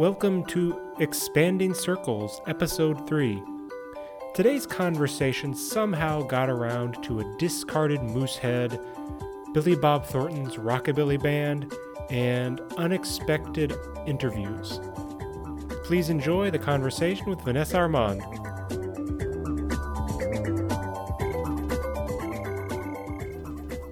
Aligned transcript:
Welcome 0.00 0.44
to 0.46 0.76
Expanding 0.98 1.72
Circles, 1.72 2.40
Episode 2.48 3.06
3. 3.06 3.40
Today's 4.34 4.66
conversation 4.66 5.54
somehow 5.54 6.22
got 6.22 6.50
around 6.50 7.00
to 7.04 7.20
a 7.20 7.36
discarded 7.38 8.02
moose 8.02 8.36
head, 8.36 8.80
Billy 9.52 9.76
Bob 9.76 10.04
Thornton's 10.04 10.56
Rockabilly 10.56 11.22
Band, 11.22 11.72
and 12.10 12.60
unexpected 12.76 13.72
interviews. 14.04 14.80
Please 15.84 16.10
enjoy 16.10 16.50
the 16.50 16.58
conversation 16.58 17.30
with 17.30 17.40
Vanessa 17.42 17.76
Armand. 17.76 18.20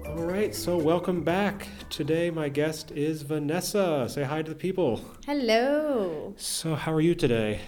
All 0.05 0.25
right, 0.25 0.53
so 0.53 0.75
welcome 0.75 1.23
back. 1.23 1.69
Today, 1.93 2.31
my 2.31 2.49
guest 2.49 2.89
is 2.89 3.21
Vanessa. 3.21 4.09
Say 4.09 4.23
hi 4.23 4.41
to 4.41 4.49
the 4.49 4.55
people. 4.55 4.99
Hello. 5.27 6.33
So, 6.37 6.73
how 6.73 6.91
are 6.91 6.99
you 6.99 7.13
today? 7.13 7.59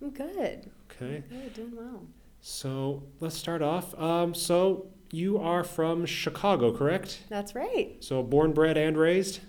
I'm 0.00 0.10
good. 0.10 0.70
Okay. 0.88 1.24
Good, 1.28 1.54
doing 1.54 1.72
well. 1.74 2.06
So 2.40 3.02
let's 3.18 3.34
start 3.34 3.62
off. 3.62 3.92
Um, 4.00 4.32
so 4.32 4.86
you 5.10 5.38
are 5.38 5.64
from 5.64 6.06
Chicago, 6.06 6.72
correct? 6.72 7.24
That's 7.28 7.56
right. 7.56 7.96
So 7.98 8.22
born, 8.22 8.52
bred, 8.52 8.76
and 8.76 8.96
raised. 8.96 9.40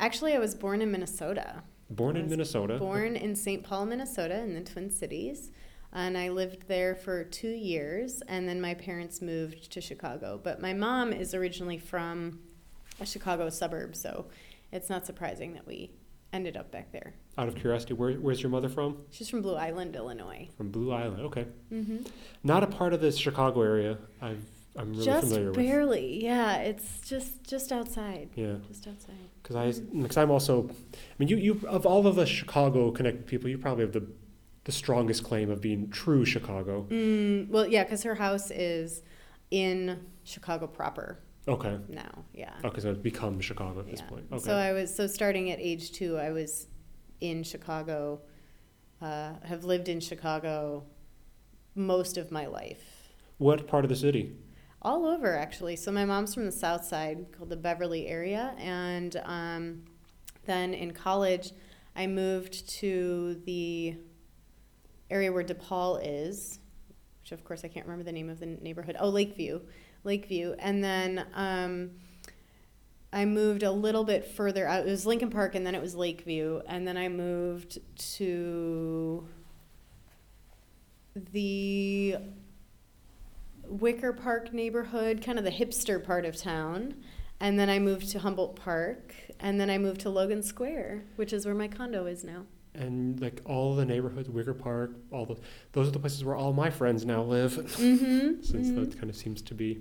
Actually, 0.00 0.34
I 0.34 0.40
was 0.40 0.56
born 0.56 0.82
in 0.82 0.90
Minnesota. 0.90 1.62
Born 1.88 2.16
in 2.16 2.28
Minnesota. 2.28 2.76
Born 2.76 3.14
in 3.14 3.36
St. 3.36 3.62
Paul, 3.62 3.86
Minnesota, 3.86 4.40
in 4.40 4.54
the 4.54 4.62
Twin 4.62 4.90
Cities. 4.90 5.52
And 5.92 6.18
I 6.18 6.30
lived 6.30 6.66
there 6.66 6.96
for 6.96 7.22
two 7.22 7.50
years, 7.50 8.20
and 8.26 8.48
then 8.48 8.60
my 8.60 8.74
parents 8.74 9.22
moved 9.22 9.70
to 9.70 9.80
Chicago. 9.80 10.40
But 10.42 10.60
my 10.60 10.72
mom 10.72 11.12
is 11.12 11.34
originally 11.34 11.78
from 11.78 12.40
a 13.00 13.06
Chicago 13.06 13.48
suburb, 13.50 13.96
so 13.96 14.26
it's 14.72 14.88
not 14.88 15.06
surprising 15.06 15.54
that 15.54 15.66
we 15.66 15.90
ended 16.32 16.56
up 16.56 16.70
back 16.70 16.92
there. 16.92 17.14
Out 17.38 17.48
of 17.48 17.56
curiosity, 17.56 17.94
where, 17.94 18.12
where's 18.14 18.40
your 18.42 18.50
mother 18.50 18.68
from? 18.68 18.98
She's 19.10 19.28
from 19.28 19.42
Blue 19.42 19.56
Island, 19.56 19.96
Illinois. 19.96 20.48
From 20.56 20.70
Blue 20.70 20.92
Island. 20.92 21.22
Okay. 21.26 21.46
Mm-hmm. 21.72 21.98
Not 22.44 22.62
a 22.62 22.66
part 22.68 22.92
of 22.92 23.00
the 23.00 23.10
Chicago 23.10 23.62
area. 23.62 23.98
I've, 24.22 24.44
I'm 24.76 24.90
really 24.92 25.04
just 25.04 25.26
familiar 25.28 25.48
with. 25.48 25.56
barely, 25.56 26.22
yeah. 26.22 26.58
It's 26.58 27.00
just 27.08 27.42
just 27.48 27.72
outside, 27.72 28.28
Yeah, 28.36 28.54
just 28.68 28.86
outside. 28.86 29.16
because 29.42 29.56
I, 29.56 29.80
because 29.92 30.16
I'm 30.16 30.30
also, 30.30 30.68
I 30.70 30.94
mean, 31.18 31.28
you, 31.28 31.36
you 31.36 31.60
of 31.66 31.84
all 31.84 32.06
of 32.06 32.14
the 32.14 32.26
Chicago 32.26 32.92
connected 32.92 33.26
people, 33.26 33.48
you 33.50 33.58
probably 33.58 33.82
have 33.84 33.92
the, 33.92 34.06
the 34.64 34.70
strongest 34.72 35.24
claim 35.24 35.50
of 35.50 35.60
being 35.60 35.90
true 35.90 36.24
Chicago. 36.24 36.86
Mm, 36.88 37.48
well, 37.48 37.66
yeah, 37.66 37.82
because 37.82 38.04
her 38.04 38.14
house 38.14 38.52
is 38.52 39.02
in 39.50 40.06
Chicago 40.22 40.68
proper 40.68 41.18
Okay. 41.48 41.78
now. 41.88 42.24
Yeah. 42.32 42.52
Okay, 42.64 42.80
so 42.80 42.90
it's 42.90 43.00
become 43.00 43.40
Chicago 43.40 43.80
at 43.80 43.90
this 43.90 44.00
yeah. 44.00 44.06
point. 44.06 44.26
Okay. 44.32 44.44
So 44.44 44.54
I 44.54 44.72
was 44.72 44.94
so 44.94 45.06
starting 45.06 45.50
at 45.50 45.58
age 45.58 45.92
two, 45.92 46.18
I 46.18 46.30
was 46.30 46.66
in 47.20 47.42
Chicago. 47.42 48.20
Uh, 49.00 49.32
have 49.44 49.64
lived 49.64 49.88
in 49.88 49.98
Chicago 49.98 50.84
most 51.74 52.18
of 52.18 52.30
my 52.30 52.46
life, 52.46 53.08
what 53.38 53.66
part 53.66 53.84
of 53.84 53.88
the 53.88 53.96
city? 53.96 54.36
all 54.82 55.06
over 55.06 55.36
actually. 55.36 55.76
So 55.76 55.92
my 55.92 56.04
mom's 56.04 56.34
from 56.34 56.46
the 56.46 56.52
South 56.52 56.84
Side, 56.84 57.26
called 57.32 57.50
the 57.50 57.56
Beverly 57.56 58.06
area, 58.06 58.54
and 58.58 59.20
um, 59.24 59.84
then 60.46 60.74
in 60.74 60.92
college, 60.92 61.52
I 61.94 62.06
moved 62.06 62.68
to 62.80 63.40
the 63.44 63.96
area 65.10 65.32
where 65.32 65.44
DePaul 65.44 66.00
is, 66.02 66.60
which 67.22 67.32
of 67.32 67.44
course 67.44 67.64
I 67.64 67.68
can't 67.68 67.86
remember 67.86 68.04
the 68.04 68.12
name 68.12 68.30
of 68.30 68.40
the 68.40 68.46
neighborhood. 68.46 68.96
Oh, 68.98 69.08
Lakeview, 69.08 69.60
Lakeview, 70.04 70.54
and 70.58 70.82
then 70.82 71.26
um, 71.34 71.90
I 73.12 73.24
moved 73.24 73.62
a 73.62 73.70
little 73.70 74.04
bit 74.04 74.24
further 74.24 74.66
out. 74.66 74.86
It 74.86 74.90
was 74.90 75.06
Lincoln 75.06 75.30
Park, 75.30 75.54
and 75.54 75.66
then 75.66 75.74
it 75.74 75.82
was 75.82 75.94
Lakeview, 75.94 76.62
and 76.66 76.86
then 76.86 76.96
I 76.96 77.08
moved 77.08 77.78
to 78.16 79.26
the 81.32 82.16
Wicker 83.64 84.12
Park 84.12 84.52
neighborhood, 84.52 85.22
kind 85.24 85.38
of 85.38 85.44
the 85.44 85.50
hipster 85.50 86.02
part 86.02 86.24
of 86.24 86.36
town. 86.36 86.94
And 87.42 87.58
then 87.58 87.70
I 87.70 87.78
moved 87.78 88.10
to 88.10 88.18
Humboldt 88.18 88.56
Park, 88.56 89.14
and 89.38 89.58
then 89.58 89.70
I 89.70 89.78
moved 89.78 90.02
to 90.02 90.10
Logan 90.10 90.42
Square, 90.42 91.04
which 91.16 91.32
is 91.32 91.46
where 91.46 91.54
my 91.54 91.68
condo 91.68 92.04
is 92.04 92.22
now. 92.22 92.44
And 92.74 93.20
like 93.20 93.40
all 93.44 93.74
the 93.74 93.84
neighborhoods, 93.84 94.28
Wicker 94.28 94.54
Park, 94.54 94.92
all 95.10 95.26
the 95.26 95.36
those 95.72 95.88
are 95.88 95.92
the 95.92 95.98
places 95.98 96.24
where 96.24 96.36
all 96.36 96.52
my 96.52 96.70
friends 96.70 97.04
now 97.04 97.22
live. 97.22 97.52
Mm-hmm. 97.52 98.42
Since 98.42 98.70
that 98.72 98.98
kind 98.98 99.10
of 99.10 99.16
seems 99.16 99.42
to 99.42 99.54
be 99.54 99.80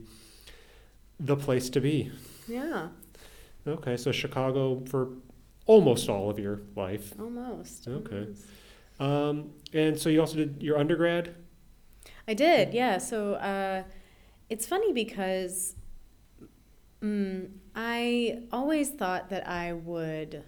the 1.19 1.35
place 1.35 1.69
to 1.71 1.81
be. 1.81 2.11
Yeah, 2.47 2.87
Okay, 3.67 3.97
so 3.97 4.11
Chicago 4.11 4.81
for 4.87 5.09
almost 5.65 6.09
all 6.09 6.29
of 6.29 6.39
your 6.39 6.61
life. 6.75 7.13
almost. 7.19 7.87
Okay. 7.87 8.15
almost. 8.15 8.45
Um, 8.99 9.51
and 9.73 9.97
so 9.97 10.09
you 10.09 10.19
also 10.19 10.37
did 10.37 10.61
your 10.63 10.77
undergrad. 10.77 11.35
I 12.27 12.33
did, 12.33 12.73
yeah. 12.73 12.97
So 12.97 13.33
uh, 13.35 13.83
it's 14.49 14.65
funny 14.65 14.93
because 14.93 15.75
mm, 17.03 17.49
I 17.75 18.39
always 18.51 18.89
thought 18.89 19.29
that 19.29 19.47
I 19.47 19.73
would 19.73 20.43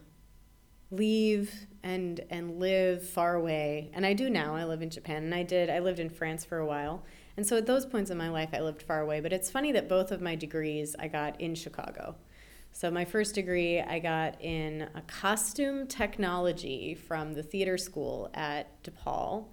leave 0.92 1.68
and 1.84 2.20
and 2.30 2.60
live 2.60 3.08
far 3.08 3.36
away, 3.36 3.90
and 3.94 4.06
I 4.06 4.14
do 4.14 4.30
now. 4.30 4.56
I 4.56 4.66
live 4.66 4.82
in 4.82 4.90
Japan, 4.90 5.24
and 5.24 5.34
I 5.34 5.44
did. 5.44 5.70
I 5.70 5.80
lived 5.80 6.00
in 6.00 6.10
France 6.10 6.46
for 6.46 6.60
a 6.60 6.66
while, 6.66 7.04
and 7.38 7.48
so 7.48 7.58
at 7.58 7.66
those 7.66 7.86
points 7.86 8.12
in 8.12 8.18
my 8.18 8.30
life, 8.30 8.50
I 8.54 8.60
lived 8.60 8.84
far 8.84 9.02
away. 9.02 9.20
But 9.22 9.34
it's 9.34 9.50
funny 9.50 9.72
that 9.72 9.90
both 9.90 10.12
of 10.12 10.22
my 10.22 10.36
degrees 10.36 10.96
I 11.00 11.08
got 11.08 11.40
in 11.42 11.56
Chicago. 11.56 12.16
So 12.74 12.90
my 12.90 13.06
first 13.06 13.36
degree 13.36 13.82
I 13.82 14.00
got 14.00 14.42
in 14.42 14.88
a 14.96 15.02
costume 15.02 15.88
technology 15.88 16.96
from 16.96 17.34
the 17.34 17.44
theater 17.44 17.78
school 17.78 18.30
at 18.34 18.82
DePaul, 18.84 19.46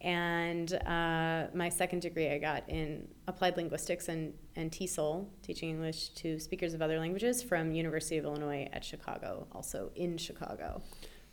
and 0.00 0.72
uh, 0.72 1.46
my 1.54 1.68
second 1.68 2.00
degree 2.00 2.28
I 2.28 2.38
got 2.38 2.68
in 2.68 3.08
applied 3.26 3.56
linguistics 3.56 4.08
and, 4.08 4.34
and 4.54 4.70
TESOL, 4.70 5.26
teaching 5.42 5.70
English 5.70 6.10
to 6.10 6.38
speakers 6.38 6.74
of 6.74 6.82
other 6.82 6.98
languages 6.98 7.42
from 7.42 7.72
University 7.72 8.18
of 8.18 8.24
Illinois 8.24 8.68
at 8.72 8.84
Chicago, 8.84 9.46
also 9.52 9.90
in 9.96 10.16
Chicago. 10.18 10.82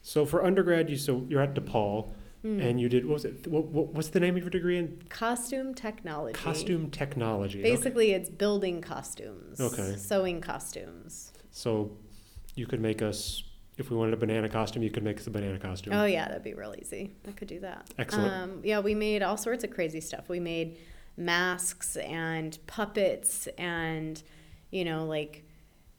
So 0.01 0.25
for 0.25 0.44
undergrad, 0.44 0.90
you 0.90 0.97
so 0.97 1.25
you're 1.29 1.41
at 1.41 1.53
DePaul, 1.56 2.13
Mm. 2.46 2.62
and 2.62 2.81
you 2.81 2.90
did 2.90 3.06
what 3.06 3.13
was 3.13 3.24
it? 3.25 3.47
What, 3.47 3.68
what 3.68 3.94
what's 3.94 4.09
the 4.09 4.19
name 4.19 4.35
of 4.35 4.41
your 4.41 4.50
degree 4.50 4.78
in 4.78 5.01
Costume 5.07 5.74
technology. 5.74 6.38
costume 6.38 6.91
technology? 6.91 7.62
Okay. 7.62 7.72
Basically, 7.72 8.12
it's 8.12 8.30
building 8.30 8.81
costumes. 8.81 9.62
Okay. 9.62 9.95
Sewing 9.95 10.41
costumes. 10.41 11.31
So 11.51 11.95
you 12.56 12.66
could 12.68 12.81
make 12.81 13.01
us 13.01 13.44
if 13.78 13.89
we 13.89 13.97
wanted 13.97 14.13
a 14.13 14.17
banana 14.17 14.50
costume, 14.50 14.84
you 14.84 14.91
could 14.91 15.03
make 15.03 15.17
us 15.17 15.28
a 15.28 15.31
banana 15.31 15.59
costume. 15.59 15.94
Oh 15.94 16.06
yeah, 16.06 16.28
that'd 16.28 16.44
be 16.44 16.53
real 16.53 16.75
easy. 16.78 17.11
I 17.28 17.31
could 17.31 17.47
do 17.47 17.59
that. 17.61 17.89
Excellent. 17.97 18.31
Um, 18.31 18.61
yeah, 18.63 18.79
we 18.79 18.94
made 18.95 19.23
all 19.23 19.38
sorts 19.38 19.63
of 19.63 19.72
crazy 19.72 20.01
stuff. 20.01 20.29
We 20.29 20.39
made 20.39 20.78
masks 21.16 21.95
and 21.97 22.57
puppets 22.66 23.47
and 23.57 24.22
you 24.72 24.83
know 24.83 25.06
like 25.06 25.44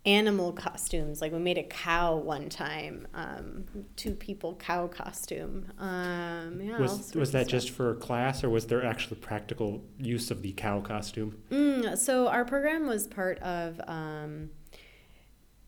animal 0.07 0.53
costumes. 0.53 1.21
Like 1.21 1.33
we 1.33 1.39
made 1.39 1.59
a 1.59 1.63
cow 1.63 2.17
one 2.17 2.49
time, 2.49 3.07
um, 3.15 3.65
two 3.97 4.13
people 4.13 4.55
cow 4.57 4.87
costume. 4.87 5.73
Um, 5.79 6.61
yeah, 6.61 6.79
was 6.79 7.15
was 7.15 7.33
that 7.33 7.49
just 7.49 7.71
for 7.71 7.95
class, 7.97 8.45
or 8.45 8.51
was 8.51 8.67
there 8.67 8.85
actually 8.85 9.17
practical 9.17 9.83
use 9.99 10.31
of 10.31 10.43
the 10.43 10.53
cow 10.53 10.81
costume? 10.81 11.43
Mm, 11.51 11.97
so 11.97 12.29
our 12.29 12.45
program 12.45 12.87
was 12.87 13.07
part 13.07 13.39
of. 13.41 13.81
Um, 13.87 14.51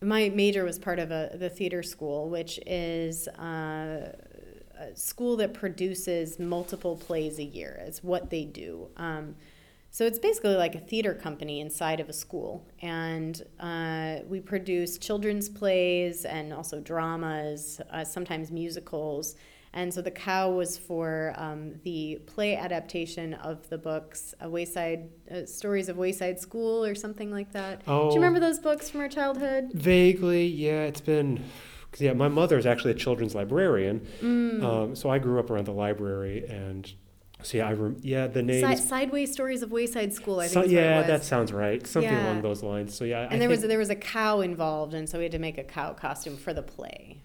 my 0.03 0.29
major 0.29 0.65
was 0.65 0.79
part 0.79 0.99
of 0.99 1.11
a, 1.11 1.31
the 1.35 1.49
theater 1.49 1.83
school, 1.83 2.29
which 2.29 2.59
is 2.67 3.29
uh, 3.29 4.13
a 4.79 4.95
school 4.95 5.37
that 5.37 5.55
produces 5.55 6.39
multiple 6.39 6.97
plays 6.97 7.39
a 7.39 7.45
year. 7.45 7.83
It's 7.87 8.05
what 8.05 8.31
they 8.31 8.45
do. 8.45 8.89
Um, 8.97 9.37
so 9.91 10.05
it's 10.05 10.19
basically 10.19 10.57
like 10.57 10.75
a 10.75 10.81
theater 10.81 11.15
company 11.15 11.61
inside 11.61 12.01
of 12.01 12.11
a 12.11 12.13
school, 12.13 12.67
and 12.83 13.43
uh, 13.59 14.17
we 14.29 14.41
produce 14.41 14.99
children's 14.99 15.49
plays 15.49 16.27
and 16.27 16.53
also 16.53 16.81
dramas, 16.81 17.81
uh, 17.91 18.05
sometimes 18.05 18.51
musicals. 18.51 19.37
And 19.77 19.93
so 19.93 20.01
the 20.01 20.11
cow 20.11 20.51
was 20.51 20.79
for 20.79 21.35
um, 21.37 21.75
the 21.85 22.19
play 22.25 22.57
adaptation 22.57 23.35
of 23.35 23.69
the 23.69 23.77
books, 23.77 24.35
uh, 24.43 24.49
Wayside 24.49 25.11
uh, 25.31 25.45
Stories 25.45 25.91
of 25.91 25.99
Wayside 25.99 26.41
School, 26.41 26.83
or 26.83 26.95
something 26.95 27.31
like 27.31 27.53
that. 27.53 27.83
Oh, 27.87 28.09
Do 28.09 28.15
you 28.15 28.21
remember 28.23 28.41
those 28.41 28.59
books 28.59 28.89
from 28.89 29.01
our 29.03 29.09
childhood? 29.11 29.73
Vaguely, 29.75 30.47
yeah. 30.47 30.85
It's 30.85 31.03
been. 31.03 31.45
yeah, 31.99 32.15
my 32.15 32.29
mother 32.29 32.57
is 32.57 32.65
actually 32.65 32.93
a 32.93 32.95
children's 32.95 33.35
librarian, 33.35 34.07
Mm. 34.23 34.63
um, 34.65 34.97
so 34.97 35.11
I 35.11 35.19
grew 35.19 35.39
up 35.39 35.51
around 35.51 35.67
the 35.67 35.73
library, 35.73 36.47
and 36.49 36.91
so 37.43 37.59
yeah, 37.59 37.69
I 37.69 37.73
rem- 37.75 37.99
yeah 38.03 38.27
the 38.29 38.43
name 38.43 38.63
names. 38.63 38.87
Sideways 38.89 39.31
Stories 39.31 39.61
of 39.63 39.71
Wayside 39.71 40.15
School, 40.15 40.41
I 40.41 40.47
So- 40.47 40.63
think. 40.63 40.73
what 40.73 40.81
yeah, 40.83 41.03
that 41.03 41.23
sounds 41.23 41.53
right. 41.53 41.87
Something 41.87 42.13
Yeah. 42.13 42.25
along 42.27 42.41
those 42.43 42.63
lines. 42.63 42.95
So 42.95 43.05
yeah, 43.05 43.21
I 43.21 43.25
And 43.25 43.43
there 43.43 43.49
was 43.51 43.61
there 43.61 43.79
was 43.79 43.91
a 43.91 43.95
cow 43.95 44.41
involved, 44.41 44.95
and 44.95 45.07
so 45.07 45.19
we 45.19 45.25
had 45.25 45.33
to 45.33 45.39
make 45.39 45.59
a 45.59 45.65
cow 45.65 45.93
costume 45.93 46.37
for 46.39 46.55
the 46.55 46.63
play. 46.63 47.19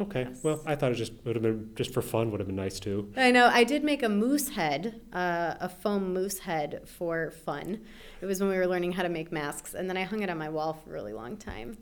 For 0.00 0.04
the 0.06 0.12
play. 0.12 0.22
okay. 0.22 0.30
yes. 0.30 0.44
Well, 0.44 0.60
I 0.66 0.74
thought 0.76 0.92
it 0.92 0.96
just 0.96 1.12
would 1.24 1.36
have 1.36 1.42
been 1.42 1.70
just 1.74 1.92
for 1.92 2.02
fun. 2.02 2.30
Would 2.30 2.40
have 2.40 2.46
been 2.46 2.56
nice 2.56 2.80
too. 2.80 3.12
I 3.16 3.30
know. 3.30 3.46
I 3.52 3.64
did 3.64 3.84
make 3.84 4.02
a 4.02 4.08
moose 4.08 4.48
head, 4.50 5.00
uh, 5.12 5.54
a 5.60 5.68
foam 5.68 6.12
moose 6.12 6.38
head 6.40 6.82
for 6.86 7.30
fun. 7.30 7.80
It 8.20 8.26
was 8.26 8.40
when 8.40 8.48
we 8.50 8.56
were 8.56 8.66
learning 8.66 8.92
how 8.92 9.02
to 9.02 9.08
make 9.08 9.32
masks, 9.32 9.74
and 9.74 9.88
then 9.88 9.96
I 9.96 10.02
hung 10.02 10.22
it 10.22 10.30
on 10.30 10.38
my 10.38 10.48
wall 10.48 10.74
for 10.74 10.90
a 10.90 10.92
really 10.92 11.12
long 11.12 11.36
time. 11.36 11.78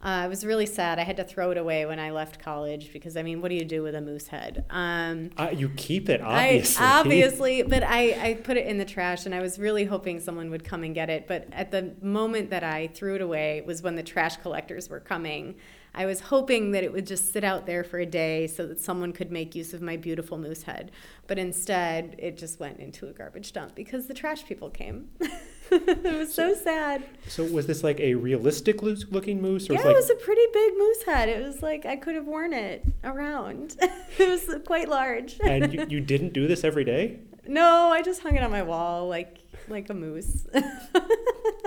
Uh, 0.00 0.22
I 0.22 0.28
was 0.28 0.46
really 0.46 0.66
sad. 0.66 1.00
I 1.00 1.02
had 1.02 1.16
to 1.16 1.24
throw 1.24 1.50
it 1.50 1.56
away 1.58 1.84
when 1.84 1.98
I 1.98 2.12
left 2.12 2.38
college 2.38 2.92
because 2.92 3.16
I 3.16 3.22
mean, 3.24 3.42
what 3.42 3.48
do 3.48 3.56
you 3.56 3.64
do 3.64 3.82
with 3.82 3.96
a 3.96 4.00
moose 4.00 4.28
head? 4.28 4.64
Um, 4.70 5.30
Uh, 5.36 5.48
you 5.52 5.70
keep 5.70 6.08
it, 6.08 6.20
obviously. 6.20 6.84
I, 6.84 7.00
obviously, 7.00 7.62
but 7.64 7.82
I, 7.82 8.28
I 8.28 8.34
put 8.34 8.56
it 8.56 8.66
in 8.66 8.78
the 8.78 8.84
trash 8.84 9.26
and 9.26 9.34
I 9.34 9.40
was 9.40 9.58
really 9.58 9.84
hoping 9.86 10.20
someone 10.20 10.50
would 10.50 10.62
come 10.62 10.84
and 10.84 10.94
get 10.94 11.10
it. 11.10 11.26
But 11.26 11.48
at 11.50 11.72
the 11.72 11.96
moment 12.00 12.50
that 12.50 12.62
I 12.62 12.86
threw 12.94 13.16
it 13.16 13.20
away 13.20 13.62
was 13.66 13.82
when 13.82 13.96
the 13.96 14.04
trash 14.04 14.36
collectors 14.36 14.88
were 14.88 15.00
coming. 15.00 15.56
I 15.98 16.06
was 16.06 16.20
hoping 16.20 16.70
that 16.70 16.84
it 16.84 16.92
would 16.92 17.08
just 17.08 17.32
sit 17.32 17.42
out 17.42 17.66
there 17.66 17.82
for 17.82 17.98
a 17.98 18.06
day 18.06 18.46
so 18.46 18.68
that 18.68 18.80
someone 18.80 19.12
could 19.12 19.32
make 19.32 19.56
use 19.56 19.74
of 19.74 19.82
my 19.82 19.96
beautiful 19.96 20.38
moose 20.38 20.62
head. 20.62 20.92
But 21.26 21.40
instead, 21.40 22.14
it 22.18 22.38
just 22.38 22.60
went 22.60 22.78
into 22.78 23.08
a 23.08 23.12
garbage 23.12 23.52
dump 23.52 23.74
because 23.74 24.06
the 24.06 24.14
trash 24.14 24.46
people 24.46 24.70
came. 24.70 25.08
it 25.72 26.16
was 26.16 26.32
so 26.32 26.54
sad. 26.54 27.02
So 27.26 27.42
was 27.42 27.66
this 27.66 27.82
like 27.82 27.98
a 27.98 28.14
realistic 28.14 28.80
looking 28.80 29.42
moose, 29.42 29.68
or 29.68 29.72
Yeah, 29.72 29.80
was 29.80 29.88
it 29.88 29.96
was 29.96 30.10
a 30.10 30.24
pretty 30.24 30.46
big 30.52 30.74
moose 30.78 31.02
head. 31.02 31.28
It 31.28 31.44
was 31.44 31.62
like 31.62 31.84
I 31.84 31.96
could 31.96 32.14
have 32.14 32.26
worn 32.26 32.52
it 32.52 32.84
around. 33.02 33.74
it 34.18 34.28
was 34.28 34.54
quite 34.64 34.88
large. 34.88 35.40
and 35.42 35.74
you, 35.74 35.84
you 35.90 36.00
didn't 36.00 36.32
do 36.32 36.46
this 36.46 36.62
every 36.62 36.84
day? 36.84 37.18
No, 37.44 37.90
I 37.90 38.02
just 38.02 38.22
hung 38.22 38.36
it 38.36 38.44
on 38.44 38.52
my 38.52 38.62
wall 38.62 39.08
like 39.08 39.38
like 39.66 39.90
a 39.90 39.94
moose. 39.94 40.46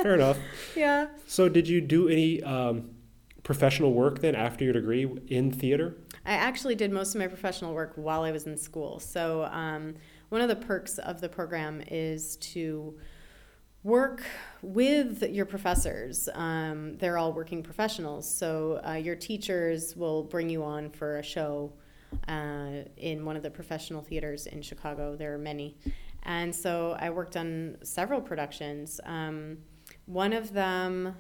Fair 0.02 0.16
enough. 0.16 0.38
yeah. 0.74 1.08
So 1.28 1.50
did 1.50 1.68
you 1.68 1.82
do 1.82 2.08
any 2.08 2.42
um, 2.44 2.92
professional 3.44 3.94
work 3.94 4.20
then 4.20 4.36
after 4.36 4.64
your 4.64 4.74
degree 4.74 5.10
in 5.28 5.52
theater? 5.52 5.98
I 6.26 6.34
actually 6.34 6.76
did 6.76 6.92
most 6.92 7.16
of 7.16 7.20
my 7.20 7.28
professional 7.28 7.74
work 7.74 7.94
while 7.96 8.24
I 8.24 8.32
was 8.32 8.46
in 8.46 8.58
school. 8.58 9.00
So 9.00 9.46
um, 9.46 9.96
one 10.30 10.42
of 10.42 10.50
the 10.50 10.56
perks 10.56 10.98
of 11.00 11.22
the 11.22 11.30
program 11.30 11.82
is 11.88 12.38
to 12.38 12.98
work 13.84 14.24
with 14.62 15.24
your 15.24 15.46
professors. 15.46 16.30
Um, 16.36 16.98
they're 16.98 17.18
all 17.18 17.34
working 17.34 17.64
professionals. 17.64 18.30
So 18.30 18.80
uh, 18.88 18.94
your 18.94 19.16
teachers 19.16 19.96
will 19.96 20.24
bring 20.24 20.50
you 20.50 20.64
on 20.64 20.92
for 20.92 21.18
a 21.18 21.24
show 21.24 21.74
uh, 22.28 22.84
in 22.98 23.26
one 23.26 23.36
of 23.36 23.44
the 23.44 23.50
professional 23.50 24.02
theaters 24.02 24.46
in 24.46 24.62
Chicago. 24.62 25.16
There 25.16 25.34
are 25.34 25.40
many. 25.40 25.78
And 26.24 26.54
so 26.54 26.96
I 27.00 27.10
worked 27.10 27.36
on 27.36 27.78
several 27.82 28.22
productions. 28.22 29.00
Um, 29.06 29.58
one 30.06 30.34
of 30.34 30.54
them 30.54 31.16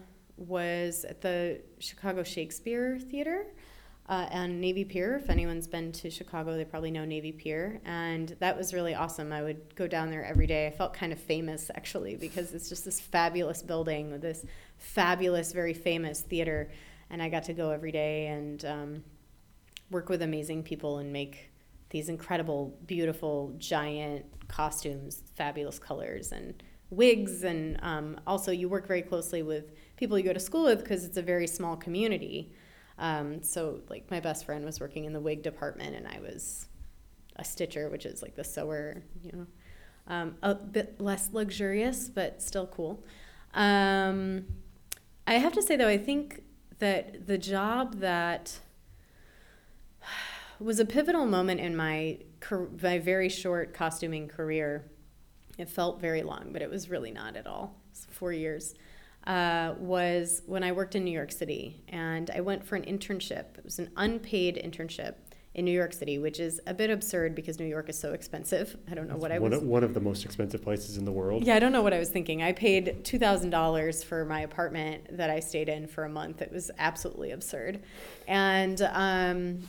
was 0.48 1.06
at 1.06 1.22
the 1.22 1.62
Chicago 1.80 2.24
Shakespeare 2.24 3.00
Theater 3.00 3.46
uh, 4.10 4.28
and 4.32 4.60
Navy 4.60 4.84
Pier. 4.84 5.16
If 5.16 5.30
anyone's 5.30 5.68
been 5.68 5.92
to 5.94 6.10
Chicago, 6.10 6.58
they 6.58 6.66
probably 6.66 6.92
know 6.92 7.06
Navy 7.06 7.32
Pier. 7.32 7.80
And 7.86 8.36
that 8.40 8.58
was 8.58 8.74
really 8.74 8.94
awesome. 8.94 9.32
I 9.32 9.42
would 9.42 9.76
go 9.76 9.88
down 9.88 10.10
there 10.10 10.26
every 10.26 10.48
day. 10.48 10.68
I 10.68 10.72
felt 10.72 10.94
kind 10.94 11.14
of 11.14 11.20
famous, 11.20 11.72
actually, 11.76 12.16
because 12.16 12.54
it's 12.54 12.68
just 12.68 12.84
this 12.84 13.00
fabulous 13.00 13.62
building 13.62 14.12
with 14.12 14.22
this 14.22 14.46
fabulous, 14.78 15.54
very 15.54 15.74
famous 15.74 16.22
theater. 16.22 16.72
And 17.10 17.22
I 17.22 17.30
got 17.30 17.44
to 17.46 17.54
go 17.54 17.72
every 17.72 17.92
day 17.92 18.28
and 18.28 18.66
um, 18.66 19.04
work 19.92 20.10
with 20.10 20.22
amazing 20.22 20.64
people 20.64 20.98
and 20.98 21.14
make 21.14 21.52
these 21.90 22.10
incredible, 22.10 22.78
beautiful, 22.86 23.54
giant 23.58 24.26
costumes, 24.48 25.24
fabulous 25.36 25.78
colors, 25.78 26.32
and 26.32 26.62
wigs. 26.90 27.44
And 27.44 27.80
um, 27.82 28.20
also, 28.26 28.52
you 28.52 28.68
work 28.68 28.88
very 28.88 29.02
closely 29.02 29.44
with 29.44 29.72
people 30.02 30.18
you 30.18 30.26
go 30.26 30.34
to 30.34 30.40
school 30.40 30.64
with 30.64 30.80
because 30.80 31.06
it's 31.06 31.18
a 31.18 31.22
very 31.22 31.46
small 31.46 31.78
community. 31.78 32.52
Um, 32.98 33.44
so, 33.44 33.82
like, 33.88 34.10
my 34.10 34.20
best 34.20 34.46
friend 34.46 34.66
was 34.66 34.80
working 34.80 35.06
in 35.06 35.14
the 35.14 35.20
wig 35.20 35.44
department, 35.44 35.96
and 35.96 36.08
I 36.08 36.20
was 36.20 36.68
a 37.36 37.44
stitcher, 37.44 37.88
which 37.88 38.08
is 38.08 38.24
like 38.24 38.36
the 38.36 38.44
sewer, 38.44 39.04
you 39.24 39.32
know, 39.32 39.48
um, 40.08 40.36
a 40.42 40.56
bit 40.56 41.00
less 41.00 41.30
luxurious, 41.32 42.10
but 42.10 42.42
still 42.42 42.66
cool. 42.66 43.04
Um, 43.54 44.48
I 45.28 45.36
have 45.36 45.54
to 45.54 45.62
say, 45.62 45.76
though, 45.76 45.88
I 45.88 46.00
think 46.00 46.42
that 46.80 47.28
the 47.28 47.38
job 47.38 48.00
that 48.00 48.60
was 50.60 50.80
a 50.80 50.86
pivotal 50.86 51.28
moment 51.28 51.60
in 51.60 51.76
my 51.76 52.18
my 52.82 52.98
very 52.98 53.30
short 53.30 53.72
costuming 53.72 54.28
career. 54.28 54.84
It 55.60 55.70
felt 55.70 56.02
very 56.02 56.24
long, 56.24 56.50
but 56.52 56.64
it 56.64 56.72
was 56.72 56.90
really 56.90 57.12
not 57.12 57.36
at 57.36 57.46
all. 57.46 57.76
It's 57.92 58.08
four 58.10 58.34
years. 58.34 58.74
Uh, 59.28 59.76
was 59.78 60.42
when 60.48 60.64
I 60.64 60.72
worked 60.72 60.96
in 60.96 61.04
New 61.04 61.12
York 61.12 61.32
City, 61.32 61.84
and 61.88 62.32
I 62.32 62.42
went 62.42 62.66
for 62.66 62.76
an 62.76 62.84
internship. 62.84 63.58
It 63.58 63.64
was 63.64 63.78
an 63.78 63.92
unpaid 63.96 64.60
internship 64.64 65.14
in 65.54 65.66
New 65.66 65.72
York 65.72 65.92
City, 65.94 66.18
which 66.18 66.40
is 66.40 66.62
a 66.66 66.74
bit 66.74 66.90
absurd 66.90 67.36
because 67.36 67.60
New 67.60 67.66
York 67.66 67.90
is 67.90 68.00
so 68.00 68.14
expensive. 68.14 68.76
I 68.90 68.96
don't 68.96 69.10
know 69.10 69.18
what 69.18 69.32
I 69.32 69.40
was. 69.40 69.54
of, 69.54 69.64
one 69.64 69.84
of 69.84 69.94
the 69.94 70.00
most 70.00 70.24
expensive 70.24 70.64
places 70.64 70.98
in 70.98 71.04
the 71.04 71.12
world. 71.12 71.44
Yeah, 71.44 71.56
I 71.56 71.60
don't 71.60 71.74
know 71.74 71.82
what 71.82 71.94
I 71.94 72.00
was 72.00 72.10
thinking. 72.10 72.42
I 72.42 72.54
paid 72.54 73.04
two 73.04 73.20
thousand 73.20 73.50
dollars 73.50 74.04
for 74.04 74.24
my 74.26 74.42
apartment 74.42 75.18
that 75.18 75.30
I 75.30 75.40
stayed 75.42 75.68
in 75.68 75.88
for 75.88 76.06
a 76.06 76.10
month. 76.10 76.42
It 76.42 76.52
was 76.52 76.72
absolutely 76.80 77.32
absurd, 77.32 77.82
and 78.28 78.82
um, 78.94 79.60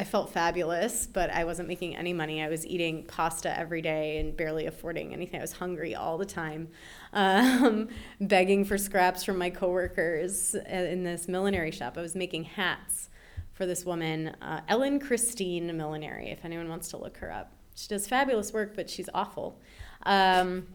I 0.00 0.04
felt 0.04 0.32
fabulous, 0.32 1.06
but 1.06 1.28
I 1.28 1.44
wasn't 1.44 1.68
making 1.68 1.94
any 1.94 2.14
money. 2.14 2.42
I 2.42 2.48
was 2.48 2.66
eating 2.66 3.04
pasta 3.04 3.54
every 3.58 3.82
day 3.82 4.16
and 4.16 4.34
barely 4.34 4.64
affording 4.64 5.12
anything. 5.12 5.40
I 5.40 5.42
was 5.42 5.52
hungry 5.52 5.94
all 5.94 6.16
the 6.16 6.24
time, 6.24 6.68
um, 7.12 7.88
begging 8.22 8.64
for 8.64 8.78
scraps 8.78 9.24
from 9.24 9.36
my 9.36 9.50
coworkers 9.50 10.54
in 10.54 11.04
this 11.04 11.28
millinery 11.28 11.70
shop. 11.70 11.98
I 11.98 12.00
was 12.00 12.14
making 12.14 12.44
hats 12.44 13.10
for 13.52 13.66
this 13.66 13.84
woman, 13.84 14.28
uh, 14.40 14.62
Ellen 14.68 15.00
Christine 15.00 15.76
Millinery. 15.76 16.30
If 16.30 16.46
anyone 16.46 16.70
wants 16.70 16.88
to 16.88 16.96
look 16.96 17.18
her 17.18 17.30
up, 17.30 17.52
she 17.74 17.86
does 17.88 18.06
fabulous 18.06 18.54
work, 18.54 18.74
but 18.74 18.88
she's 18.88 19.10
awful. 19.12 19.60
Um, 20.04 20.66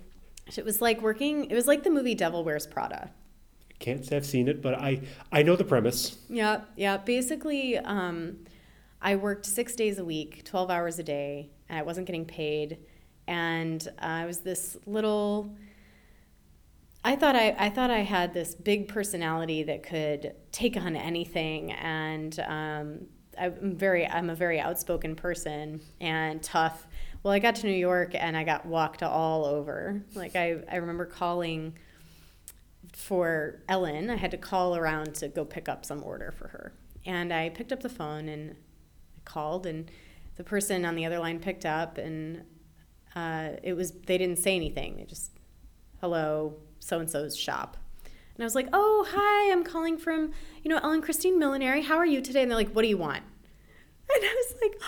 it 0.56 0.64
was 0.64 0.84
like 0.84 1.02
working. 1.02 1.50
It 1.50 1.56
was 1.56 1.66
like 1.66 1.82
the 1.82 1.90
movie 1.90 2.14
Devil 2.14 2.44
Wears 2.44 2.68
Prada. 2.68 3.10
Can't 3.80 4.06
say 4.06 4.18
I've 4.18 4.26
seen 4.26 4.48
it, 4.48 4.62
but 4.62 4.76
I 4.76 5.02
I 5.32 5.42
know 5.42 5.56
the 5.56 5.64
premise. 5.64 6.16
Yeah, 6.30 6.62
yeah. 6.76 6.98
Basically, 6.98 7.80
um, 7.80 8.38
I 9.06 9.18
worked 9.18 9.46
six 9.46 9.76
days 9.76 10.00
a 10.00 10.04
week, 10.04 10.44
12 10.46 10.72
hours 10.72 10.98
a 10.98 11.04
day, 11.04 11.52
and 11.70 11.78
I 11.78 11.84
wasn't 11.84 12.08
getting 12.08 12.26
paid. 12.26 12.80
And 13.28 13.88
uh, 14.02 14.06
I 14.06 14.26
was 14.26 14.40
this 14.40 14.78
little. 14.88 15.56
I 17.04 17.16
thought 17.16 17.36
I, 17.36 17.56
I 17.60 17.70
thought 17.70 17.92
I 17.92 18.00
had 18.00 18.34
this 18.34 18.56
big 18.56 18.88
personality 18.88 19.62
that 19.62 19.84
could 19.84 20.34
take 20.52 20.76
on 20.76 20.96
anything, 20.96 21.72
and 21.74 22.40
um, 22.40 23.06
I'm 23.38 23.76
very 23.76 24.08
I'm 24.08 24.32
a 24.32 24.36
very 24.36 24.60
outspoken 24.60 25.16
person 25.16 25.82
and 26.02 26.42
tough. 26.42 26.88
Well, 27.22 27.32
I 27.32 27.38
got 27.38 27.54
to 27.58 27.68
New 27.68 27.74
York 27.74 28.16
and 28.16 28.36
I 28.36 28.44
got 28.44 28.66
walked 28.66 29.04
all 29.04 29.46
over. 29.46 30.02
Like 30.16 30.36
I, 30.36 30.58
I 30.72 30.78
remember 30.78 31.06
calling 31.06 31.78
for 32.92 33.62
Ellen. 33.70 34.10
I 34.10 34.16
had 34.16 34.32
to 34.32 34.38
call 34.38 34.76
around 34.76 35.14
to 35.16 35.28
go 35.28 35.46
pick 35.46 35.70
up 35.70 35.86
some 35.86 36.04
order 36.04 36.32
for 36.32 36.48
her. 36.48 36.74
And 37.06 37.32
I 37.32 37.50
picked 37.50 37.72
up 37.72 37.82
the 37.82 37.90
phone 37.90 38.30
and 38.30 38.56
called, 39.26 39.66
and 39.66 39.90
the 40.36 40.44
person 40.44 40.86
on 40.86 40.96
the 40.96 41.06
other 41.06 41.20
line 41.20 41.40
picked 41.40 41.66
up, 41.66 41.98
and 41.98 42.44
uh, 43.16 43.52
it 43.64 43.74
was 43.74 43.92
they 43.92 44.18
didn't 44.18 44.40
say 44.40 44.56
anything. 44.56 44.98
They 44.98 45.04
just, 45.04 45.32
hello, 46.02 46.56
so 46.80 47.00
and 47.00 47.10
so's 47.10 47.36
shop. 47.38 47.78
And 48.36 48.44
I 48.44 48.46
was 48.46 48.56
like, 48.56 48.68
oh, 48.74 49.06
hi, 49.10 49.52
I'm 49.52 49.64
calling 49.64 49.98
from, 49.98 50.34
you 50.62 50.70
know, 50.70 50.78
Ellen 50.84 51.02
Christine 51.02 51.40
Millinery. 51.40 51.84
How 51.84 51.96
are 51.96 52.06
you 52.06 52.20
today? 52.22 52.42
And 52.42 52.52
they're 52.52 52.58
like, 52.58 52.72
what 52.72 52.82
do 52.82 52.88
you 52.88 52.98
want? 52.98 53.24
And 54.08 54.24
I 54.24 54.36
was 54.36 54.56
like, 54.62 54.82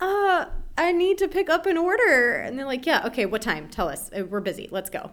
uh, 0.00 0.46
I 0.78 0.92
need 0.92 1.18
to 1.18 1.26
pick 1.26 1.50
up 1.50 1.66
an 1.66 1.76
order. 1.76 2.36
And 2.36 2.56
they're 2.56 2.66
like, 2.66 2.86
yeah, 2.86 3.04
okay, 3.06 3.26
what 3.26 3.42
time? 3.42 3.68
Tell 3.68 3.88
us. 3.88 4.10
Uh, 4.16 4.24
We're 4.24 4.40
busy. 4.40 4.68
Let's 4.70 4.90
go. 4.90 5.10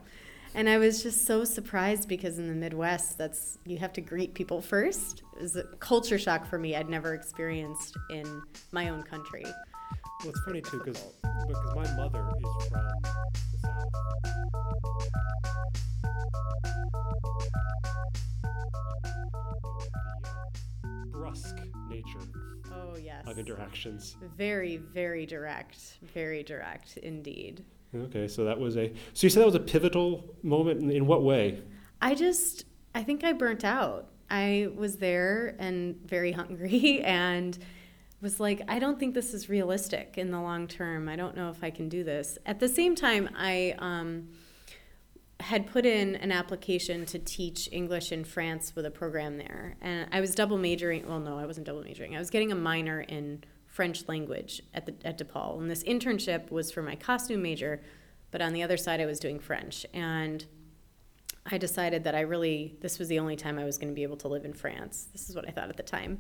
And 0.54 0.68
I 0.68 0.78
was 0.78 1.02
just 1.02 1.26
so 1.26 1.44
surprised 1.46 2.10
because 2.10 2.38
in 2.38 2.48
the 2.48 2.54
Midwest, 2.54 3.18
that's 3.18 3.58
you 3.66 3.78
have 3.78 3.94
to 3.94 4.02
greet 4.02 4.34
people 4.34 4.62
first. 4.62 5.24
It 5.38 5.42
was 5.42 5.56
a 5.56 5.64
culture 5.80 6.20
shock 6.20 6.46
for 6.46 6.60
me. 6.60 6.76
I'd 6.76 6.90
never 6.90 7.14
experienced 7.14 7.96
in 8.10 8.42
my 8.72 8.90
own 8.90 9.02
country. 9.04 9.44
Well, 9.46 10.30
it's 10.30 10.42
funny 10.46 10.62
too 10.62 10.82
because 10.84 11.02
because 11.48 11.76
my 11.76 11.96
mother 11.96 12.30
is 12.38 12.68
from 12.68 12.88
the 13.04 13.58
south. 13.60 13.90
Uh, 20.84 20.90
brusque 21.12 21.60
nature 21.90 22.20
Oh 22.74 22.96
yes, 22.98 23.26
of 23.28 23.38
interactions. 23.38 24.16
very 24.38 24.78
very 24.78 25.26
direct, 25.26 25.98
very 26.14 26.44
direct 26.44 26.98
indeed. 26.98 27.64
Okay, 27.94 28.28
so 28.28 28.46
that 28.46 28.60
was 28.60 28.78
a. 28.78 28.94
So 29.14 29.26
you 29.26 29.30
said 29.30 29.42
that 29.42 29.46
was 29.46 29.56
a 29.56 29.60
pivotal 29.60 30.36
moment. 30.44 30.82
In, 30.82 30.92
in 30.92 31.08
what 31.08 31.24
way? 31.24 31.62
I 32.02 32.16
just, 32.16 32.66
I 32.96 33.04
think 33.04 33.24
I 33.24 33.34
burnt 33.34 33.64
out. 33.64 34.08
I 34.30 34.70
was 34.76 34.98
there 34.98 35.56
and 35.60 35.96
very 36.06 36.32
hungry 36.42 37.02
and 37.04 37.58
was 38.22 38.40
like, 38.40 38.62
I 38.68 38.80
don't 38.80 39.00
think 39.00 39.14
this 39.14 39.34
is 39.34 39.50
realistic 39.50 40.14
in 40.18 40.32
the 40.32 40.40
long 40.40 40.68
term. 40.68 41.10
I 41.10 41.16
don't 41.16 41.36
know 41.36 41.50
if 41.50 41.64
I 41.64 41.70
can 41.70 41.90
do 41.90 42.04
this. 42.04 42.38
At 42.46 42.60
the 42.60 42.70
same 42.70 42.96
time, 42.96 43.30
I 43.36 43.76
um, 43.80 44.30
had 45.42 45.68
put 45.68 45.86
in 45.86 46.16
an 46.16 46.32
application 46.32 47.06
to 47.08 47.20
teach 47.20 47.68
English 47.72 48.12
in 48.12 48.24
France 48.24 48.74
with 48.76 48.86
a 48.86 48.92
program 48.92 49.38
there. 49.38 49.76
And 49.82 50.08
I 50.12 50.22
was 50.22 50.36
double 50.36 50.58
majoring. 50.58 51.08
Well, 51.08 51.20
no, 51.20 51.38
I 51.38 51.46
wasn't 51.46 51.66
double 51.66 51.84
majoring. 51.84 52.16
I 52.16 52.20
was 52.20 52.30
getting 52.30 52.52
a 52.52 52.56
minor 52.56 53.02
in 53.02 53.44
French 53.72 54.08
language 54.10 54.62
at, 54.74 54.86
the, 54.86 54.94
at 55.06 55.18
DePaul. 55.18 55.60
And 55.60 55.72
this 55.72 55.82
internship 55.84 56.52
was 56.52 56.72
for 56.72 56.82
my 56.82 56.96
costume 56.96 57.42
major, 57.42 57.82
but 58.30 58.42
on 58.42 58.52
the 58.52 58.62
other 58.62 58.76
side, 58.76 59.00
I 59.00 59.06
was 59.06 59.18
doing 59.18 59.40
French. 59.40 59.86
And 59.94 60.46
I 61.50 61.58
decided 61.58 62.04
that 62.04 62.14
I 62.14 62.20
really, 62.22 62.76
this 62.82 63.00
was 63.00 63.08
the 63.08 63.18
only 63.18 63.38
time 63.38 63.58
I 63.58 63.64
was 63.64 63.78
going 63.78 63.88
to 63.88 63.96
be 63.96 64.04
able 64.04 64.18
to 64.18 64.28
live 64.28 64.44
in 64.44 64.54
France. 64.54 65.08
This 65.14 65.30
is 65.30 65.36
what 65.38 65.48
I 65.48 65.52
thought 65.52 65.70
at 65.70 65.78
the 65.78 65.84
time. 65.84 66.20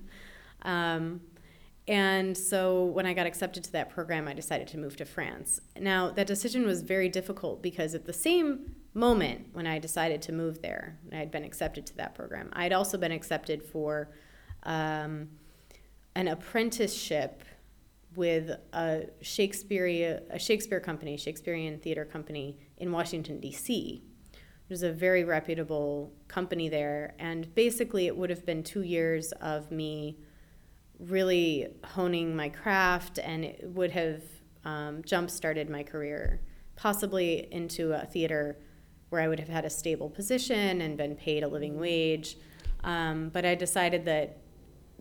Um, 0.61 1.19
and 1.89 2.37
so 2.37 2.85
when 2.85 3.05
I 3.05 3.13
got 3.13 3.25
accepted 3.25 3.65
to 3.65 3.71
that 3.73 3.89
program, 3.89 4.29
I 4.29 4.33
decided 4.33 4.69
to 4.69 4.77
move 4.77 4.95
to 4.97 5.05
France. 5.05 5.59
Now, 5.77 6.09
that 6.11 6.27
decision 6.27 6.65
was 6.65 6.83
very 6.83 7.09
difficult 7.09 7.61
because 7.61 7.93
at 7.95 8.05
the 8.05 8.13
same 8.13 8.75
moment 8.93 9.47
when 9.51 9.67
I 9.67 9.77
decided 9.77 10.21
to 10.23 10.31
move 10.31 10.61
there, 10.61 10.97
I 11.11 11.17
had 11.17 11.31
been 11.31 11.43
accepted 11.43 11.85
to 11.87 11.97
that 11.97 12.15
program, 12.15 12.49
I 12.53 12.63
had 12.63 12.71
also 12.71 12.97
been 12.97 13.11
accepted 13.11 13.61
for 13.61 14.09
um, 14.63 15.27
an 16.15 16.27
apprenticeship 16.27 17.43
with 18.15 18.51
a 18.73 19.05
Shakespeare, 19.21 20.21
a 20.29 20.39
Shakespeare 20.39 20.79
company, 20.79 21.17
Shakespearean 21.17 21.79
theater 21.79 22.05
company 22.05 22.57
in 22.77 22.91
Washington, 22.91 23.39
D.C. 23.39 24.03
There's 24.67 24.83
a 24.83 24.91
very 24.91 25.23
reputable 25.23 26.13
company 26.27 26.69
there. 26.69 27.13
And 27.19 27.53
basically, 27.55 28.07
it 28.07 28.15
would 28.15 28.29
have 28.29 28.45
been 28.45 28.63
two 28.63 28.81
years 28.81 29.31
of 29.33 29.71
me 29.71 30.17
really 30.99 31.67
honing 31.83 32.35
my 32.35 32.49
craft, 32.49 33.17
and 33.17 33.43
it 33.43 33.63
would 33.65 33.91
have 33.91 34.21
um, 34.65 35.01
jump 35.03 35.29
started 35.29 35.69
my 35.69 35.83
career, 35.83 36.41
possibly 36.75 37.47
into 37.51 37.93
a 37.93 38.05
theater 38.05 38.57
where 39.09 39.21
I 39.21 39.27
would 39.27 39.39
have 39.39 39.49
had 39.49 39.65
a 39.65 39.69
stable 39.69 40.09
position 40.09 40.81
and 40.81 40.97
been 40.97 41.15
paid 41.15 41.43
a 41.43 41.47
living 41.47 41.79
wage. 41.79 42.37
Um, 42.83 43.29
but 43.29 43.45
I 43.45 43.55
decided 43.55 44.05
that 44.05 44.40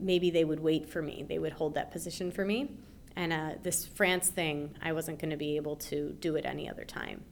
maybe 0.01 0.31
they 0.31 0.45
would 0.45 0.61
wait 0.61 0.89
for 0.89 1.03
me, 1.03 1.25
they 1.29 1.39
would 1.39 1.53
hold 1.53 1.75
that 1.75 1.91
position 1.91 2.31
for 2.31 2.45
me. 2.45 2.71
And 3.17 3.33
uh, 3.33 3.51
this 3.63 3.87
France 3.87 4.29
thing, 4.29 4.77
I 4.81 4.93
wasn't 4.93 5.19
going 5.19 5.31
to 5.31 5.37
be 5.37 5.57
able 5.57 5.77
to 5.77 6.17
do 6.21 6.37
it 6.37 6.47
any 6.47 6.69
other 6.69 6.85
time. 6.85 7.25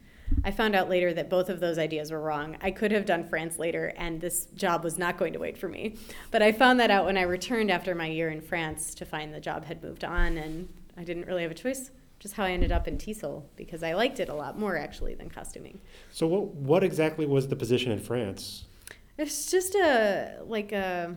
I 0.44 0.50
found 0.50 0.74
out 0.74 0.88
later 0.88 1.14
that 1.14 1.30
both 1.30 1.48
of 1.48 1.60
those 1.60 1.78
ideas 1.78 2.10
were 2.10 2.20
wrong. 2.20 2.56
I 2.60 2.70
could 2.70 2.92
have 2.92 3.06
done 3.06 3.24
France 3.24 3.58
later, 3.58 3.92
and 3.96 4.20
this 4.20 4.46
job 4.54 4.84
was 4.84 4.98
not 4.98 5.16
going 5.16 5.32
to 5.32 5.38
wait 5.38 5.56
for 5.56 5.68
me. 5.68 5.96
But 6.30 6.42
I 6.42 6.52
found 6.52 6.78
that 6.80 6.90
out 6.90 7.06
when 7.06 7.16
I 7.16 7.22
returned 7.22 7.70
after 7.70 7.94
my 7.94 8.06
year 8.06 8.30
in 8.30 8.40
France 8.40 8.94
to 8.96 9.06
find 9.06 9.32
the 9.32 9.40
job 9.40 9.64
had 9.64 9.82
moved 9.82 10.04
on, 10.04 10.36
and 10.36 10.68
I 10.96 11.04
didn't 11.04 11.26
really 11.26 11.42
have 11.42 11.50
a 11.50 11.54
choice. 11.54 11.90
Just 12.18 12.34
how 12.34 12.44
I 12.44 12.50
ended 12.50 12.72
up 12.72 12.88
in 12.88 12.98
TESOL 12.98 13.44
because 13.54 13.84
I 13.84 13.94
liked 13.94 14.18
it 14.18 14.28
a 14.28 14.34
lot 14.34 14.58
more 14.58 14.76
actually 14.76 15.14
than 15.14 15.30
costuming. 15.30 15.78
So 16.10 16.26
what 16.26 16.46
what 16.48 16.82
exactly 16.82 17.26
was 17.26 17.46
the 17.46 17.54
position 17.54 17.92
in 17.92 18.00
France? 18.00 18.64
It's 19.16 19.50
just 19.50 19.76
a 19.76 20.40
like 20.44 20.72
a 20.72 21.16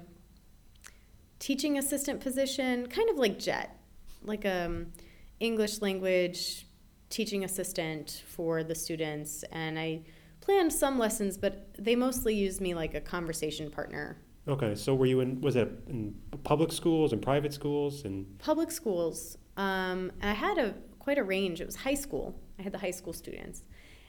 teaching 1.42 1.80
assistant 1.80 2.22
position, 2.22 2.86
kind 2.88 3.10
of 3.10 3.18
like 3.18 3.40
JET, 3.40 3.76
like 4.24 4.46
a 4.46 4.68
um, 4.68 4.94
English 5.40 5.82
language 5.82 6.68
teaching 7.10 7.44
assistant 7.44 8.24
for 8.28 8.64
the 8.64 8.76
students, 8.76 9.44
and 9.52 9.78
I 9.78 10.04
planned 10.40 10.72
some 10.72 11.00
lessons, 11.00 11.38
but 11.38 11.74
they 11.78 11.96
mostly 11.96 12.36
used 12.36 12.62
me 12.62 12.76
like 12.76 12.94
a 12.94 13.02
conversation 13.02 13.72
partner. 13.72 14.18
Okay, 14.48 14.76
so 14.76 14.94
were 14.94 15.08
you 15.08 15.20
in? 15.20 15.42
Was 15.42 15.56
it 15.56 15.70
in 15.88 16.16
public 16.44 16.72
schools 16.72 17.12
and 17.12 17.22
private 17.22 17.54
schools 17.54 18.06
and? 18.06 18.38
Public 18.40 18.72
schools. 18.72 19.38
Um, 19.58 20.12
I 20.22 20.34
had 20.34 20.58
a 20.60 20.76
quite 21.00 21.18
a 21.18 21.24
range. 21.24 21.60
It 21.60 21.66
was 21.66 21.76
high 21.76 21.96
school. 21.96 22.40
I 22.60 22.62
had 22.62 22.72
the 22.72 22.78
high 22.78 22.92
school 22.92 23.14
students, 23.14 23.64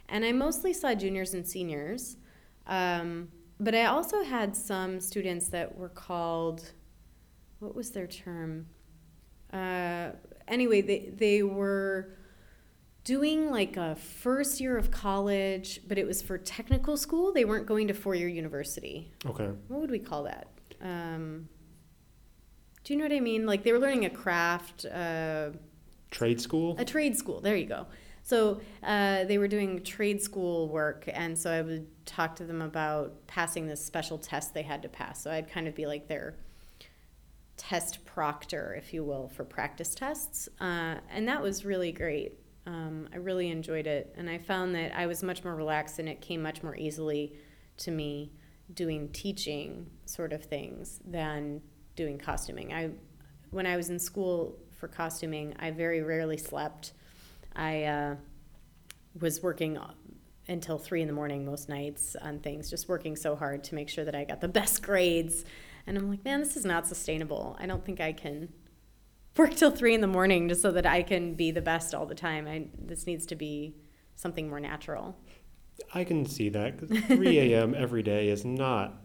and 0.09 0.25
I 0.25 0.33
mostly 0.33 0.75
saw 0.75 0.95
juniors 0.95 1.33
and 1.33 1.47
seniors. 1.47 2.19
Um, 2.67 3.29
but 3.59 3.75
I 3.75 3.87
also 3.87 4.23
had 4.23 4.55
some 4.55 5.01
students 5.01 5.49
that 5.49 5.77
were 5.77 5.89
called, 5.89 6.73
what 7.63 7.77
was 7.77 7.91
their 7.91 8.09
term? 8.09 8.67
Uh, 9.53 10.11
anyway, 10.49 10.83
they 10.83 11.13
they 11.17 11.43
were 11.43 12.11
doing 13.05 13.51
like 13.51 13.77
a 13.77 13.95
first 13.95 14.61
year 14.61 14.77
of 14.77 14.91
college, 14.91 15.81
but 15.87 15.97
it 15.97 16.07
was 16.07 16.21
for 16.21 16.37
technical 16.39 16.97
school. 16.97 17.33
They 17.33 17.45
weren't 17.45 17.67
going 17.67 17.89
to 17.89 17.95
four 17.95 18.15
year 18.15 18.29
university. 18.29 19.13
Okay. 19.25 19.49
What 19.69 19.81
would 19.81 19.91
we 19.91 20.01
call 20.01 20.25
that? 20.25 20.49
Um, 20.83 21.49
do 22.85 22.93
you 22.93 22.99
know 22.99 23.05
what 23.05 23.13
I 23.13 23.21
mean? 23.21 23.47
Like 23.47 23.63
they 23.63 23.73
were 23.73 23.79
learning 23.79 24.07
a 24.07 24.11
craft. 24.11 24.85
Uh, 24.85 25.51
trade 26.11 26.41
school? 26.41 26.75
A 26.79 26.85
trade 26.85 27.17
school. 27.17 27.41
There 27.41 27.57
you 27.57 27.67
go. 27.67 27.87
So 28.25 28.61
uh, 28.83 29.25
they 29.25 29.39
were 29.39 29.49
doing 29.49 29.83
trade 29.83 30.23
school 30.23 30.69
work, 30.69 31.09
and 31.13 31.37
so 31.37 31.51
I 31.51 31.61
would 31.61 31.89
talk 32.07 32.37
to 32.37 32.45
them 32.45 32.63
about 32.63 33.27
passing 33.27 33.67
this 33.67 33.85
special 33.85 34.17
test 34.17 34.55
they 34.55 34.63
had 34.63 34.83
to 34.83 34.89
pass. 34.89 35.23
So 35.23 35.31
I'd 35.31 35.51
kind 35.51 35.67
of 35.67 35.75
be 35.75 35.87
like 35.87 36.07
their 36.07 36.37
test 37.63 38.05
proctor, 38.05 38.75
if 38.77 38.93
you 38.93 39.05
will, 39.05 39.29
for 39.29 39.45
practice 39.45 39.95
tests. 39.95 40.49
Uh, 40.61 40.97
and 41.13 41.29
that 41.29 41.41
was 41.41 41.65
really 41.65 41.93
great. 41.93 42.41
Um, 42.67 43.09
I 43.13 43.19
really 43.19 43.51
enjoyed 43.51 43.87
it, 43.87 44.13
and 44.17 44.29
I 44.29 44.39
found 44.39 44.75
that 44.75 44.97
I 44.97 45.07
was 45.07 45.23
much 45.23 45.45
more 45.45 45.55
relaxed, 45.55 46.01
and 46.01 46.09
it 46.09 46.21
came 46.21 46.43
much 46.43 46.65
more 46.65 46.77
easily 46.77 47.37
to 47.79 47.93
me 47.93 48.33
doing 48.75 49.09
teaching 49.11 49.89
sort 50.07 50.33
of 50.33 50.45
things 50.45 51.01
than 51.05 51.61
doing 51.95 52.19
costuming. 52.19 52.73
I, 52.73 52.91
when 53.51 53.67
I 53.67 53.77
was 53.77 53.91
in 53.91 53.99
school 53.99 54.59
for 54.73 54.89
costuming, 54.89 55.55
I 55.61 55.71
very 55.71 56.03
rarely 56.03 56.39
slept. 56.39 56.95
I 57.55 57.85
uh, 57.85 58.17
was 59.21 59.41
working 59.41 59.79
until 60.49 60.79
three 60.79 61.03
in 61.03 61.07
the 61.07 61.15
morning 61.15 61.45
most 61.45 61.69
nights 61.69 62.17
on 62.21 62.41
things, 62.41 62.71
just 62.71 62.89
working 62.89 63.15
so 63.15 63.37
hard 63.37 63.63
to 63.65 63.77
make 63.77 63.89
sure 63.89 64.05
that 64.05 64.17
I 64.17 64.25
got 64.25 64.41
the 64.41 64.49
best 64.49 64.83
grades. 64.83 65.45
And 65.87 65.99
I'm 65.99 66.09
like, 66.09 66.25
man, 66.25 66.41
this 66.41 66.57
is 66.57 66.65
not 66.65 66.87
sustainable. 66.87 67.57
I 67.59 67.67
don't 67.67 67.85
think 67.85 68.01
I 68.01 68.13
can 68.13 68.53
work 69.37 69.55
till 69.55 69.71
three 69.71 69.95
in 69.95 70.01
the 70.01 70.07
morning 70.07 70.49
just 70.49 70.63
so 70.63 70.71
that 70.73 70.87
I 70.87 71.03
can 71.03 71.35
be 71.35 71.51
the 71.51 71.63
best 71.63 71.95
all 71.95 72.07
the 72.07 72.15
time. 72.15 72.47
I, 72.47 72.69
this 72.79 73.07
needs 73.07 73.27
to 73.27 73.35
be 73.35 73.77
something 74.15 74.49
more 74.49 74.61
natural. 74.61 75.17
I 75.95 76.05
can 76.05 76.27
see 76.27 76.49
that. 76.51 76.79
3 77.07 77.39
a.m. 77.39 77.75
every 77.75 78.03
day 78.03 78.29
is 78.29 78.45
not 78.45 79.03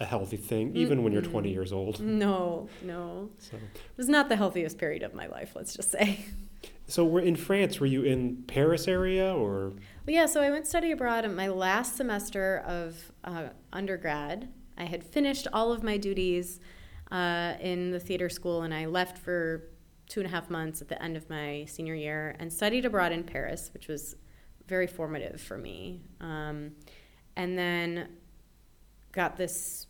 a 0.00 0.04
healthy 0.04 0.36
thing, 0.36 0.76
even 0.76 0.98
mm 0.98 1.02
when 1.02 1.12
you're 1.12 1.22
20 1.22 1.50
years 1.50 1.72
old. 1.72 2.00
No, 2.00 2.68
no. 2.82 3.30
So. 3.38 3.56
It 3.56 3.96
was 3.96 4.08
not 4.08 4.28
the 4.28 4.36
healthiest 4.36 4.78
period 4.78 5.02
of 5.02 5.14
my 5.14 5.26
life, 5.26 5.52
let's 5.54 5.74
just 5.74 5.90
say. 5.90 6.24
So 6.86 7.04
we're 7.04 7.20
in 7.20 7.36
France. 7.36 7.80
Were 7.80 7.86
you 7.86 8.02
in 8.02 8.42
Paris 8.46 8.86
area 8.86 9.34
or? 9.34 9.70
Well, 10.04 10.14
yeah, 10.14 10.26
so 10.26 10.42
I 10.42 10.50
went 10.50 10.66
study 10.66 10.90
abroad 10.90 11.24
in 11.24 11.34
my 11.34 11.48
last 11.48 11.96
semester 11.96 12.62
of 12.66 13.12
uh, 13.24 13.48
undergrad. 13.72 14.48
I 14.82 14.86
had 14.86 15.04
finished 15.04 15.46
all 15.52 15.70
of 15.70 15.84
my 15.84 15.96
duties 15.96 16.58
uh, 17.12 17.54
in 17.60 17.92
the 17.92 18.00
theater 18.00 18.28
school, 18.28 18.62
and 18.62 18.74
I 18.74 18.86
left 18.86 19.16
for 19.16 19.70
two 20.08 20.18
and 20.18 20.26
a 20.26 20.30
half 20.30 20.50
months 20.50 20.82
at 20.82 20.88
the 20.88 21.00
end 21.00 21.16
of 21.16 21.30
my 21.30 21.66
senior 21.68 21.94
year 21.94 22.34
and 22.40 22.52
studied 22.52 22.84
abroad 22.84 23.12
in 23.12 23.22
Paris, 23.22 23.70
which 23.72 23.86
was 23.86 24.16
very 24.66 24.88
formative 24.88 25.40
for 25.40 25.56
me. 25.56 26.00
Um, 26.20 26.72
and 27.36 27.56
then 27.56 28.08
got 29.12 29.36
this 29.36 29.86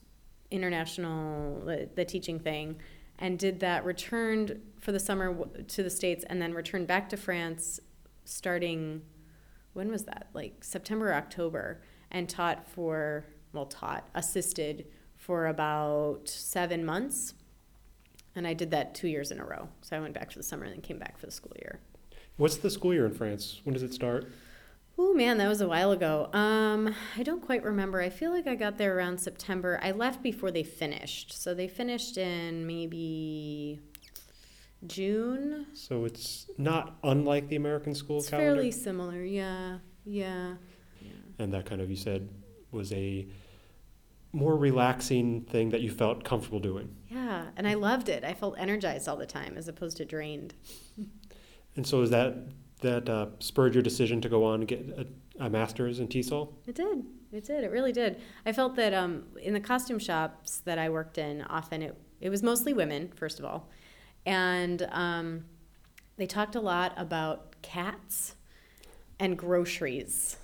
international 0.50 1.64
the, 1.64 1.88
the, 1.94 2.04
teaching 2.04 2.38
thing 2.38 2.76
and 3.18 3.38
did 3.38 3.60
that 3.60 3.86
returned 3.86 4.60
for 4.78 4.92
the 4.92 5.00
summer 5.00 5.34
to 5.68 5.82
the 5.82 5.88
states 5.88 6.22
and 6.28 6.42
then 6.42 6.52
returned 6.52 6.86
back 6.86 7.08
to 7.08 7.16
france 7.16 7.80
starting 8.26 9.00
when 9.72 9.90
was 9.90 10.04
that 10.04 10.28
like 10.34 10.62
september 10.62 11.10
or 11.10 11.14
october 11.14 11.80
and 12.10 12.28
taught 12.28 12.68
for 12.68 13.24
well 13.52 13.66
taught 13.66 14.08
assisted 14.14 14.86
for 15.16 15.46
about 15.46 16.28
seven 16.28 16.84
months. 16.84 17.34
And 18.34 18.46
I 18.46 18.54
did 18.54 18.70
that 18.70 18.94
two 18.94 19.08
years 19.08 19.30
in 19.30 19.38
a 19.40 19.44
row. 19.44 19.68
So 19.82 19.96
I 19.96 20.00
went 20.00 20.14
back 20.14 20.30
for 20.30 20.38
the 20.38 20.42
summer 20.42 20.64
and 20.64 20.72
then 20.72 20.80
came 20.80 20.98
back 20.98 21.18
for 21.18 21.26
the 21.26 21.32
school 21.32 21.52
year. 21.60 21.80
What's 22.36 22.56
the 22.56 22.70
school 22.70 22.94
year 22.94 23.06
in 23.06 23.12
France? 23.12 23.60
When 23.64 23.74
does 23.74 23.82
it 23.82 23.92
start? 23.92 24.32
Oh 24.98 25.14
man, 25.14 25.38
that 25.38 25.48
was 25.48 25.60
a 25.60 25.68
while 25.68 25.92
ago. 25.92 26.28
Um, 26.32 26.94
I 27.16 27.22
don't 27.22 27.42
quite 27.42 27.62
remember. 27.62 28.00
I 28.00 28.10
feel 28.10 28.30
like 28.30 28.46
I 28.46 28.54
got 28.54 28.78
there 28.78 28.96
around 28.96 29.18
September. 29.18 29.78
I 29.82 29.92
left 29.92 30.22
before 30.22 30.50
they 30.50 30.62
finished, 30.62 31.32
so 31.32 31.54
they 31.54 31.68
finished 31.68 32.18
in 32.18 32.66
maybe 32.66 33.80
June. 34.86 35.66
So 35.72 36.04
it's 36.04 36.46
not 36.58 36.96
unlike 37.04 37.48
the 37.48 37.56
American 37.56 37.94
school 37.94 38.18
it's 38.18 38.28
calendar. 38.28 38.54
fairly 38.54 38.70
similar. 38.70 39.22
Yeah, 39.22 39.78
yeah, 40.04 40.54
yeah. 41.00 41.10
And 41.38 41.52
that 41.52 41.64
kind 41.64 41.80
of 41.80 41.88
you 41.90 41.96
said 41.96 42.28
was 42.70 42.92
a 42.92 43.26
more 44.32 44.56
relaxing 44.56 45.42
thing 45.42 45.70
that 45.70 45.82
you 45.82 45.90
felt 45.90 46.24
comfortable 46.24 46.60
doing. 46.60 46.96
Yeah, 47.08 47.46
and 47.56 47.68
I 47.68 47.74
loved 47.74 48.08
it. 48.08 48.24
I 48.24 48.32
felt 48.34 48.54
energized 48.58 49.08
all 49.08 49.16
the 49.16 49.26
time 49.26 49.56
as 49.56 49.68
opposed 49.68 49.98
to 49.98 50.04
drained. 50.04 50.54
And 51.74 51.86
so 51.86 52.02
is 52.02 52.10
that 52.10 52.34
that 52.82 53.08
uh, 53.08 53.26
spurred 53.38 53.74
your 53.74 53.82
decision 53.82 54.20
to 54.20 54.28
go 54.28 54.44
on 54.44 54.56
and 54.56 54.68
get 54.68 54.80
a, 54.90 55.06
a, 55.46 55.48
master's 55.48 56.00
in 56.00 56.08
TESOL? 56.08 56.52
It 56.66 56.74
did. 56.74 57.04
It 57.32 57.44
did. 57.44 57.64
It 57.64 57.70
really 57.70 57.92
did. 57.92 58.20
I 58.44 58.52
felt 58.52 58.76
that 58.76 58.92
um, 58.92 59.24
in 59.40 59.54
the 59.54 59.60
costume 59.60 59.98
shops 59.98 60.58
that 60.66 60.78
I 60.78 60.90
worked 60.90 61.16
in, 61.16 61.40
often 61.42 61.80
it 61.80 61.96
it 62.20 62.28
was 62.28 62.42
mostly 62.42 62.72
women, 62.72 63.10
first 63.16 63.38
of 63.38 63.44
all, 63.44 63.70
and 64.26 64.86
um, 64.92 65.44
they 66.18 66.26
talked 66.26 66.54
a 66.54 66.60
lot 66.60 66.92
about 66.96 67.56
cats 67.62 68.34
and 69.18 69.38
groceries 69.38 70.36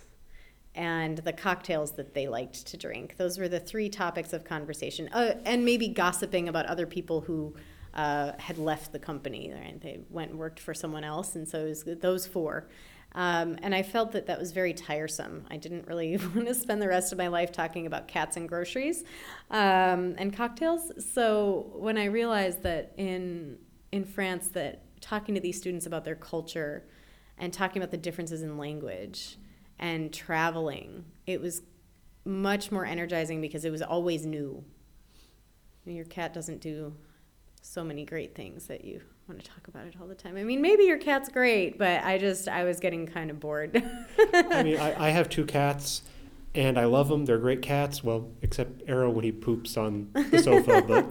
and 0.78 1.18
the 1.18 1.32
cocktails 1.32 1.90
that 1.96 2.14
they 2.14 2.28
liked 2.28 2.64
to 2.68 2.76
drink. 2.76 3.16
Those 3.16 3.36
were 3.36 3.48
the 3.48 3.58
three 3.58 3.88
topics 3.88 4.32
of 4.32 4.44
conversation, 4.44 5.08
uh, 5.08 5.34
and 5.44 5.64
maybe 5.64 5.88
gossiping 5.88 6.48
about 6.48 6.66
other 6.66 6.86
people 6.86 7.20
who 7.20 7.56
uh, 7.94 8.32
had 8.38 8.58
left 8.58 8.92
the 8.92 9.00
company. 9.00 9.52
Right? 9.52 9.78
They 9.80 9.98
went 10.08 10.30
and 10.30 10.38
worked 10.38 10.60
for 10.60 10.72
someone 10.72 11.02
else, 11.02 11.34
and 11.34 11.48
so 11.48 11.66
it 11.66 11.68
was 11.68 11.84
those 12.00 12.28
four. 12.28 12.68
Um, 13.12 13.58
and 13.60 13.74
I 13.74 13.82
felt 13.82 14.12
that 14.12 14.26
that 14.26 14.38
was 14.38 14.52
very 14.52 14.72
tiresome. 14.72 15.46
I 15.50 15.56
didn't 15.56 15.88
really 15.88 16.16
want 16.34 16.46
to 16.46 16.54
spend 16.54 16.80
the 16.80 16.88
rest 16.88 17.10
of 17.10 17.18
my 17.18 17.26
life 17.26 17.50
talking 17.50 17.86
about 17.86 18.06
cats 18.06 18.36
and 18.36 18.48
groceries 18.48 19.02
um, 19.50 20.14
and 20.16 20.32
cocktails. 20.32 20.92
So 21.12 21.72
when 21.74 21.98
I 21.98 22.04
realized 22.04 22.62
that 22.62 22.92
in 22.96 23.58
in 23.90 24.04
France, 24.04 24.48
that 24.48 24.82
talking 25.00 25.34
to 25.34 25.40
these 25.40 25.58
students 25.58 25.86
about 25.86 26.04
their 26.04 26.14
culture 26.14 26.84
and 27.36 27.52
talking 27.52 27.82
about 27.82 27.90
the 27.90 27.96
differences 27.96 28.42
in 28.42 28.58
language 28.58 29.38
and 29.78 30.12
traveling, 30.12 31.04
it 31.26 31.40
was 31.40 31.62
much 32.24 32.70
more 32.70 32.84
energizing 32.84 33.40
because 33.40 33.64
it 33.64 33.70
was 33.70 33.82
always 33.82 34.26
new. 34.26 34.64
Your 35.84 36.04
cat 36.04 36.34
doesn't 36.34 36.60
do 36.60 36.94
so 37.62 37.82
many 37.82 38.04
great 38.04 38.34
things 38.34 38.66
that 38.66 38.84
you 38.84 39.00
want 39.28 39.42
to 39.42 39.48
talk 39.48 39.68
about 39.68 39.86
it 39.86 39.94
all 40.00 40.06
the 40.06 40.14
time. 40.14 40.36
I 40.36 40.44
mean, 40.44 40.60
maybe 40.60 40.84
your 40.84 40.98
cat's 40.98 41.28
great, 41.28 41.78
but 41.78 42.02
I 42.04 42.18
just 42.18 42.48
I 42.48 42.64
was 42.64 42.80
getting 42.80 43.06
kind 43.06 43.30
of 43.30 43.40
bored. 43.40 43.82
I 44.34 44.62
mean, 44.62 44.78
I, 44.78 45.08
I 45.08 45.10
have 45.10 45.28
two 45.28 45.44
cats, 45.44 46.02
and 46.54 46.78
I 46.78 46.84
love 46.84 47.08
them. 47.08 47.24
They're 47.24 47.38
great 47.38 47.62
cats. 47.62 48.02
Well, 48.02 48.30
except 48.42 48.82
Arrow 48.86 49.10
when 49.10 49.24
he 49.24 49.32
poops 49.32 49.76
on 49.76 50.10
the 50.12 50.42
sofa, 50.42 50.82
but 50.86 51.06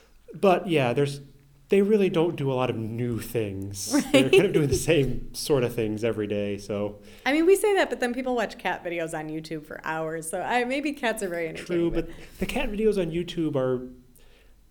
but 0.40 0.68
yeah, 0.68 0.92
there's 0.92 1.20
they 1.72 1.80
really 1.80 2.10
don't 2.10 2.36
do 2.36 2.52
a 2.52 2.54
lot 2.54 2.68
of 2.68 2.76
new 2.76 3.18
things. 3.18 3.92
Right. 3.94 4.12
They're 4.12 4.28
kind 4.28 4.44
of 4.44 4.52
doing 4.52 4.68
the 4.68 4.74
same 4.74 5.32
sort 5.32 5.64
of 5.64 5.74
things 5.74 6.04
every 6.04 6.26
day. 6.26 6.58
So 6.58 6.98
I 7.24 7.32
mean, 7.32 7.46
we 7.46 7.56
say 7.56 7.74
that, 7.76 7.88
but 7.88 7.98
then 7.98 8.12
people 8.12 8.34
watch 8.34 8.58
cat 8.58 8.84
videos 8.84 9.18
on 9.18 9.30
YouTube 9.30 9.64
for 9.64 9.80
hours. 9.82 10.28
So 10.28 10.42
I 10.42 10.64
maybe 10.64 10.92
cats 10.92 11.22
are 11.22 11.30
very 11.30 11.48
entertaining. 11.48 11.90
True, 11.90 11.90
but 11.90 12.10
the 12.38 12.44
cat 12.44 12.70
videos 12.70 13.00
on 13.00 13.10
YouTube 13.10 13.56
are 13.56 13.88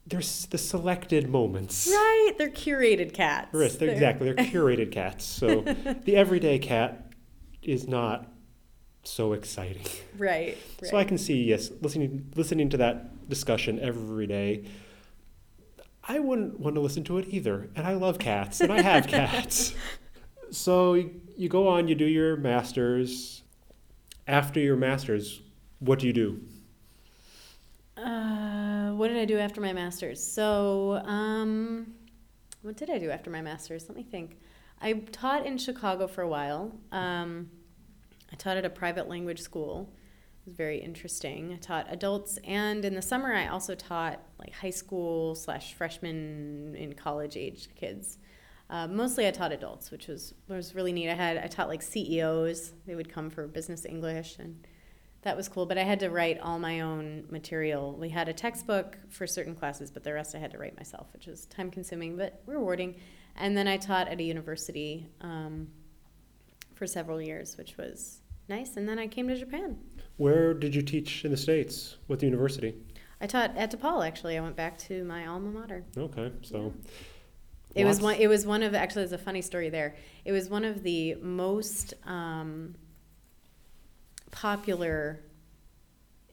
there's 0.06 0.46
the 0.46 0.60
selected 0.60 1.28
moments. 1.28 1.88
Right, 1.88 2.34
they're 2.38 2.52
curated 2.52 3.16
cats. 3.16 3.52
Right, 3.52 3.72
they're, 3.72 3.90
exactly. 3.90 4.32
They're 4.32 4.46
curated 4.46 4.92
cats. 4.92 5.26
So 5.26 5.62
the 6.06 6.16
everyday 6.16 6.60
cat 6.60 7.14
is 7.64 7.88
not 7.88 8.32
so 9.02 9.34
exciting. 9.34 9.88
Right, 10.20 10.56
right. 10.80 10.92
So 10.92 10.98
I 10.98 11.04
can 11.04 11.18
see 11.18 11.46
yes, 11.46 11.72
listening 11.82 12.32
listening 12.36 12.70
to 12.70 12.78
that 12.78 13.28
discussion 13.28 13.80
every 13.80 14.28
day. 14.28 14.66
I 16.12 16.20
wouldn't 16.20 16.60
want 16.60 16.76
to 16.76 16.82
listen 16.82 17.06
to 17.06 17.20
it 17.20 17.28
either, 17.30 17.70
and 17.74 17.88
I 17.88 17.94
love 17.94 18.20
cats, 18.20 18.60
and 18.60 18.72
I 18.72 18.82
have 18.82 19.08
cats. 19.08 19.74
So 20.54 20.96
you 21.38 21.48
go 21.48 21.70
on, 21.70 21.88
you 21.88 21.96
do 21.96 22.04
your 22.04 22.36
masters. 22.36 23.44
After 24.28 24.60
your 24.60 24.76
masters, 24.76 25.42
what 25.80 26.00
do 26.00 26.08
you 26.08 26.12
do? 26.12 26.42
Uh, 27.96 28.92
what 28.92 29.08
did 29.08 29.16
I 29.16 29.24
do 29.24 29.40
after 29.40 29.62
my 29.62 29.72
master's? 29.72 30.22
So, 30.22 31.02
um, 31.06 31.94
what 32.64 32.76
did 32.76 32.90
I 32.90 32.98
do 32.98 33.10
after 33.10 33.30
my 33.30 33.42
master's? 33.42 33.88
Let 33.88 33.96
me 33.96 34.04
think. 34.04 34.40
I 34.82 34.92
taught 34.92 35.46
in 35.46 35.58
Chicago 35.58 36.06
for 36.06 36.22
a 36.22 36.28
while. 36.28 36.74
Um, 36.92 37.50
I 38.30 38.36
taught 38.36 38.58
at 38.58 38.66
a 38.66 38.70
private 38.70 39.08
language 39.08 39.40
school. 39.40 39.94
It 40.42 40.50
was 40.50 40.56
very 40.56 40.80
interesting. 40.80 41.54
I 41.54 41.58
taught 41.58 41.86
adults, 41.90 42.40
and 42.44 42.84
in 42.84 42.96
the 42.96 43.02
summer, 43.02 43.34
I 43.34 43.48
also 43.48 43.76
taught 43.76 44.20
like 44.40 44.54
high 44.54 44.72
school 44.72 45.36
slash 45.36 45.74
freshman 45.74 46.76
in 46.76 46.94
college 46.94 47.38
aged 47.38 47.76
kids. 47.76 48.18
Uh, 48.70 48.88
mostly, 48.88 49.28
I 49.28 49.32
taught 49.32 49.52
adults, 49.52 49.92
which 49.92 50.08
was 50.08 50.34
was 50.48 50.74
really 50.74 50.94
neat. 50.94 51.10
I 51.10 51.14
had 51.14 51.38
I 51.38 51.48
taught 51.48 51.68
like 51.68 51.82
CEOs. 51.82 52.74
They 52.88 52.96
would 52.96 53.12
come 53.12 53.30
for 53.30 53.46
business 53.48 53.86
English 53.86 54.38
and 54.40 54.66
that 55.24 55.38
was 55.38 55.48
cool, 55.48 55.66
but 55.66 55.78
I 55.78 55.84
had 55.84 56.00
to 56.00 56.10
write 56.10 56.40
all 56.40 56.58
my 56.58 56.80
own 56.80 57.26
material. 57.30 57.96
We 57.96 58.10
had 58.10 58.28
a 58.28 58.34
textbook 58.34 58.98
for 59.10 59.28
certain 59.28 59.56
classes, 59.56 59.92
but 59.92 60.04
the 60.04 60.14
rest 60.14 60.34
I 60.34 60.40
had 60.40 60.52
to 60.52 60.58
write 60.58 60.76
myself, 60.76 61.08
which 61.14 61.28
was 61.28 61.46
time 61.46 61.70
consuming 61.70 62.18
but 62.18 62.42
rewarding. 62.48 62.96
And 63.36 63.56
then 63.56 63.68
I 63.68 63.78
taught 63.78 64.08
at 64.08 64.20
a 64.20 64.24
university 64.24 65.08
um, 65.22 65.68
for 66.74 66.88
several 66.88 67.22
years, 67.22 67.56
which 67.56 67.78
was 67.78 68.21
nice. 68.48 68.78
And 68.78 68.88
then 68.88 69.00
I 69.00 69.08
came 69.08 69.28
to 69.28 69.38
Japan. 69.38 69.78
Where 70.18 70.54
did 70.54 70.76
you 70.76 70.82
teach 70.82 71.26
in 71.26 71.32
the 71.32 71.38
States? 71.38 71.98
What 72.08 72.20
the 72.20 72.26
university? 72.26 72.76
I 73.20 73.28
taught 73.28 73.56
at 73.56 73.72
DePaul, 73.72 74.06
actually. 74.06 74.38
I 74.38 74.42
went 74.42 74.56
back 74.56 74.78
to 74.80 75.04
my 75.04 75.28
alma 75.28 75.52
mater. 75.52 75.84
Okay, 75.98 76.32
so. 76.42 76.74
It 77.74 77.86
was 77.86 78.02
one. 78.02 78.16
It 78.16 78.28
was 78.28 78.46
one 78.46 78.64
of 78.64 78.76
actually. 78.76 79.04
There's 79.04 79.14
a 79.14 79.18
funny 79.18 79.42
story 79.42 79.70
there. 79.70 79.96
It 80.26 80.32
was 80.34 80.50
one 80.50 80.66
of 80.66 80.84
the 80.84 81.16
most 81.16 81.94
um, 82.06 82.76
popular 84.32 85.22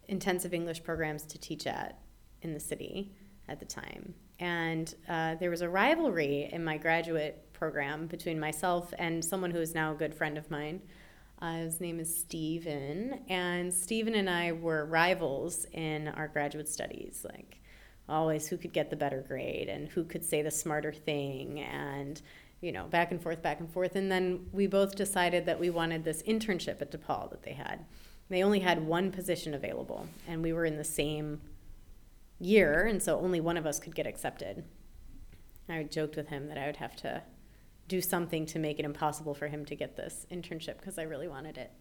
intensive 0.09 0.53
English 0.53 0.83
programs 0.83 1.23
to 1.25 1.39
teach 1.39 1.67
at 1.67 2.01
in 2.43 2.55
the 2.55 2.61
city 2.61 3.13
at 3.49 3.61
the 3.61 3.67
time. 3.67 4.15
And 4.41 4.93
uh, 5.09 5.35
there 5.37 5.51
was 5.51 5.63
a 5.63 5.69
rivalry 5.69 6.49
in 6.53 6.65
my 6.65 6.77
graduate 6.77 7.53
program 7.53 8.07
between 8.07 8.39
myself 8.39 8.95
and 8.99 9.25
someone 9.25 9.51
who 9.51 9.61
is 9.61 9.75
now 9.75 9.93
a 9.93 9.95
good 9.95 10.15
friend 10.15 10.39
of 10.39 10.51
mine. 10.51 10.81
Uh, 11.41 11.59
his 11.59 11.81
name 11.81 12.01
is 12.01 12.15
Stephen. 12.15 13.21
And 13.29 13.73
Stephen 13.73 14.15
and 14.15 14.29
I 14.29 14.53
were 14.53 14.85
rivals 14.85 15.67
in 15.73 16.09
our 16.09 16.29
graduate 16.29 16.69
studies. 16.69 17.25
Like, 17.29 17.61
always 18.09 18.49
who 18.49 18.57
could 18.57 18.73
get 18.73 18.91
the 18.91 18.97
better 18.97 19.25
grade 19.27 19.69
and 19.69 19.89
who 19.89 20.05
could 20.05 20.25
say 20.25 20.43
the 20.43 20.51
smarter 20.51 20.93
thing 20.93 21.61
and 21.61 22.21
you 22.61 22.73
know, 22.73 22.85
back 22.85 23.11
and 23.11 23.23
forth, 23.23 23.43
back 23.43 23.61
and 23.61 23.71
forth. 23.71 23.95
And 23.97 24.11
then 24.11 24.47
we 24.53 24.67
both 24.67 24.97
decided 24.97 25.47
that 25.47 25.61
we 25.61 25.71
wanted 25.71 26.05
this 26.05 26.23
internship 26.23 26.81
at 26.83 26.91
DePaul 26.91 27.31
that 27.31 27.43
they 27.43 27.53
had. 27.53 27.85
They 28.29 28.43
only 28.43 28.61
had 28.61 28.87
one 28.87 29.11
position 29.11 29.55
available, 29.55 30.07
and 30.27 30.43
we 30.43 30.53
were 30.53 30.65
in 30.65 30.77
the 30.77 30.85
same 30.85 31.41
year, 32.39 32.85
and 32.85 33.03
so 33.03 33.19
only 33.21 33.41
one 33.41 33.57
of 33.57 33.65
us 33.65 33.79
could 33.79 33.95
get 33.95 34.07
accepted. 34.07 34.65
I 35.69 35.83
joked 35.85 36.17
with 36.17 36.29
him 36.29 36.49
that 36.49 36.59
I 36.59 36.67
would 36.67 36.77
have 36.77 36.97
to 36.97 37.23
do 37.89 38.01
something 38.01 38.47
to 38.47 38.59
make 38.59 38.79
it 38.79 38.85
impossible 38.85 39.35
for 39.35 39.49
him 39.49 39.65
to 39.67 39.75
get 39.75 39.97
this 39.97 40.27
internship 40.31 40.79
because 40.79 40.99
I 40.99 41.03
really 41.03 41.29
wanted 41.29 41.59
it. 41.59 41.73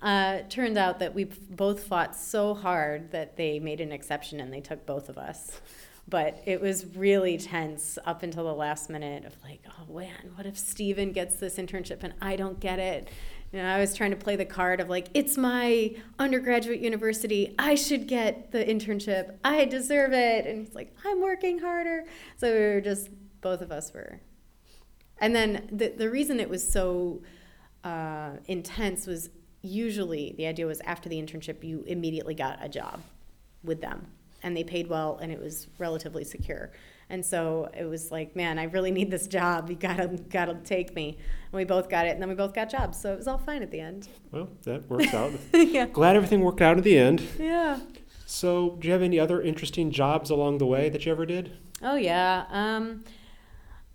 Uh, 0.00 0.42
turned 0.48 0.78
out 0.78 1.00
that 1.00 1.14
we 1.14 1.24
both 1.24 1.84
fought 1.84 2.14
so 2.14 2.54
hard 2.54 3.10
that 3.10 3.36
they 3.36 3.58
made 3.58 3.80
an 3.80 3.90
exception 3.90 4.38
and 4.40 4.52
they 4.52 4.60
took 4.60 4.86
both 4.86 5.08
of 5.08 5.18
us 5.18 5.60
but 6.08 6.42
it 6.46 6.60
was 6.60 6.86
really 6.96 7.36
tense 7.36 7.98
up 8.06 8.22
until 8.22 8.44
the 8.44 8.54
last 8.54 8.88
minute 8.88 9.26
of 9.26 9.34
like, 9.44 9.62
oh 9.68 9.92
man, 9.92 10.32
what 10.36 10.46
if 10.46 10.56
Stephen 10.56 11.12
gets 11.12 11.36
this 11.36 11.56
internship 11.56 12.02
and 12.02 12.14
I 12.22 12.36
don't 12.36 12.58
get 12.58 12.78
it? 12.78 13.08
You 13.52 13.60
know, 13.60 13.68
I 13.68 13.78
was 13.78 13.94
trying 13.94 14.10
to 14.10 14.16
play 14.16 14.36
the 14.36 14.46
card 14.46 14.80
of 14.80 14.88
like, 14.88 15.08
it's 15.12 15.36
my 15.36 15.94
undergraduate 16.18 16.80
university. 16.80 17.54
I 17.58 17.74
should 17.74 18.06
get 18.06 18.52
the 18.52 18.64
internship. 18.64 19.36
I 19.44 19.66
deserve 19.66 20.12
it. 20.12 20.46
And 20.46 20.66
he's 20.66 20.74
like, 20.74 20.94
I'm 21.04 21.20
working 21.20 21.58
harder. 21.58 22.04
So 22.38 22.52
we 22.52 22.58
were 22.58 22.80
just, 22.80 23.10
both 23.42 23.60
of 23.60 23.70
us 23.70 23.92
were. 23.92 24.20
And 25.20 25.34
then 25.34 25.68
the, 25.72 25.88
the 25.88 26.10
reason 26.10 26.40
it 26.40 26.48
was 26.48 26.66
so 26.66 27.22
uh, 27.84 28.32
intense 28.46 29.06
was 29.06 29.30
usually 29.62 30.34
the 30.36 30.46
idea 30.46 30.66
was 30.66 30.80
after 30.80 31.08
the 31.08 31.20
internship, 31.20 31.64
you 31.64 31.84
immediately 31.86 32.34
got 32.34 32.58
a 32.62 32.68
job 32.68 33.00
with 33.64 33.80
them 33.80 34.06
and 34.42 34.56
they 34.56 34.64
paid 34.64 34.88
well 34.88 35.18
and 35.20 35.32
it 35.32 35.40
was 35.40 35.66
relatively 35.78 36.24
secure. 36.24 36.70
And 37.10 37.24
so 37.24 37.70
it 37.76 37.84
was 37.84 38.12
like, 38.12 38.36
man, 38.36 38.58
I 38.58 38.64
really 38.64 38.90
need 38.90 39.10
this 39.10 39.26
job. 39.26 39.70
You 39.70 39.76
gotta 39.76 40.08
gotta 40.28 40.54
take 40.56 40.94
me. 40.94 41.16
And 41.50 41.52
we 41.52 41.64
both 41.64 41.88
got 41.88 42.06
it, 42.06 42.10
and 42.10 42.20
then 42.20 42.28
we 42.28 42.34
both 42.34 42.52
got 42.52 42.68
jobs. 42.68 43.00
So 43.00 43.12
it 43.12 43.16
was 43.16 43.26
all 43.26 43.38
fine 43.38 43.62
at 43.62 43.70
the 43.70 43.80
end. 43.80 44.08
Well, 44.30 44.50
that 44.64 44.88
worked 44.90 45.14
out. 45.14 45.32
yeah. 45.54 45.86
Glad 45.86 46.16
everything 46.16 46.42
worked 46.42 46.60
out 46.60 46.76
at 46.76 46.84
the 46.84 46.98
end. 46.98 47.22
Yeah. 47.38 47.80
So, 48.26 48.76
do 48.78 48.86
you 48.86 48.92
have 48.92 49.00
any 49.00 49.18
other 49.18 49.40
interesting 49.40 49.90
jobs 49.90 50.28
along 50.28 50.58
the 50.58 50.66
way 50.66 50.90
that 50.90 51.06
you 51.06 51.12
ever 51.12 51.24
did? 51.24 51.56
Oh 51.80 51.96
yeah. 51.96 52.44
Um, 52.50 53.04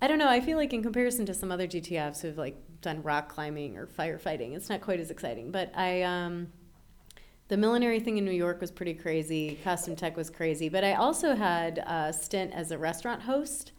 I 0.03 0.07
don't 0.07 0.17
know. 0.17 0.27
I 0.27 0.41
feel 0.41 0.57
like 0.57 0.73
in 0.73 0.83
comparison 0.83 1.25
to 1.27 1.33
some 1.33 1.49
other 1.49 1.65
GTFs 1.65 2.21
who've 2.21 2.37
like 2.37 2.57
done 2.81 3.01
rock 3.03 3.29
climbing 3.29 3.77
or 3.77 3.87
firefighting, 3.87 4.53
it's 4.53 4.67
not 4.67 4.81
quite 4.81 4.99
as 4.99 5.09
exciting. 5.09 5.49
But 5.49 5.71
I. 5.73 6.01
Um, 6.01 6.49
the 7.47 7.55
millinery 7.55 8.01
thing 8.01 8.17
in 8.17 8.25
New 8.25 8.31
York 8.31 8.59
was 8.59 8.69
pretty 8.69 8.95
crazy. 8.95 9.59
Costume 9.63 9.95
tech 9.95 10.17
was 10.17 10.29
crazy. 10.29 10.67
But 10.67 10.83
I 10.83 10.95
also 10.95 11.35
had 11.35 11.77
a 11.77 12.11
stint 12.11 12.51
as 12.53 12.71
a 12.71 12.77
restaurant 12.77 13.21
host. 13.21 13.71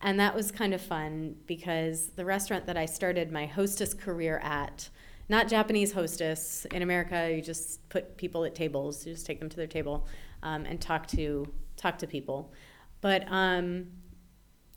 And 0.00 0.18
that 0.18 0.34
was 0.34 0.50
kind 0.50 0.72
of 0.72 0.80
fun 0.80 1.36
because 1.46 2.08
the 2.08 2.24
restaurant 2.24 2.64
that 2.66 2.78
I 2.78 2.86
started 2.86 3.30
my 3.30 3.44
hostess 3.44 3.92
career 3.92 4.38
at, 4.42 4.88
not 5.28 5.46
Japanese 5.46 5.92
hostess. 5.92 6.66
In 6.72 6.80
America, 6.80 7.30
you 7.34 7.42
just 7.42 7.86
put 7.90 8.16
people 8.16 8.44
at 8.44 8.54
tables. 8.54 9.06
You 9.06 9.12
just 9.12 9.26
take 9.26 9.40
them 9.40 9.50
to 9.50 9.56
their 9.56 9.66
table 9.66 10.06
um, 10.42 10.64
and 10.64 10.80
talk 10.80 11.06
to 11.08 11.46
talk 11.76 11.98
to 11.98 12.06
people. 12.06 12.52
But 13.02 13.24
um, 13.28 13.88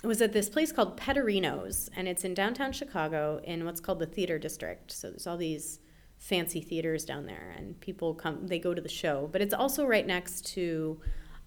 was 0.04 0.22
at 0.22 0.32
this 0.32 0.50
place 0.50 0.72
called 0.72 0.98
Petterino's, 0.98 1.90
and 1.96 2.08
it's 2.08 2.24
in 2.24 2.34
downtown 2.34 2.72
Chicago 2.72 3.42
in 3.44 3.66
what's 3.66 3.82
called 3.82 4.00
the 4.00 4.06
Theater 4.06 4.40
District. 4.40 4.92
So 4.92 5.10
there's 5.10 5.28
all 5.28 5.38
these 5.38 5.80
fancy 6.18 6.62
theaters 6.62 7.04
down 7.06 7.26
there, 7.26 7.54
and 7.58 7.80
people 7.82 8.14
come. 8.14 8.48
They 8.48 8.60
go 8.60 8.74
to 8.74 8.82
the 8.82 8.90
show, 8.90 9.30
but 9.32 9.42
it's 9.42 9.54
also 9.54 9.86
right 9.86 10.08
next 10.08 10.46
to 10.54 11.02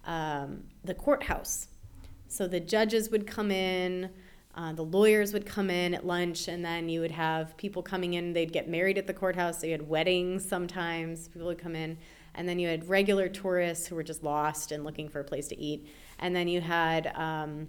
um, 0.05 0.63
the 0.83 0.93
courthouse. 0.93 1.67
So 2.27 2.47
the 2.47 2.59
judges 2.59 3.09
would 3.09 3.25
come 3.25 3.51
in. 3.51 4.09
Uh, 4.55 4.71
the 4.73 4.83
lawyers 4.83 5.33
would 5.33 5.47
come 5.47 5.71
in 5.71 5.95
at 5.95 6.05
lunch, 6.05 6.47
and 6.47 6.63
then 6.63 6.89
you 6.89 7.01
would 7.01 7.11
have 7.11 7.57
people 7.57 7.81
coming 7.81 8.13
in. 8.13 8.33
They'd 8.33 8.53
get 8.53 8.69
married 8.69 8.99
at 8.99 9.07
the 9.07 9.13
courthouse. 9.13 9.61
So 9.61 9.67
had 9.67 9.87
weddings 9.87 10.47
sometimes. 10.47 11.27
People 11.27 11.47
would 11.47 11.57
come 11.57 11.75
in. 11.75 11.97
And 12.35 12.47
then 12.47 12.59
you 12.59 12.67
had 12.67 12.87
regular 12.89 13.29
tourists 13.29 13.87
who 13.87 13.95
were 13.95 14.03
just 14.03 14.23
lost 14.23 14.71
and 14.71 14.83
looking 14.83 15.09
for 15.09 15.19
a 15.19 15.23
place 15.23 15.47
to 15.49 15.59
eat. 15.59 15.87
And 16.19 16.35
then 16.35 16.47
you 16.47 16.61
had 16.61 17.11
um, 17.15 17.67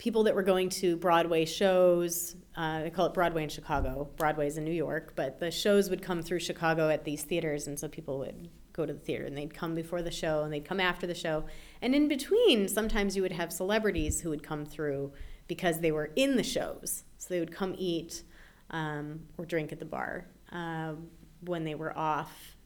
people 0.00 0.22
that 0.22 0.34
were 0.34 0.42
going 0.42 0.70
to 0.70 0.96
Broadway 0.96 1.44
shows. 1.44 2.34
Uh, 2.56 2.84
they 2.84 2.90
call 2.90 3.04
it 3.04 3.12
Broadway 3.12 3.42
in 3.42 3.50
Chicago. 3.50 4.08
Broadway's 4.16 4.56
in 4.56 4.64
New 4.64 4.72
York, 4.72 5.12
but 5.14 5.38
the 5.38 5.50
shows 5.50 5.90
would 5.90 6.00
come 6.00 6.22
through 6.22 6.38
Chicago 6.38 6.88
at 6.88 7.04
these 7.04 7.22
theaters, 7.22 7.66
and 7.66 7.78
so 7.78 7.86
people 7.86 8.18
would 8.20 8.48
go 8.72 8.86
to 8.86 8.94
the 8.94 8.98
theater 8.98 9.26
and 9.26 9.36
they'd 9.36 9.52
come 9.52 9.74
before 9.74 10.00
the 10.00 10.10
show 10.10 10.42
and 10.42 10.50
they'd 10.50 10.64
come 10.64 10.80
after 10.80 11.06
the 11.06 11.14
show. 11.14 11.44
And 11.82 11.94
in 11.94 12.08
between, 12.08 12.66
sometimes 12.66 13.14
you 13.14 13.20
would 13.20 13.32
have 13.32 13.52
celebrities 13.52 14.22
who 14.22 14.30
would 14.30 14.42
come 14.42 14.64
through 14.64 15.12
because 15.48 15.80
they 15.80 15.92
were 15.92 16.12
in 16.16 16.36
the 16.36 16.42
shows. 16.42 17.04
So 17.18 17.34
they 17.34 17.40
would 17.40 17.52
come 17.52 17.74
eat 17.76 18.22
um, 18.70 19.20
or 19.36 19.44
drink 19.44 19.70
at 19.70 19.80
the 19.80 19.84
bar 19.84 20.28
uh, 20.50 20.94
when 21.42 21.64
they 21.64 21.74
were 21.74 21.96
off, 21.98 22.56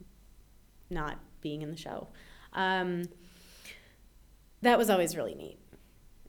not 0.88 1.18
being 1.40 1.62
in 1.62 1.70
the 1.73 1.77
show. 1.77 2.07
Um, 2.53 3.07
that 4.62 4.79
was 4.79 4.88
always 4.88 5.16
really 5.16 5.35
neat. 5.35 5.59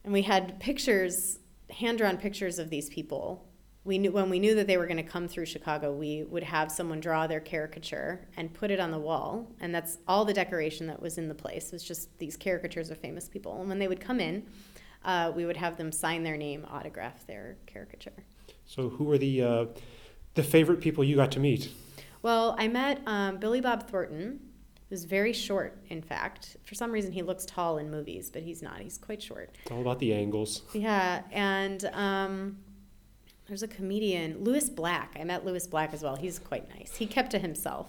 And 0.05 0.13
we 0.13 0.21
had 0.21 0.59
pictures, 0.59 1.39
hand 1.71 1.97
drawn 1.97 2.17
pictures 2.17 2.59
of 2.59 2.69
these 2.69 2.89
people. 2.89 3.43
We 3.83 3.97
knew 3.97 4.11
when 4.11 4.29
we 4.29 4.39
knew 4.39 4.53
that 4.53 4.67
they 4.67 4.77
were 4.77 4.85
going 4.85 4.97
to 4.97 5.03
come 5.03 5.27
through 5.27 5.47
Chicago, 5.47 5.91
we 5.93 6.23
would 6.23 6.43
have 6.43 6.71
someone 6.71 6.99
draw 6.99 7.25
their 7.25 7.39
caricature 7.39 8.27
and 8.37 8.53
put 8.53 8.69
it 8.69 8.79
on 8.79 8.91
the 8.91 8.99
wall, 8.99 9.51
and 9.59 9.73
that's 9.73 9.97
all 10.07 10.23
the 10.23 10.33
decoration 10.33 10.85
that 10.87 11.01
was 11.01 11.17
in 11.17 11.27
the 11.27 11.33
place. 11.33 11.67
It 11.67 11.73
was 11.73 11.83
just 11.83 12.17
these 12.19 12.37
caricatures 12.37 12.91
of 12.91 12.99
famous 12.99 13.27
people. 13.27 13.59
And 13.59 13.67
when 13.67 13.79
they 13.79 13.87
would 13.87 13.99
come 13.99 14.19
in, 14.19 14.45
uh, 15.03 15.31
we 15.35 15.45
would 15.45 15.57
have 15.57 15.75
them 15.75 15.91
sign 15.91 16.21
their 16.21 16.37
name, 16.37 16.67
autograph 16.69 17.25
their 17.25 17.57
caricature. 17.65 18.23
So, 18.65 18.89
who 18.89 19.05
were 19.05 19.17
the 19.17 19.41
uh, 19.41 19.65
the 20.35 20.43
favorite 20.43 20.81
people 20.81 21.03
you 21.03 21.15
got 21.15 21.31
to 21.31 21.39
meet? 21.39 21.71
Well, 22.21 22.55
I 22.59 22.67
met 22.67 23.01
um, 23.07 23.37
Billy 23.37 23.61
Bob 23.61 23.87
Thornton, 23.89 24.39
who's 24.89 25.03
very 25.03 25.33
short, 25.33 25.77
in 25.89 26.01
fact. 26.01 26.57
For 26.63 26.75
some 26.75 26.91
reason, 26.91 27.11
he 27.11 27.21
looks 27.21 27.45
tall 27.45 27.77
in 27.77 27.89
movies, 27.89 28.29
but 28.29 28.43
he's 28.43 28.61
not. 28.61 28.79
He's 28.79 28.97
quite 28.97 29.21
short. 29.21 29.49
It's 29.63 29.71
all 29.71 29.81
about 29.81 29.99
the 29.99 30.13
angles. 30.13 30.61
Yeah, 30.73 31.23
and 31.31 31.83
um, 31.93 32.57
there's 33.47 33.63
a 33.63 33.67
comedian, 33.67 34.43
Lewis 34.43 34.69
Black. 34.69 35.15
I 35.19 35.23
met 35.23 35.45
Lewis 35.45 35.67
Black 35.67 35.93
as 35.93 36.03
well. 36.03 36.15
He's 36.15 36.39
quite 36.39 36.69
nice. 36.77 36.95
He 36.97 37.05
kept 37.07 37.31
to 37.31 37.39
himself. 37.39 37.87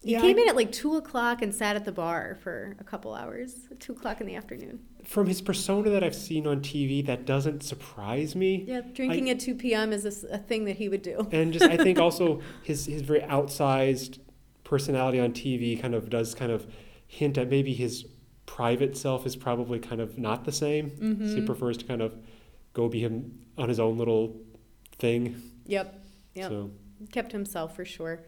He 0.00 0.12
Yeah, 0.12 0.20
came 0.20 0.38
I- 0.38 0.42
in 0.42 0.48
at 0.50 0.54
like 0.56 0.70
two 0.70 0.94
o'clock 0.94 1.42
and 1.42 1.52
sat 1.52 1.74
at 1.74 1.84
the 1.84 1.90
bar 1.90 2.38
for 2.40 2.76
a 2.78 2.84
couple 2.84 3.14
hours. 3.14 3.66
Two 3.80 3.92
o'clock 3.94 4.20
in 4.20 4.28
the 4.28 4.36
afternoon. 4.36 4.78
From 5.04 5.26
his 5.26 5.40
persona 5.42 5.90
that 5.90 6.04
I've 6.04 6.14
seen 6.14 6.46
on 6.46 6.60
TV, 6.60 7.04
that 7.06 7.24
doesn't 7.26 7.62
surprise 7.64 8.36
me. 8.36 8.64
Yeah, 8.68 8.82
drinking 8.92 9.28
at 9.30 9.40
two 9.40 9.56
p.m. 9.56 9.92
is 9.92 10.04
a 10.24 10.38
thing 10.38 10.66
that 10.66 10.76
he 10.76 10.88
would 10.88 11.02
do. 11.02 11.26
And 11.32 11.52
just 11.52 11.64
I 11.64 11.76
think 11.76 11.98
also 12.06 12.40
his 12.62 12.86
his 12.86 13.02
very 13.02 13.20
outsized 13.22 14.18
personality 14.68 15.18
on 15.18 15.32
TV 15.32 15.80
kind 15.80 15.94
of 15.94 16.10
does 16.10 16.34
kind 16.34 16.52
of 16.52 16.66
hint 17.06 17.38
at 17.38 17.48
maybe 17.48 17.72
his 17.72 18.04
private 18.44 18.96
self 18.96 19.24
is 19.24 19.34
probably 19.34 19.78
kind 19.78 20.00
of 20.00 20.18
not 20.18 20.44
the 20.44 20.52
same. 20.52 20.90
Mm-hmm. 20.90 21.36
he 21.36 21.40
prefers 21.40 21.78
to 21.78 21.86
kind 21.86 22.02
of 22.02 22.14
go 22.74 22.86
be 22.86 23.00
him 23.00 23.38
on 23.56 23.68
his 23.70 23.80
own 23.80 23.96
little 23.96 24.36
thing. 24.98 25.40
Yep. 25.66 26.04
Yep. 26.34 26.50
So 26.50 26.70
kept 27.12 27.32
himself 27.32 27.74
for 27.74 27.86
sure. 27.86 28.20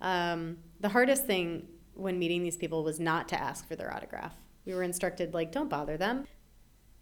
Um, 0.00 0.58
the 0.78 0.88
hardest 0.88 1.26
thing 1.26 1.66
when 1.94 2.18
meeting 2.20 2.44
these 2.44 2.56
people 2.56 2.84
was 2.84 3.00
not 3.00 3.28
to 3.30 3.40
ask 3.40 3.66
for 3.66 3.74
their 3.74 3.92
autograph. 3.92 4.34
We 4.64 4.74
were 4.74 4.84
instructed 4.84 5.34
like, 5.34 5.50
don't 5.50 5.68
bother 5.68 5.96
them. 5.96 6.24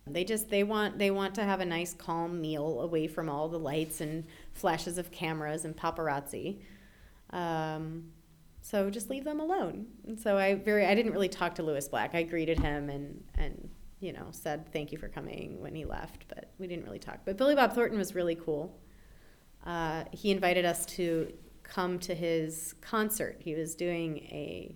They 0.07 0.25
just 0.25 0.49
they 0.49 0.63
want 0.63 0.99
they 0.99 1.11
want 1.11 1.35
to 1.35 1.45
have 1.45 1.61
a 1.61 1.67
nice 1.67 1.93
calm 1.93 2.41
meal 2.41 2.81
away 2.81 3.07
from 3.07 3.29
all 3.29 3.51
the 3.51 3.59
lights 3.59 4.01
and 4.01 4.25
flashes 4.55 4.97
of 4.97 5.11
cameras 5.11 5.67
and 5.67 5.77
paparazzi. 5.77 6.61
Um, 7.29 8.13
so 8.69 8.91
just 8.91 9.09
leave 9.09 9.25
them 9.25 9.41
alone. 9.41 9.87
And 10.07 10.21
so 10.21 10.37
I 10.37 10.55
very 10.55 10.85
I 10.85 10.95
didn't 10.95 11.13
really 11.13 11.29
talk 11.29 11.55
to 11.55 11.63
Lewis 11.63 11.89
Black. 11.89 12.15
I 12.15 12.23
greeted 12.23 12.59
him 12.59 12.91
and 12.91 13.25
and 13.37 13.71
you 14.01 14.13
know 14.13 14.27
said 14.31 14.71
thank 14.73 14.93
you 14.93 14.99
for 14.99 15.09
coming 15.09 15.61
when 15.61 15.75
he 15.75 15.87
left, 15.87 16.27
but 16.29 16.51
we 16.59 16.67
didn't 16.67 16.85
really 16.85 16.99
talk. 16.99 17.21
But 17.25 17.39
Billy 17.39 17.55
Bob 17.55 17.73
Thornton 17.73 17.97
was 17.97 18.15
really 18.15 18.35
cool. 18.35 18.79
Uh, 19.65 20.05
he 20.13 20.31
invited 20.31 20.67
us 20.67 20.85
to 20.87 21.33
come 21.63 21.99
to 22.01 22.15
his 22.15 22.75
concert. 22.83 23.37
He 23.41 23.55
was 23.55 23.75
doing 23.75 24.19
a 24.19 24.75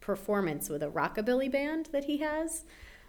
performance 0.00 0.70
with 0.70 0.82
a 0.82 0.88
rockabilly 0.88 1.50
band 1.52 1.90
that 1.92 2.04
he 2.04 2.18
has. 2.18 2.64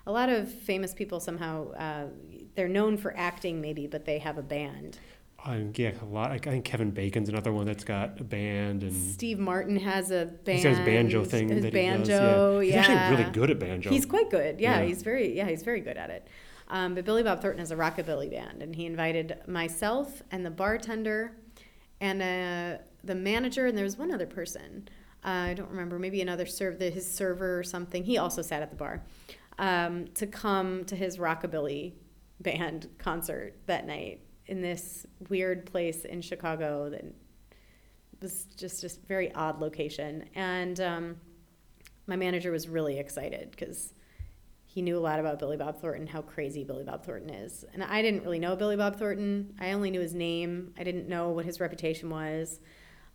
A 0.08 0.12
lot 0.12 0.28
of 0.30 0.52
famous 0.52 0.94
people 0.94 1.22
somehow 1.22 1.72
uh, 1.72 2.08
they're 2.56 2.68
known 2.68 2.98
for 2.98 3.16
acting 3.16 3.62
maybe, 3.62 3.88
but 3.88 4.04
they 4.04 4.20
have 4.20 4.38
a 4.38 4.44
band. 4.44 5.00
Um, 5.46 5.72
yeah, 5.76 5.92
a 6.02 6.06
lot. 6.06 6.32
I 6.32 6.38
think 6.38 6.66
Kevin 6.66 6.92
Bacon's 6.92 7.30
another 7.30 7.52
one 7.54 7.66
that's 7.66 7.84
got 7.84 8.20
a 8.20 8.24
band 8.24 8.84
and 8.84 8.94
Steve 9.14 9.40
Martin 9.40 9.78
has 9.78 10.12
a 10.12 10.26
band. 10.26 10.58
he's 10.58 10.64
got 10.64 10.70
his 10.76 10.80
banjo 10.80 11.24
thing 11.24 11.50
His 11.50 11.64
that 11.64 11.74
banjo, 11.74 12.60
he 12.60 12.68
does. 12.72 12.76
Yeah. 12.76 12.82
He's 12.82 12.90
actually 12.90 13.18
really 13.18 13.32
good 13.32 13.52
at 13.52 13.60
banjo. 13.60 13.90
He's 13.90 14.06
quite 14.06 14.30
good. 14.30 14.60
Yeah, 14.60 14.80
Yeah. 14.80 14.86
he's 14.88 15.02
very 15.04 15.36
yeah 15.36 15.48
he's 15.48 15.64
very 15.64 15.80
good 15.82 15.98
at 15.98 16.10
it. 16.10 16.28
Um, 16.70 16.96
but 16.96 17.06
Billy 17.06 17.24
Bob 17.24 17.42
Thornton 17.42 17.60
has 17.60 17.72
a 17.72 17.76
rockabilly 17.78 18.30
band, 18.30 18.62
and 18.62 18.76
he 18.76 18.86
invited 18.86 19.38
myself 19.48 20.22
and 20.32 20.46
the 20.46 20.52
bartender, 20.52 21.32
and 22.02 22.22
uh, 22.22 22.82
the 23.06 23.16
manager, 23.16 23.68
and 23.68 23.78
there 23.78 23.86
was 23.86 23.98
one 23.98 24.12
other 24.12 24.26
person. 24.26 24.90
Uh, 25.24 25.30
I 25.30 25.54
don't 25.54 25.70
remember, 25.70 25.98
maybe 25.98 26.22
another 26.22 26.46
serve 26.46 26.80
his 26.80 27.10
server 27.10 27.58
or 27.58 27.64
something. 27.64 28.04
He 28.04 28.18
also 28.18 28.42
sat 28.42 28.62
at 28.62 28.70
the 28.70 28.76
bar 28.76 29.02
um, 29.58 30.08
to 30.16 30.28
come 30.28 30.84
to 30.86 30.96
his 30.96 31.18
rockabilly 31.18 31.94
band 32.42 32.90
concert 32.98 33.56
that 33.68 33.88
night 33.88 34.20
in 34.48 34.62
this 34.62 35.06
weird 35.30 35.66
place 35.66 36.06
in 36.06 36.22
Chicago 36.22 36.90
that 36.90 37.06
was 38.22 38.46
just 38.56 38.84
a 38.84 38.90
very 39.08 39.34
odd 39.34 39.60
location. 39.60 40.26
And 40.36 40.80
um, 40.80 41.16
my 42.08 42.16
manager 42.16 42.52
was 42.52 42.68
really 42.68 42.98
excited 42.98 43.52
because 43.52 43.94
he 44.66 44.82
knew 44.82 44.98
a 44.98 45.00
lot 45.00 45.20
about 45.20 45.40
Billy 45.40 45.58
Bob 45.58 45.80
Thornton, 45.82 46.08
how 46.08 46.22
crazy 46.22 46.64
Billy 46.64 46.84
Bob 46.84 47.04
Thornton 47.04 47.32
is. 47.32 47.66
And 47.74 47.84
I 47.84 48.02
didn't 48.02 48.24
really 48.24 48.40
know 48.40 48.56
Billy 48.56 48.76
Bob 48.76 48.98
Thornton. 48.98 49.54
I 49.60 49.72
only 49.72 49.90
knew 49.90 50.02
his 50.02 50.14
name. 50.14 50.74
I 50.78 50.84
didn't 50.84 51.08
know 51.08 51.30
what 51.30 51.46
his 51.46 51.60
reputation 51.60 52.10
was. 52.10 52.60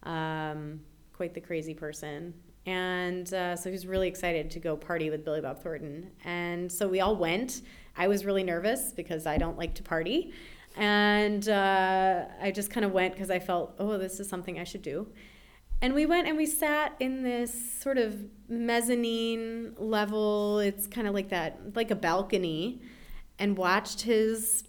Um, 0.03 0.81
quite 1.13 1.35
the 1.35 1.41
crazy 1.41 1.75
person. 1.75 2.35
And 2.67 3.33
uh, 3.33 3.57
so 3.57 3.69
he 3.69 3.73
was 3.73 3.87
really 3.87 4.09
excited 4.09 4.51
to 4.53 4.61
go 4.61 4.77
party 4.77 5.11
with 5.11 5.25
Billy 5.25 5.41
Bob 5.41 5.63
Thornton. 5.63 6.11
And 6.25 6.71
so 6.71 6.89
we 6.89 7.01
all 7.01 7.17
went. 7.17 7.63
I 7.97 8.09
was 8.09 8.25
really 8.25 8.45
nervous 8.45 8.93
because 8.93 9.27
I 9.27 9.37
don't 9.37 9.59
like 9.59 9.75
to 9.75 9.83
party. 9.83 10.33
And 10.77 11.49
uh, 11.49 12.25
I 12.41 12.51
just 12.51 12.71
kind 12.71 12.85
of 12.85 12.93
went 12.93 13.15
because 13.15 13.31
I 13.31 13.39
felt, 13.39 13.75
oh, 13.79 13.99
this 13.99 14.21
is 14.21 14.29
something 14.29 14.59
I 14.59 14.65
should 14.65 14.83
do. 14.83 15.09
And 15.83 15.95
we 15.95 16.07
went 16.07 16.29
and 16.29 16.37
we 16.37 16.47
sat 16.47 16.95
in 17.01 17.25
this 17.25 17.81
sort 17.81 17.99
of 17.99 18.17
mezzanine 18.49 19.75
level. 19.79 20.61
It's 20.61 20.87
kind 20.87 21.09
of 21.09 21.15
like 21.15 21.31
that, 21.31 21.75
like 21.75 21.91
a 21.91 21.97
balcony, 21.97 22.81
and 23.39 23.57
watched 23.57 24.03
his 24.03 24.63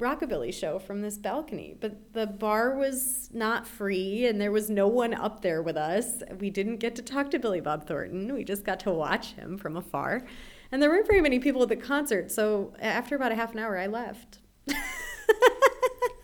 rockabilly 0.00 0.52
show 0.52 0.80
from 0.80 1.00
this 1.00 1.16
balcony. 1.16 1.76
But 1.80 2.12
the 2.12 2.26
bar 2.26 2.76
was 2.76 3.30
not 3.32 3.68
free, 3.68 4.26
and 4.26 4.40
there 4.40 4.50
was 4.50 4.68
no 4.68 4.88
one 4.88 5.14
up 5.14 5.42
there 5.42 5.62
with 5.62 5.76
us. 5.76 6.22
We 6.40 6.50
didn't 6.50 6.78
get 6.78 6.96
to 6.96 7.02
talk 7.02 7.30
to 7.30 7.38
Billy 7.38 7.60
Bob 7.60 7.86
Thornton. 7.86 8.34
We 8.34 8.42
just 8.42 8.64
got 8.64 8.80
to 8.80 8.90
watch 8.90 9.34
him 9.34 9.56
from 9.56 9.76
afar. 9.76 10.26
And 10.72 10.82
there 10.82 10.90
weren't 10.90 11.06
very 11.06 11.20
many 11.20 11.38
people 11.38 11.62
at 11.62 11.68
the 11.68 11.76
concert, 11.76 12.32
so 12.32 12.72
after 12.80 13.14
about 13.14 13.30
a 13.30 13.36
half 13.36 13.52
an 13.52 13.60
hour, 13.60 13.78
I 13.78 13.86
left. 13.86 14.40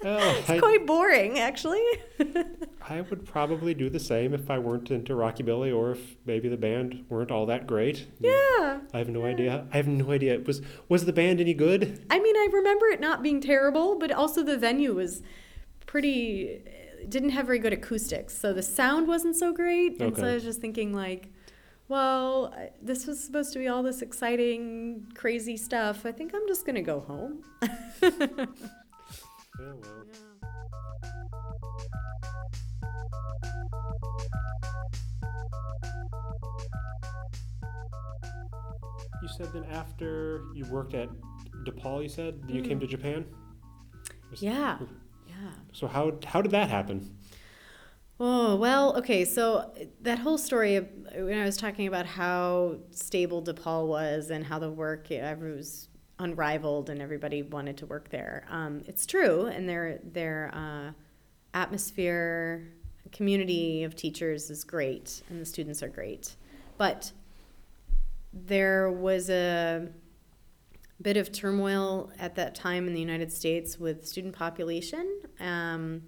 Well, 0.02 0.20
oh, 0.20 0.38
It's 0.38 0.50
I, 0.50 0.58
quite 0.58 0.87
boring, 0.87 1.38
actually. 1.38 1.82
I 2.88 3.02
would 3.02 3.26
probably 3.26 3.74
do 3.74 3.90
the 3.90 4.00
same 4.00 4.32
if 4.32 4.50
I 4.50 4.58
weren't 4.58 4.90
into 4.90 5.12
rockabilly 5.12 5.76
or 5.76 5.92
if 5.92 6.16
maybe 6.24 6.48
the 6.48 6.56
band 6.56 7.04
weren't 7.08 7.30
all 7.30 7.46
that 7.46 7.66
great. 7.66 8.06
yeah. 8.20 8.80
I 8.94 8.98
have 8.98 9.08
no 9.08 9.24
idea. 9.26 9.66
I 9.72 9.76
have 9.76 9.88
no 9.88 10.11
idea. 10.12 10.38
Was 10.40 10.62
was 10.88 11.04
the 11.04 11.12
band 11.12 11.40
any 11.40 11.54
good? 11.54 12.04
I 12.11 12.18
mean, 12.18 12.37
I 12.37 12.48
remember 12.52 12.87
it 12.87 13.00
not 13.00 13.22
being 13.22 13.40
terrible, 13.40 13.98
but 13.98 14.11
also 14.11 14.42
the 14.42 14.56
venue 14.56 14.94
was 14.94 15.22
pretty 15.87 16.62
didn't 17.08 17.30
have 17.30 17.46
very 17.46 17.58
good 17.58 17.72
acoustics, 17.72 18.37
so 18.37 18.52
the 18.52 18.62
sound 18.62 19.06
wasn't 19.06 19.37
so 19.37 19.52
great. 19.52 20.00
And 20.00 20.16
so 20.16 20.26
I 20.26 20.34
was 20.34 20.42
just 20.42 20.61
thinking 20.61 20.92
like, 20.92 21.28
well, 21.88 22.54
this 22.82 23.06
was 23.06 23.22
supposed 23.22 23.52
to 23.54 23.58
be 23.58 23.68
all 23.68 23.82
this 23.82 24.02
exciting, 24.02 25.06
crazy 25.14 25.56
stuff. 25.56 26.04
I 26.04 26.12
think 26.12 26.34
I'm 26.34 26.46
just 26.46 26.66
gonna 26.66 26.82
go 26.82 27.00
home. 27.00 27.44
Well. 29.59 29.81
You 39.23 39.29
said 39.29 39.53
then 39.53 39.64
after 39.64 40.42
you 40.55 40.64
worked 40.66 40.94
at 40.94 41.09
DePaul, 41.64 42.03
you 42.03 42.09
said 42.09 42.40
then 42.47 42.55
you 42.57 42.62
came 42.62 42.79
to 42.81 42.87
Japan. 42.87 43.27
Was- 44.31 44.40
Hmm. 44.40 44.47
Yeah, 44.47 44.79
yeah. 45.27 45.35
So 45.73 45.87
how 45.87 46.18
how 46.25 46.42
did 46.42 46.53
that 46.53 46.71
happen? 46.71 47.16
Oh, 48.21 48.57
well, 48.57 48.97
okay. 48.99 49.25
So 49.25 49.73
that 50.01 50.18
whole 50.18 50.38
story, 50.38 50.75
of- 50.77 50.88
when 51.14 51.38
I 51.38 51.44
was 51.44 51.57
talking 51.57 51.87
about 51.87 52.05
how 52.05 52.79
stable 52.90 53.42
DePaul 53.42 53.87
was 53.87 54.31
and 54.31 54.44
how 54.44 54.59
the 54.59 54.71
work 54.71 55.11
it 55.11 55.38
was 55.38 55.88
unrivaled 56.18 56.90
and 56.90 57.00
everybody 57.00 57.42
wanted 57.42 57.76
to 57.78 57.87
work 57.87 58.11
there, 58.11 58.44
um, 58.50 58.83
it's 58.87 59.07
true. 59.07 59.46
And 59.46 59.68
their, 59.68 60.00
their 60.02 60.50
uh, 60.54 60.92
atmosphere, 61.54 62.68
community 63.12 63.85
of 63.85 63.96
teachers 63.96 64.50
is 64.50 64.64
great, 64.64 65.22
and 65.31 65.40
the 65.40 65.46
students 65.46 65.83
are 65.83 65.88
great. 65.88 66.37
But 66.76 67.12
there 68.33 68.90
was 68.90 69.31
a, 69.31 69.88
bit 71.00 71.16
of 71.16 71.31
turmoil 71.31 72.11
at 72.18 72.35
that 72.35 72.54
time 72.54 72.87
in 72.88 72.94
the 72.94 73.00
United 73.00 73.33
States 73.33 73.78
with 73.78 74.07
student 74.07 74.35
population, 74.35 75.20
um, 75.40 76.02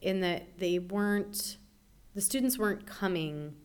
in 0.00 0.20
that 0.20 0.58
they 0.58 0.78
weren't, 0.78 1.56
the 2.14 2.20
students 2.20 2.56
weren't 2.56 2.86
coming 2.86 3.56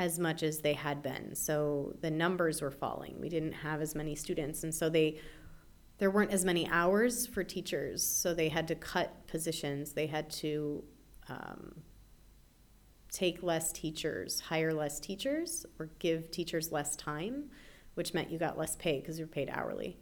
as 0.00 0.18
much 0.18 0.42
as 0.42 0.60
they 0.60 0.72
had 0.72 1.02
been. 1.02 1.34
So 1.34 1.94
the 2.00 2.10
numbers 2.10 2.62
were 2.62 2.70
falling. 2.70 3.20
We 3.20 3.28
didn't 3.28 3.52
have 3.52 3.82
as 3.82 3.94
many 3.94 4.14
students, 4.14 4.64
and 4.64 4.74
so 4.74 4.88
they 4.88 5.20
there 5.98 6.10
weren't 6.10 6.32
as 6.32 6.42
many 6.42 6.66
hours 6.68 7.26
for 7.26 7.44
teachers. 7.44 8.02
So 8.02 8.32
they 8.32 8.48
had 8.48 8.66
to 8.68 8.74
cut 8.74 9.26
positions. 9.26 9.92
They 9.92 10.06
had 10.06 10.30
to 10.30 10.82
um, 11.28 11.82
take 13.12 13.42
less 13.42 13.72
teachers, 13.72 14.40
hire 14.40 14.72
less 14.72 14.98
teachers, 14.98 15.66
or 15.78 15.90
give 15.98 16.30
teachers 16.30 16.72
less 16.72 16.96
time, 16.96 17.50
which 17.92 18.14
meant 18.14 18.30
you 18.30 18.38
got 18.38 18.56
less 18.56 18.76
pay 18.76 19.00
because 19.00 19.18
you 19.18 19.26
were 19.26 19.30
paid 19.30 19.50
hourly. 19.52 19.98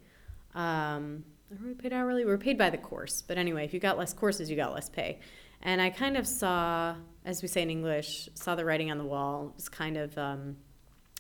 Um, 0.55 1.25
are 1.51 1.67
we 1.67 1.75
paid 1.75 1.93
hourly? 1.93 2.25
We 2.25 2.31
were 2.31 2.39
paid 2.39 2.57
by 2.57 2.71
the 2.71 2.79
course, 2.79 3.21
but 3.21 3.37
anyway, 3.37 3.65
if 3.65 3.75
you 3.75 3.81
got 3.81 3.99
less 3.99 4.13
courses, 4.13 4.49
you 4.49 4.55
got 4.55 4.73
less 4.73 4.89
pay. 4.89 5.19
And 5.63 5.81
I 5.83 5.91
kind 5.91 6.17
of 6.17 6.27
saw, 6.27 6.95
as 7.25 7.43
we 7.43 7.49
say 7.49 7.63
in 7.63 7.71
English, 7.71 8.29
saw 8.35 8.55
the 8.55 8.65
writing 8.65 8.91
on 8.91 8.99
the 8.99 9.05
wall. 9.05 9.49
It 9.49 9.57
was 9.57 9.69
kind 9.69 9.97
of 9.97 10.17
um, 10.17 10.57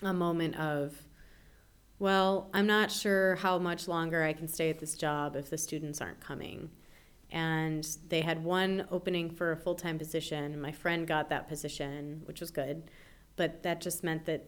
a 0.03 0.13
moment 0.13 0.57
of 0.57 0.95
well, 1.99 2.49
I'm 2.55 2.67
not 2.67 2.93
sure 2.93 3.35
how 3.37 3.59
much 3.59 3.89
longer 3.89 4.23
I 4.23 4.33
can 4.33 4.47
stay 4.47 4.71
at 4.71 4.79
this 4.79 4.95
job 4.95 5.35
if 5.35 5.51
the 5.51 5.59
students 5.59 6.01
aren't 6.01 6.21
coming. 6.21 6.71
And 7.31 7.87
they 8.09 8.21
had 8.21 8.45
one 8.45 8.87
opening 8.91 9.31
for 9.31 9.53
a 9.53 9.57
full 9.57 9.75
time 9.75 9.99
position. 9.99 10.61
My 10.61 10.73
friend 10.73 11.07
got 11.07 11.29
that 11.31 11.49
position, 11.49 12.23
which 12.25 12.41
was 12.41 12.51
good, 12.51 12.91
but 13.37 13.63
that 13.65 13.81
just 13.81 14.05
meant 14.05 14.25
that 14.27 14.47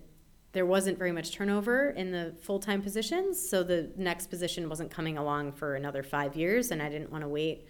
there 0.53 0.66
wasn't 0.66 0.98
very 0.98 1.12
much 1.12 1.33
turnover 1.33 1.90
in 1.90 2.11
the 2.11 2.35
full 2.40 2.59
time 2.59 2.83
positions. 2.83 3.48
So 3.50 3.62
the 3.62 3.90
next 3.96 4.29
position 4.29 4.68
wasn't 4.68 4.90
coming 4.90 5.18
along 5.18 5.53
for 5.53 5.74
another 5.74 6.03
five 6.03 6.37
years, 6.37 6.70
and 6.70 6.81
I 6.81 6.88
didn't 6.88 7.11
want 7.11 7.22
to 7.22 7.29
wait 7.29 7.66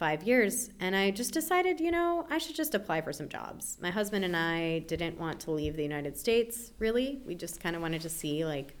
five 0.00 0.22
years. 0.22 0.70
And 0.80 0.96
I 0.96 1.10
just 1.10 1.34
decided, 1.34 1.78
you 1.78 1.90
know, 1.90 2.26
I 2.30 2.38
should 2.38 2.56
just 2.56 2.74
apply 2.74 3.02
for 3.02 3.12
some 3.12 3.28
jobs. 3.28 3.76
My 3.82 3.90
husband 3.90 4.24
and 4.24 4.34
I 4.34 4.78
didn't 4.78 5.20
want 5.20 5.40
to 5.40 5.50
leave 5.50 5.76
the 5.76 5.82
United 5.82 6.16
States, 6.16 6.72
really. 6.78 7.20
We 7.26 7.34
just 7.34 7.60
kind 7.62 7.76
of 7.76 7.82
wanted 7.82 8.00
to 8.00 8.08
see, 8.08 8.46
like, 8.46 8.74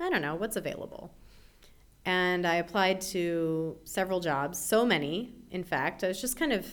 I 0.00 0.10
don't 0.10 0.20
know, 0.20 0.34
what's 0.34 0.56
available. 0.56 1.14
And 2.04 2.44
I 2.44 2.56
applied 2.56 3.00
to 3.02 3.78
several 3.84 4.18
jobs, 4.18 4.58
so 4.58 4.84
many, 4.84 5.36
in 5.52 5.62
fact. 5.62 6.02
I 6.02 6.08
was 6.08 6.20
just 6.20 6.36
kind 6.36 6.52
of 6.52 6.66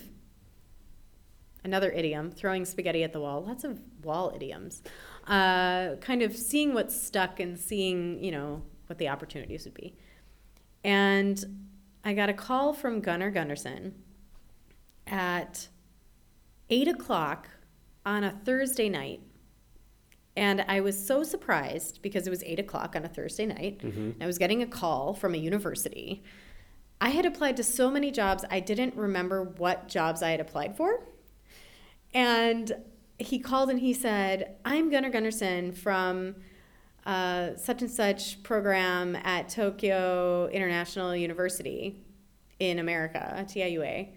another 1.62 1.92
idiom, 1.92 2.32
throwing 2.32 2.64
spaghetti 2.64 3.04
at 3.04 3.12
the 3.12 3.20
wall, 3.20 3.44
lots 3.44 3.62
of 3.62 3.80
wall 4.02 4.32
idioms. 4.34 4.82
Uh, 5.28 5.94
kind 6.00 6.22
of 6.22 6.36
seeing 6.36 6.74
what's 6.74 7.00
stuck 7.00 7.38
and 7.38 7.56
seeing, 7.56 8.22
you 8.22 8.32
know, 8.32 8.62
what 8.88 8.98
the 8.98 9.08
opportunities 9.08 9.64
would 9.64 9.74
be. 9.74 9.94
And 10.82 11.68
I 12.04 12.14
got 12.14 12.28
a 12.28 12.34
call 12.34 12.72
from 12.72 13.00
Gunnar 13.00 13.30
Gunnarsson 13.30 13.92
at 15.06 15.68
eight 16.70 16.88
o'clock 16.88 17.48
on 18.04 18.24
a 18.24 18.32
Thursday 18.44 18.88
night 18.88 19.20
and 20.36 20.64
I 20.66 20.80
was 20.80 21.06
so 21.06 21.22
surprised 21.22 22.00
because 22.00 22.26
it 22.26 22.30
was 22.30 22.42
eight 22.44 22.58
o'clock 22.58 22.96
on 22.96 23.04
a 23.04 23.08
Thursday 23.08 23.46
night. 23.46 23.80
Mm-hmm. 23.80 24.22
I 24.22 24.26
was 24.26 24.38
getting 24.38 24.62
a 24.62 24.66
call 24.66 25.12
from 25.12 25.34
a 25.34 25.38
university. 25.38 26.22
I 27.00 27.10
had 27.10 27.26
applied 27.26 27.56
to 27.58 27.64
so 27.64 27.90
many 27.90 28.10
jobs, 28.10 28.44
I 28.50 28.60
didn't 28.60 28.94
remember 28.94 29.42
what 29.42 29.88
jobs 29.88 30.22
I 30.22 30.30
had 30.30 30.40
applied 30.40 30.76
for. 30.76 31.04
And 32.14 32.72
he 33.18 33.38
called 33.38 33.70
and 33.70 33.80
he 33.80 33.92
said, 33.92 34.56
I'm 34.64 34.90
Gunnar 34.90 35.10
Gunnarsson 35.10 35.76
from 35.76 36.36
uh, 37.06 37.56
such 37.56 37.82
and 37.82 37.90
such 37.90 38.42
program 38.42 39.16
at 39.16 39.48
Tokyo 39.48 40.48
International 40.48 41.14
University 41.14 42.04
in 42.58 42.78
America, 42.78 43.44
TIUA. 43.48 44.08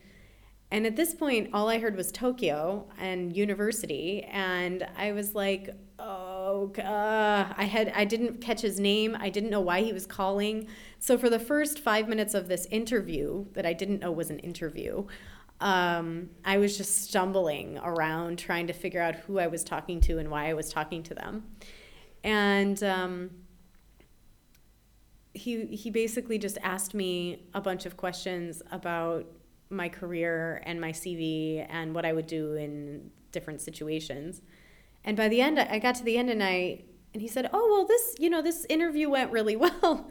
And 0.71 0.85
at 0.85 0.95
this 0.95 1.13
point, 1.13 1.49
all 1.53 1.69
I 1.69 1.79
heard 1.79 1.95
was 1.95 2.11
Tokyo 2.11 2.87
and 2.99 3.35
university, 3.35 4.23
and 4.23 4.85
I 4.97 5.11
was 5.11 5.35
like, 5.35 5.69
"Oh, 5.99 6.71
uh, 6.77 7.53
I 7.55 7.63
had 7.65 7.93
I 7.95 8.03
didn't 8.05 8.41
catch 8.41 8.61
his 8.61 8.79
name. 8.79 9.15
I 9.19 9.29
didn't 9.29 9.51
know 9.51 9.61
why 9.61 9.81
he 9.81 9.93
was 9.93 10.05
calling. 10.05 10.67
So 10.99 11.17
for 11.17 11.29
the 11.29 11.39
first 11.39 11.79
five 11.79 12.07
minutes 12.07 12.33
of 12.33 12.47
this 12.47 12.65
interview, 12.71 13.45
that 13.53 13.65
I 13.65 13.73
didn't 13.73 14.01
know 14.01 14.11
was 14.11 14.31
an 14.31 14.39
interview, 14.39 15.05
um, 15.61 16.29
I 16.43 16.57
was 16.57 16.77
just 16.77 17.03
stumbling 17.03 17.79
around 17.83 18.39
trying 18.39 18.67
to 18.67 18.73
figure 18.73 19.01
out 19.01 19.15
who 19.15 19.39
I 19.39 19.47
was 19.47 19.63
talking 19.63 20.01
to 20.01 20.17
and 20.17 20.29
why 20.29 20.49
I 20.49 20.53
was 20.53 20.69
talking 20.69 21.03
to 21.03 21.13
them, 21.13 21.43
and." 22.25 22.83
Um, 22.83 23.29
he, 25.37 25.65
he 25.65 25.91
basically 25.91 26.37
just 26.37 26.57
asked 26.63 26.93
me 26.93 27.43
a 27.53 27.59
bunch 27.59 27.85
of 27.85 27.97
questions 27.97 28.63
about 28.71 29.25
my 29.69 29.89
career 29.89 30.61
and 30.65 30.79
my 30.79 30.91
CV 30.91 31.65
and 31.69 31.93
what 31.93 32.05
I 32.05 32.13
would 32.13 32.27
do 32.27 32.53
in 32.53 33.11
different 33.31 33.61
situations. 33.61 34.41
And 35.03 35.17
by 35.17 35.27
the 35.27 35.41
end, 35.41 35.59
I 35.59 35.79
got 35.79 35.95
to 35.95 36.03
the 36.03 36.17
end 36.17 36.29
and 36.29 36.41
I 36.41 36.83
and 37.13 37.21
he 37.21 37.27
said, 37.27 37.49
"Oh 37.53 37.67
well, 37.71 37.85
this 37.85 38.15
you 38.19 38.29
know 38.29 38.41
this 38.41 38.65
interview 38.69 39.09
went 39.09 39.31
really 39.31 39.55
well. 39.65 40.09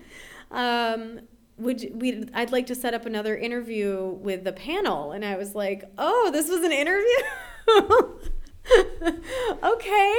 Um, 0.51 1.21
would 1.59 1.91
we? 1.95 2.29
I'd 2.33 2.53
like 2.53 2.67
to 2.67 2.75
set 2.75 2.95
up 2.95 3.07
another 3.07 3.37
interview 3.37 4.05
with 4.21 4.45
the 4.45 4.53
panel." 4.53 5.13
And 5.13 5.25
I 5.25 5.37
was 5.37 5.55
like, 5.55 5.85
"Oh, 5.99 6.31
this 6.33 6.49
was 6.49 6.63
an 6.63 6.73
interview." 6.73 8.31
okay, 9.63 10.15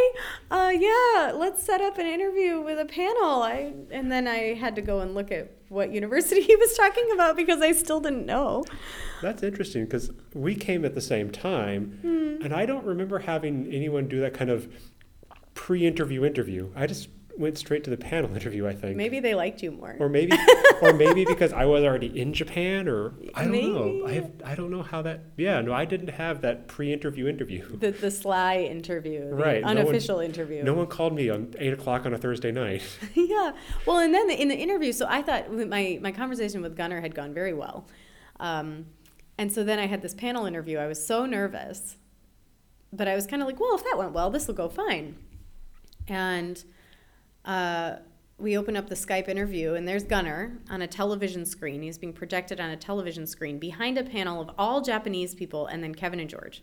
uh, 0.51 0.71
yeah, 0.75 1.31
let's 1.35 1.63
set 1.63 1.81
up 1.81 1.97
an 1.97 2.05
interview 2.05 2.61
with 2.61 2.79
a 2.79 2.85
panel. 2.85 3.41
I 3.41 3.73
and 3.91 4.11
then 4.11 4.27
I 4.27 4.53
had 4.53 4.75
to 4.75 4.81
go 4.81 4.99
and 4.99 5.15
look 5.15 5.31
at 5.31 5.51
what 5.69 5.91
university 5.91 6.41
he 6.49 6.55
was 6.55 6.75
talking 6.75 7.09
about 7.13 7.35
because 7.35 7.61
I 7.61 7.71
still 7.71 7.99
didn't 7.99 8.25
know. 8.25 8.63
That's 9.21 9.41
interesting 9.43 9.85
because 9.85 10.11
we 10.33 10.55
came 10.55 10.85
at 10.85 10.93
the 10.93 11.01
same 11.01 11.31
time, 11.31 11.99
Hmm. 12.01 12.43
and 12.43 12.53
I 12.53 12.65
don't 12.65 12.85
remember 12.85 13.19
having 13.19 13.67
anyone 13.73 14.07
do 14.07 14.19
that 14.21 14.33
kind 14.33 14.49
of 14.51 14.67
pre-interview 15.53 16.23
interview. 16.25 16.71
I 16.75 16.85
just 16.87 17.09
went 17.37 17.57
straight 17.57 17.83
to 17.83 17.89
the 17.89 17.97
panel 17.97 18.33
interview. 18.35 18.67
I 18.67 18.73
think 18.73 18.95
Maybe 18.97 19.19
they 19.19 19.35
liked 19.35 19.61
you 19.63 19.71
more. 19.71 19.95
or 19.99 20.09
maybe, 20.09 20.33
or 20.81 20.93
maybe 20.93 21.25
because 21.25 21.51
I 21.53 21.65
was 21.65 21.83
already 21.83 22.07
in 22.19 22.33
Japan, 22.33 22.87
or 22.87 23.13
I 23.33 23.45
don't 23.45 23.73
know. 23.73 24.07
I 24.07 24.11
have, 24.13 24.31
I 24.45 24.55
don't 24.55 24.71
know 24.71 24.83
how 24.83 25.01
that. 25.03 25.21
Yeah, 25.37 25.61
no, 25.61 25.73
I 25.73 25.85
didn't 25.85 26.09
have 26.09 26.41
that 26.41 26.67
pre-interview 26.67 27.27
interview. 27.27 27.77
the 27.79 27.91
the 27.91 28.11
sly 28.11 28.59
interview, 28.59 29.29
the 29.29 29.35
Right, 29.35 29.61
no 29.61 29.67
one- 29.67 29.77
unofficial 29.79 30.19
interview. 30.19 30.63
No 30.63 30.73
one 30.73 30.87
called 30.87 31.13
me 31.13 31.29
on 31.29 31.53
eight 31.59 31.73
o'clock 31.73 32.05
on 32.05 32.13
a 32.13 32.17
Thursday 32.17 32.51
night. 32.51 32.83
yeah. 33.13 33.51
Well, 33.85 33.99
and 33.99 34.13
then 34.13 34.29
in 34.29 34.47
the 34.47 34.55
interview, 34.57 34.91
so 34.91 35.05
I 35.09 35.21
thought 35.21 35.51
my 35.51 35.99
my 36.01 36.11
conversation 36.11 36.61
with 36.61 36.75
Gunnar 36.77 37.01
had 37.01 37.13
gone 37.15 37.33
very 37.33 37.53
well, 37.53 37.87
um, 38.39 38.85
and 39.37 39.51
so 39.51 39.63
then 39.63 39.79
I 39.79 39.87
had 39.87 40.01
this 40.01 40.13
panel 40.13 40.45
interview. 40.45 40.77
I 40.77 40.87
was 40.87 41.05
so 41.05 41.25
nervous, 41.25 41.97
but 42.93 43.07
I 43.07 43.15
was 43.15 43.27
kind 43.27 43.41
of 43.41 43.47
like, 43.47 43.59
well, 43.59 43.75
if 43.75 43.83
that 43.83 43.97
went 43.97 44.13
well, 44.13 44.29
this 44.29 44.47
will 44.47 44.55
go 44.55 44.69
fine. 44.69 45.17
And 46.07 46.63
we 48.37 48.57
open 48.57 48.75
up 48.75 48.89
the 48.89 48.95
Skype 48.95 49.29
interview, 49.29 49.75
and 49.75 49.87
there's 49.87 50.03
Gunnar 50.03 50.57
on 50.69 50.81
a 50.81 50.87
television 50.87 51.45
screen. 51.45 51.81
He's 51.81 51.97
being 51.97 52.13
projected 52.13 52.59
on 52.59 52.69
a 52.69 52.77
television 52.77 53.25
screen 53.25 53.59
behind 53.59 53.97
a 53.97 54.03
panel 54.03 54.41
of 54.41 54.51
all 54.57 54.81
Japanese 54.81 55.33
people, 55.33 55.67
and 55.67 55.81
then 55.83 55.95
Kevin 55.95 56.19
and 56.19 56.29
George. 56.29 56.61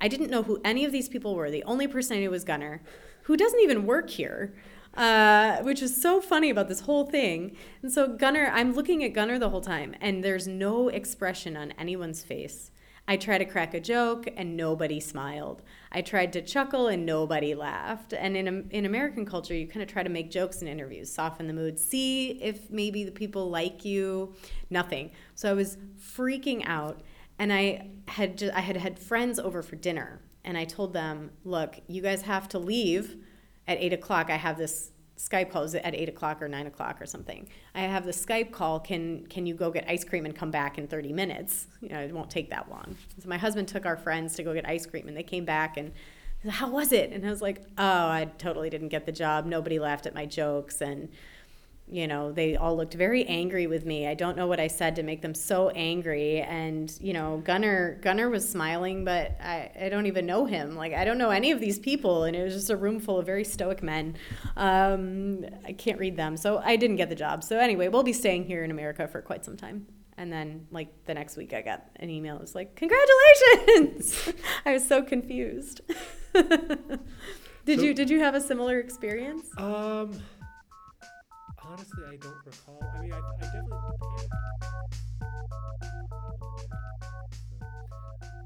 I 0.00 0.08
didn't 0.08 0.30
know 0.30 0.42
who 0.42 0.60
any 0.64 0.84
of 0.84 0.92
these 0.92 1.08
people 1.08 1.36
were. 1.36 1.50
The 1.50 1.62
only 1.64 1.86
person 1.86 2.16
I 2.16 2.20
knew 2.20 2.30
was 2.30 2.44
Gunnar, 2.44 2.82
who 3.22 3.36
doesn't 3.36 3.60
even 3.60 3.86
work 3.86 4.10
here, 4.10 4.54
uh, 4.94 5.58
which 5.58 5.82
is 5.82 6.00
so 6.00 6.20
funny 6.20 6.50
about 6.50 6.68
this 6.68 6.80
whole 6.80 7.06
thing. 7.06 7.56
And 7.82 7.92
so, 7.92 8.08
Gunnar, 8.08 8.50
I'm 8.52 8.74
looking 8.74 9.04
at 9.04 9.12
Gunnar 9.12 9.38
the 9.38 9.50
whole 9.50 9.60
time, 9.60 9.94
and 10.00 10.24
there's 10.24 10.48
no 10.48 10.88
expression 10.88 11.56
on 11.56 11.72
anyone's 11.72 12.24
face. 12.24 12.70
I 13.06 13.16
tried 13.16 13.38
to 13.38 13.44
crack 13.44 13.74
a 13.74 13.80
joke, 13.80 14.26
and 14.36 14.56
nobody 14.56 14.98
smiled. 14.98 15.62
I 15.92 16.00
tried 16.00 16.32
to 16.32 16.42
chuckle, 16.42 16.88
and 16.88 17.04
nobody 17.04 17.54
laughed. 17.54 18.14
And 18.14 18.36
in, 18.36 18.68
in 18.70 18.86
American 18.86 19.26
culture, 19.26 19.54
you 19.54 19.66
kind 19.66 19.82
of 19.82 19.88
try 19.88 20.02
to 20.02 20.08
make 20.08 20.30
jokes 20.30 20.62
in 20.62 20.68
interviews, 20.68 21.12
soften 21.12 21.46
the 21.46 21.52
mood, 21.52 21.78
see 21.78 22.42
if 22.42 22.70
maybe 22.70 23.04
the 23.04 23.12
people 23.12 23.50
like 23.50 23.84
you. 23.84 24.34
Nothing. 24.70 25.10
So 25.34 25.50
I 25.50 25.54
was 25.54 25.76
freaking 25.98 26.62
out 26.66 27.02
and 27.38 27.52
I 27.52 27.88
had 28.08 28.38
just, 28.38 28.54
I 28.54 28.60
had 28.60 28.76
had 28.76 28.98
friends 28.98 29.38
over 29.38 29.62
for 29.62 29.76
dinner, 29.76 30.20
and 30.44 30.56
I 30.56 30.64
told 30.64 30.92
them, 30.92 31.30
"Look, 31.44 31.80
you 31.88 32.00
guys 32.00 32.22
have 32.22 32.48
to 32.50 32.58
leave 32.58 33.16
at 33.66 33.78
eight 33.78 33.92
o'clock. 33.92 34.30
I 34.30 34.36
have 34.36 34.56
this 34.58 34.90
Skype 35.16 35.50
call 35.50 35.62
is 35.62 35.74
it 35.74 35.82
at 35.84 35.94
eight 35.94 36.08
o'clock 36.08 36.42
or 36.42 36.48
nine 36.48 36.66
o'clock 36.66 37.00
or 37.00 37.06
something. 37.06 37.48
I 37.74 37.82
have 37.82 38.04
the 38.04 38.10
Skype 38.10 38.50
call. 38.50 38.80
Can 38.80 39.26
can 39.28 39.46
you 39.46 39.54
go 39.54 39.70
get 39.70 39.84
ice 39.88 40.04
cream 40.04 40.24
and 40.24 40.34
come 40.34 40.50
back 40.50 40.78
in 40.78 40.86
thirty 40.86 41.12
minutes? 41.12 41.68
You 41.80 41.90
know, 41.90 42.00
it 42.00 42.12
won't 42.12 42.30
take 42.30 42.50
that 42.50 42.68
long." 42.70 42.96
So 43.22 43.28
my 43.28 43.38
husband 43.38 43.68
took 43.68 43.86
our 43.86 43.96
friends 43.96 44.34
to 44.36 44.42
go 44.42 44.52
get 44.54 44.68
ice 44.68 44.86
cream, 44.86 45.08
and 45.08 45.16
they 45.16 45.22
came 45.22 45.44
back 45.44 45.76
and. 45.76 45.92
How 46.46 46.68
was 46.68 46.92
it? 46.92 47.10
And 47.10 47.26
I 47.26 47.30
was 47.30 47.40
like, 47.40 47.62
oh, 47.78 47.82
I 48.08 48.28
totally 48.36 48.68
didn't 48.68 48.90
get 48.90 49.06
the 49.06 49.12
job. 49.12 49.46
Nobody 49.46 49.78
laughed 49.78 50.04
at 50.04 50.14
my 50.14 50.26
jokes, 50.26 50.82
and 50.82 51.08
you 51.86 52.06
know, 52.06 52.32
they 52.32 52.56
all 52.56 52.74
looked 52.76 52.94
very 52.94 53.24
angry 53.26 53.66
with 53.66 53.84
me. 53.84 54.06
I 54.08 54.14
don't 54.14 54.36
know 54.38 54.46
what 54.46 54.58
I 54.58 54.68
said 54.68 54.96
to 54.96 55.02
make 55.02 55.20
them 55.20 55.34
so 55.34 55.68
angry. 55.70 56.40
And, 56.40 56.90
you 57.00 57.12
know, 57.12 57.42
Gunnar 57.44 57.98
Gunnar 58.00 58.30
was 58.30 58.48
smiling, 58.48 59.04
but 59.04 59.36
I, 59.40 59.70
I 59.78 59.88
don't 59.90 60.06
even 60.06 60.24
know 60.24 60.46
him. 60.46 60.76
Like 60.76 60.94
I 60.94 61.04
don't 61.04 61.18
know 61.18 61.28
any 61.30 61.50
of 61.50 61.60
these 61.60 61.78
people. 61.78 62.24
And 62.24 62.34
it 62.34 62.42
was 62.42 62.54
just 62.54 62.70
a 62.70 62.76
room 62.76 63.00
full 63.00 63.18
of 63.18 63.26
very 63.26 63.44
stoic 63.44 63.82
men. 63.82 64.16
Um, 64.56 65.44
I 65.64 65.72
can't 65.74 65.98
read 65.98 66.16
them. 66.16 66.36
So 66.38 66.58
I 66.58 66.76
didn't 66.76 66.96
get 66.96 67.10
the 67.10 67.14
job. 67.14 67.44
So 67.44 67.58
anyway, 67.58 67.88
we'll 67.88 68.02
be 68.02 68.14
staying 68.14 68.44
here 68.44 68.64
in 68.64 68.70
America 68.70 69.06
for 69.06 69.20
quite 69.20 69.44
some 69.44 69.56
time. 69.56 69.86
And 70.16 70.32
then 70.32 70.66
like 70.70 70.88
the 71.04 71.12
next 71.12 71.36
week 71.36 71.52
I 71.52 71.60
got 71.60 71.86
an 71.96 72.08
email. 72.08 72.36
It 72.36 72.40
was 72.40 72.54
like, 72.54 72.76
Congratulations. 72.76 74.32
I 74.64 74.72
was 74.72 74.86
so 74.88 75.02
confused. 75.02 75.82
did 76.32 77.78
So- 77.78 77.84
you 77.84 77.94
did 77.94 78.08
you 78.10 78.20
have 78.20 78.34
a 78.34 78.40
similar 78.40 78.78
experience? 78.78 79.46
Um, 79.58 80.18
honestly, 81.74 82.04
I 82.08 82.16
don't 82.16 82.36
recall. 82.46 82.80
I 82.96 83.00
mean, 83.00 83.12
I, 83.12 83.18
I 83.18 83.40
definitely. 83.40 83.78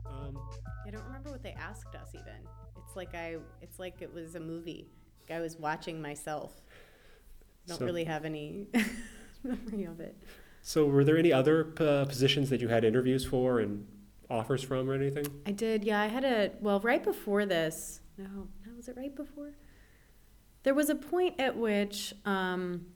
Um, 0.07 0.39
I 0.87 0.91
don't 0.91 1.05
remember 1.05 1.31
what 1.31 1.43
they 1.43 1.53
asked 1.53 1.95
us 1.95 2.09
even. 2.15 2.47
It's 2.87 2.97
like 2.97 3.15
I 3.15 3.37
it's 3.61 3.79
like 3.79 4.01
it 4.01 4.13
was 4.13 4.35
a 4.35 4.41
movie. 4.41 4.89
I 5.31 5.41
was 5.41 5.57
watching 5.59 6.01
myself. 6.01 6.53
Don't 7.67 7.79
So- 7.79 7.85
really 7.85 8.05
have 8.05 8.25
any 8.25 8.67
memory 9.45 9.85
of 9.85 10.01
it. 10.01 10.17
so, 10.63 10.87
were 10.87 11.05
there 11.05 11.19
any 11.19 11.33
other 11.33 11.73
uh, 11.79 12.07
positions 12.07 12.49
that 12.51 12.61
you 12.63 12.69
had 12.69 12.83
interviews 12.85 13.27
for 13.27 13.61
and 13.61 13.87
offers 14.31 14.63
from 14.63 14.89
or 14.89 14.95
anything? 14.95 15.27
I 15.47 15.53
did, 15.53 15.85
yeah. 15.85 16.01
I 16.01 16.07
had 16.07 16.25
a 16.25 16.53
well 16.61 16.81
right 16.81 17.05
before 17.05 17.45
this. 17.45 18.01
No, 18.17 18.49
no, 18.67 18.75
was 18.75 18.89
it 18.89 18.97
right 18.97 19.15
before? 19.15 19.53
There 20.63 20.75
was 20.75 20.89
a 20.89 20.95
point 20.95 21.39
at 21.39 21.57
which 21.57 22.15
um, 22.25 22.87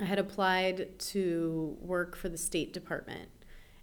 I 0.00 0.04
had 0.04 0.18
applied 0.18 0.98
to 0.98 1.76
work 1.80 2.16
for 2.16 2.28
the 2.28 2.38
State 2.38 2.72
Department, 2.72 3.28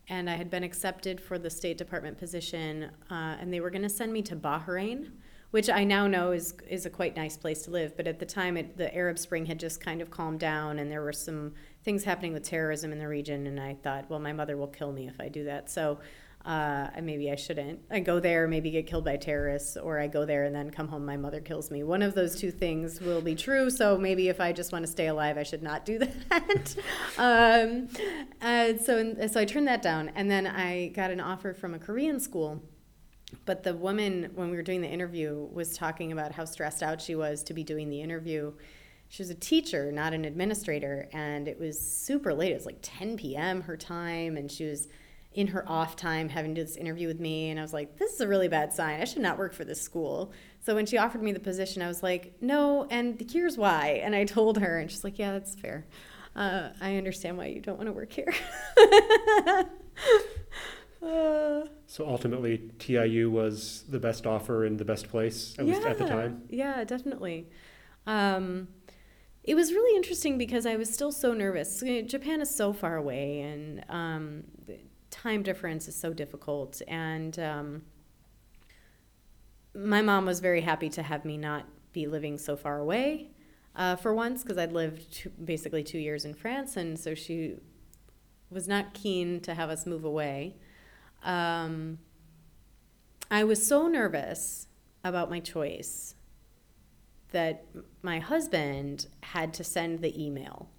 and 0.07 0.29
I 0.29 0.35
had 0.35 0.49
been 0.49 0.63
accepted 0.63 1.19
for 1.19 1.37
the 1.37 1.49
State 1.49 1.77
Department 1.77 2.17
position, 2.17 2.89
uh, 3.11 3.37
and 3.39 3.51
they 3.51 3.59
were 3.59 3.69
going 3.69 3.81
to 3.81 3.89
send 3.89 4.13
me 4.13 4.21
to 4.23 4.35
Bahrain, 4.35 5.11
which 5.51 5.69
I 5.69 5.83
now 5.83 6.07
know 6.07 6.31
is 6.31 6.53
is 6.69 6.85
a 6.85 6.89
quite 6.89 7.15
nice 7.15 7.37
place 7.37 7.63
to 7.63 7.71
live. 7.71 7.97
But 7.97 8.07
at 8.07 8.19
the 8.19 8.25
time, 8.25 8.55
it, 8.57 8.77
the 8.77 8.93
Arab 8.95 9.19
Spring 9.19 9.45
had 9.45 9.59
just 9.59 9.81
kind 9.81 10.01
of 10.01 10.09
calmed 10.09 10.39
down, 10.39 10.79
and 10.79 10.89
there 10.89 11.01
were 11.01 11.13
some 11.13 11.53
things 11.83 12.03
happening 12.03 12.33
with 12.33 12.43
terrorism 12.43 12.91
in 12.91 12.99
the 12.99 13.07
region, 13.07 13.47
and 13.47 13.59
I 13.59 13.73
thought, 13.73 14.09
well, 14.09 14.19
my 14.19 14.33
mother 14.33 14.57
will 14.57 14.67
kill 14.67 14.91
me 14.91 15.07
if 15.07 15.19
I 15.19 15.27
do 15.27 15.43
that. 15.45 15.69
So 15.69 15.99
uh, 16.45 16.89
maybe 17.01 17.31
I 17.31 17.35
shouldn't. 17.35 17.79
I 17.89 17.99
go 17.99 18.19
there, 18.19 18.47
maybe 18.47 18.69
get 18.69 18.85
killed 18.85 19.03
by 19.03 19.17
terrorists, 19.17 19.77
or 19.77 19.99
I 19.99 20.05
go 20.05 20.25
there 20.25 20.43
and 20.43 20.55
then 20.55 20.69
come 20.69 20.87
home, 20.87 21.03
my 21.03 21.17
mother 21.17 21.41
kills 21.41 21.71
me. 21.71 21.83
One 21.83 22.03
of 22.03 22.13
those 22.13 22.35
two 22.35 22.51
things 22.51 23.01
will 23.01 23.21
be 23.21 23.33
true. 23.33 23.71
So 23.71 23.97
maybe 23.97 24.29
if 24.29 24.39
I 24.39 24.51
just 24.51 24.71
want 24.71 24.85
to 24.85 24.91
stay 24.91 25.07
alive, 25.07 25.39
I 25.39 25.43
should 25.43 25.63
not 25.63 25.85
do 25.85 25.97
that. 26.29 26.75
um, 27.17 27.89
and 28.41 28.79
so, 28.79 29.15
so 29.27 29.39
I 29.39 29.45
turned 29.45 29.67
that 29.67 29.81
down, 29.81 30.11
and 30.15 30.29
then 30.29 30.45
I 30.45 30.89
got 30.89 31.09
an 31.09 31.19
offer 31.19 31.53
from 31.53 31.73
a 31.73 31.79
Korean 31.79 32.19
school. 32.19 32.61
But 33.45 33.63
the 33.63 33.73
woman, 33.73 34.29
when 34.35 34.51
we 34.51 34.55
were 34.55 34.63
doing 34.63 34.81
the 34.81 34.87
interview, 34.87 35.47
was 35.51 35.75
talking 35.75 36.11
about 36.11 36.31
how 36.31 36.45
stressed 36.45 36.83
out 36.83 37.01
she 37.01 37.15
was 37.15 37.41
to 37.43 37.55
be 37.55 37.63
doing 37.63 37.89
the 37.89 38.01
interview. 38.01 38.53
She 39.09 39.23
was 39.23 39.31
a 39.31 39.35
teacher, 39.35 39.91
not 39.91 40.13
an 40.13 40.25
administrator, 40.25 41.09
and 41.11 41.47
it 41.47 41.59
was 41.59 41.79
super 41.79 42.35
late. 42.35 42.51
It 42.51 42.55
was 42.55 42.65
like 42.67 42.79
10 42.83 43.17
p.m. 43.17 43.61
her 43.61 43.77
time, 43.77 44.37
and 44.37 44.51
she 44.51 44.65
was 44.65 44.87
in 45.35 45.47
her 45.47 45.67
off 45.69 45.95
time 45.95 46.29
having 46.29 46.55
to 46.55 46.61
do 46.61 46.65
this 46.65 46.77
interview 46.77 47.07
with 47.07 47.19
me 47.19 47.49
and 47.49 47.59
i 47.59 47.61
was 47.61 47.73
like 47.73 47.97
this 47.97 48.13
is 48.13 48.21
a 48.21 48.27
really 48.27 48.47
bad 48.47 48.71
sign. 48.73 49.01
I 49.01 49.05
should 49.05 49.21
not 49.21 49.37
work 49.37 49.53
for 49.53 49.65
this 49.65 49.81
school. 49.81 50.31
So 50.61 50.73
when 50.73 50.85
she 50.85 50.97
offered 50.97 51.21
me 51.21 51.31
the 51.33 51.39
position 51.39 51.81
i 51.81 51.87
was 51.87 52.01
like 52.01 52.33
no 52.41 52.87
and 52.89 53.23
here's 53.31 53.57
why. 53.57 54.01
And 54.03 54.15
i 54.15 54.23
told 54.25 54.57
her 54.59 54.79
and 54.79 54.89
she's 54.89 55.03
like 55.03 55.19
yeah 55.19 55.33
that's 55.33 55.53
fair. 55.55 55.85
Uh, 56.35 56.69
i 56.81 56.95
understand 56.97 57.37
why 57.37 57.47
you 57.47 57.59
don't 57.61 57.77
want 57.77 57.87
to 57.87 57.93
work 57.93 58.11
here. 58.11 58.33
Uh, 61.01 61.65
So 61.85 62.07
ultimately, 62.07 62.71
TIU 62.79 63.29
was 63.29 63.83
the 63.87 63.99
best 63.99 64.25
offer 64.25 64.65
and 64.65 64.79
the 64.79 64.85
best 64.85 65.07
place, 65.07 65.53
at 65.59 65.65
least 65.65 65.83
at 65.83 65.99
the 65.99 66.07
time. 66.07 66.43
Yeah, 66.49 66.83
definitely. 66.83 67.47
Um, 68.07 68.69
it 69.43 69.53
was 69.53 69.71
really 69.71 69.95
interesting 69.95 70.39
because 70.39 70.65
I 70.65 70.75
was 70.77 70.91
still 70.91 71.11
so 71.11 71.33
nervous. 71.33 71.83
Japan 72.07 72.41
is 72.41 72.49
so 72.53 72.73
far 72.73 72.95
away, 72.95 73.41
and 73.41 73.85
um, 73.89 74.43
time 75.25 75.41
difference 75.41 75.87
is 75.87 75.95
so 75.95 76.13
difficult. 76.13 76.81
And 76.87 77.37
um, 77.39 77.81
my 79.73 80.01
mom 80.01 80.25
was 80.25 80.39
very 80.39 80.61
happy 80.61 80.89
to 80.89 81.01
have 81.01 81.25
me 81.25 81.35
not 81.35 81.65
be 81.93 82.05
living 82.05 82.37
so 82.37 82.55
far 82.55 82.77
away 82.77 83.31
uh, 83.75 83.95
for 83.95 84.13
once 84.13 84.43
because 84.43 84.57
I'd 84.57 84.71
lived 84.71 85.11
two, 85.11 85.31
basically 85.43 85.83
two 85.83 85.97
years 85.97 86.25
in 86.25 86.33
France, 86.33 86.77
and 86.77 86.99
so 86.99 87.15
she 87.15 87.55
was 88.51 88.67
not 88.67 88.93
keen 88.93 89.39
to 89.41 89.55
have 89.55 89.69
us 89.69 89.85
move 89.85 90.05
away. 90.05 90.57
Um, 91.23 91.97
I 93.31 93.43
was 93.43 93.65
so 93.65 93.87
nervous 93.87 94.67
about 95.03 95.29
my 95.29 95.39
choice 95.39 96.15
that 97.31 97.65
my 98.03 98.19
husband 98.19 99.07
had 99.23 99.53
to 99.55 99.63
send 99.63 99.99
the 99.99 100.23
email. 100.23 100.69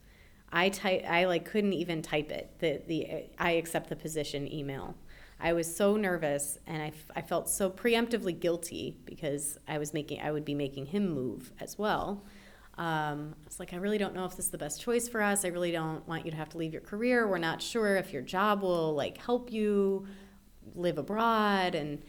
I 0.53 0.69
type 0.69 1.05
I 1.09 1.25
like 1.25 1.45
couldn't 1.45 1.73
even 1.73 2.03
type 2.03 2.31
it. 2.31 2.59
The 2.59 2.83
the 2.87 3.25
I 3.39 3.53
accept 3.53 3.89
the 3.89 3.97
position 3.97 4.53
email. 4.53 4.95
I 5.39 5.53
was 5.53 5.75
so 5.75 5.97
nervous 5.97 6.59
and 6.67 6.83
I, 6.83 6.93
I 7.15 7.21
felt 7.21 7.51
so 7.51 7.69
preemptively 7.69 8.39
guilty 8.39 8.97
because 9.05 9.59
I 9.69 9.77
was 9.77 9.93
making 9.93 10.21
I 10.21 10.31
would 10.31 10.45
be 10.45 10.55
making 10.55 10.87
him 10.87 11.09
move 11.13 11.53
as 11.61 11.79
well. 11.79 12.25
Um, 12.79 13.35
I 13.43 13.47
was 13.47 13.59
like, 13.59 13.73
I 13.73 13.77
really 13.77 13.99
don't 13.99 14.15
know 14.15 14.27
if 14.27 14.37
this 14.37 14.47
is 14.47 14.51
the 14.51 14.59
best 14.59 14.83
choice 14.83 15.09
for 15.09 15.23
us. 15.23 15.45
I 15.45 15.49
really 15.49 15.73
don't 15.73 16.07
want 16.07 16.27
you 16.27 16.31
to 16.31 16.37
have 16.37 16.51
to 16.51 16.59
leave 16.59 16.73
your 16.73 16.83
career. 16.83 17.27
We're 17.27 17.39
not 17.39 17.63
sure 17.63 17.97
if 17.97 18.13
your 18.13 18.23
job 18.23 18.63
will 18.63 18.95
like 18.95 19.19
help 19.19 19.51
you 19.51 20.07
live 20.75 20.99
abroad 20.99 21.75
and 21.75 22.03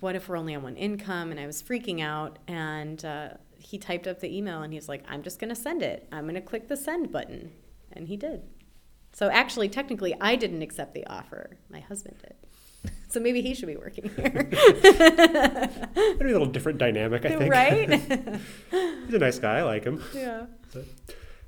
what 0.00 0.16
if 0.16 0.28
we're 0.28 0.36
only 0.36 0.54
on 0.54 0.62
one 0.62 0.76
income 0.76 1.30
and 1.30 1.38
i 1.38 1.46
was 1.46 1.62
freaking 1.62 2.00
out 2.00 2.38
and 2.48 3.04
uh, 3.04 3.28
he 3.58 3.78
typed 3.78 4.06
up 4.06 4.20
the 4.20 4.36
email 4.36 4.62
and 4.62 4.72
he 4.72 4.78
was 4.78 4.88
like 4.88 5.04
i'm 5.08 5.22
just 5.22 5.38
going 5.38 5.48
to 5.48 5.54
send 5.54 5.82
it 5.82 6.08
i'm 6.12 6.24
going 6.24 6.34
to 6.34 6.40
click 6.40 6.68
the 6.68 6.76
send 6.76 7.12
button 7.12 7.52
and 7.94 8.08
he 8.08 8.16
did 8.16 8.42
so 9.12 9.28
actually 9.30 9.68
technically 9.68 10.14
i 10.20 10.34
didn't 10.36 10.62
accept 10.62 10.94
the 10.94 11.06
offer 11.06 11.58
my 11.70 11.80
husband 11.80 12.16
did 12.22 12.92
so 13.08 13.20
maybe 13.20 13.40
he 13.42 13.54
should 13.54 13.68
be 13.68 13.76
working 13.76 14.10
here 14.16 14.48
It'd 14.52 16.18
be 16.18 16.24
a 16.24 16.32
little 16.32 16.46
different 16.46 16.78
dynamic, 16.78 17.24
I 17.24 17.36
think. 17.36 17.52
right 17.52 17.90
He's 18.70 19.14
a 19.14 19.18
nice 19.18 19.38
guy. 19.38 19.58
I 19.58 19.62
like 19.62 19.84
him. 19.84 20.02
yeah 20.14 20.46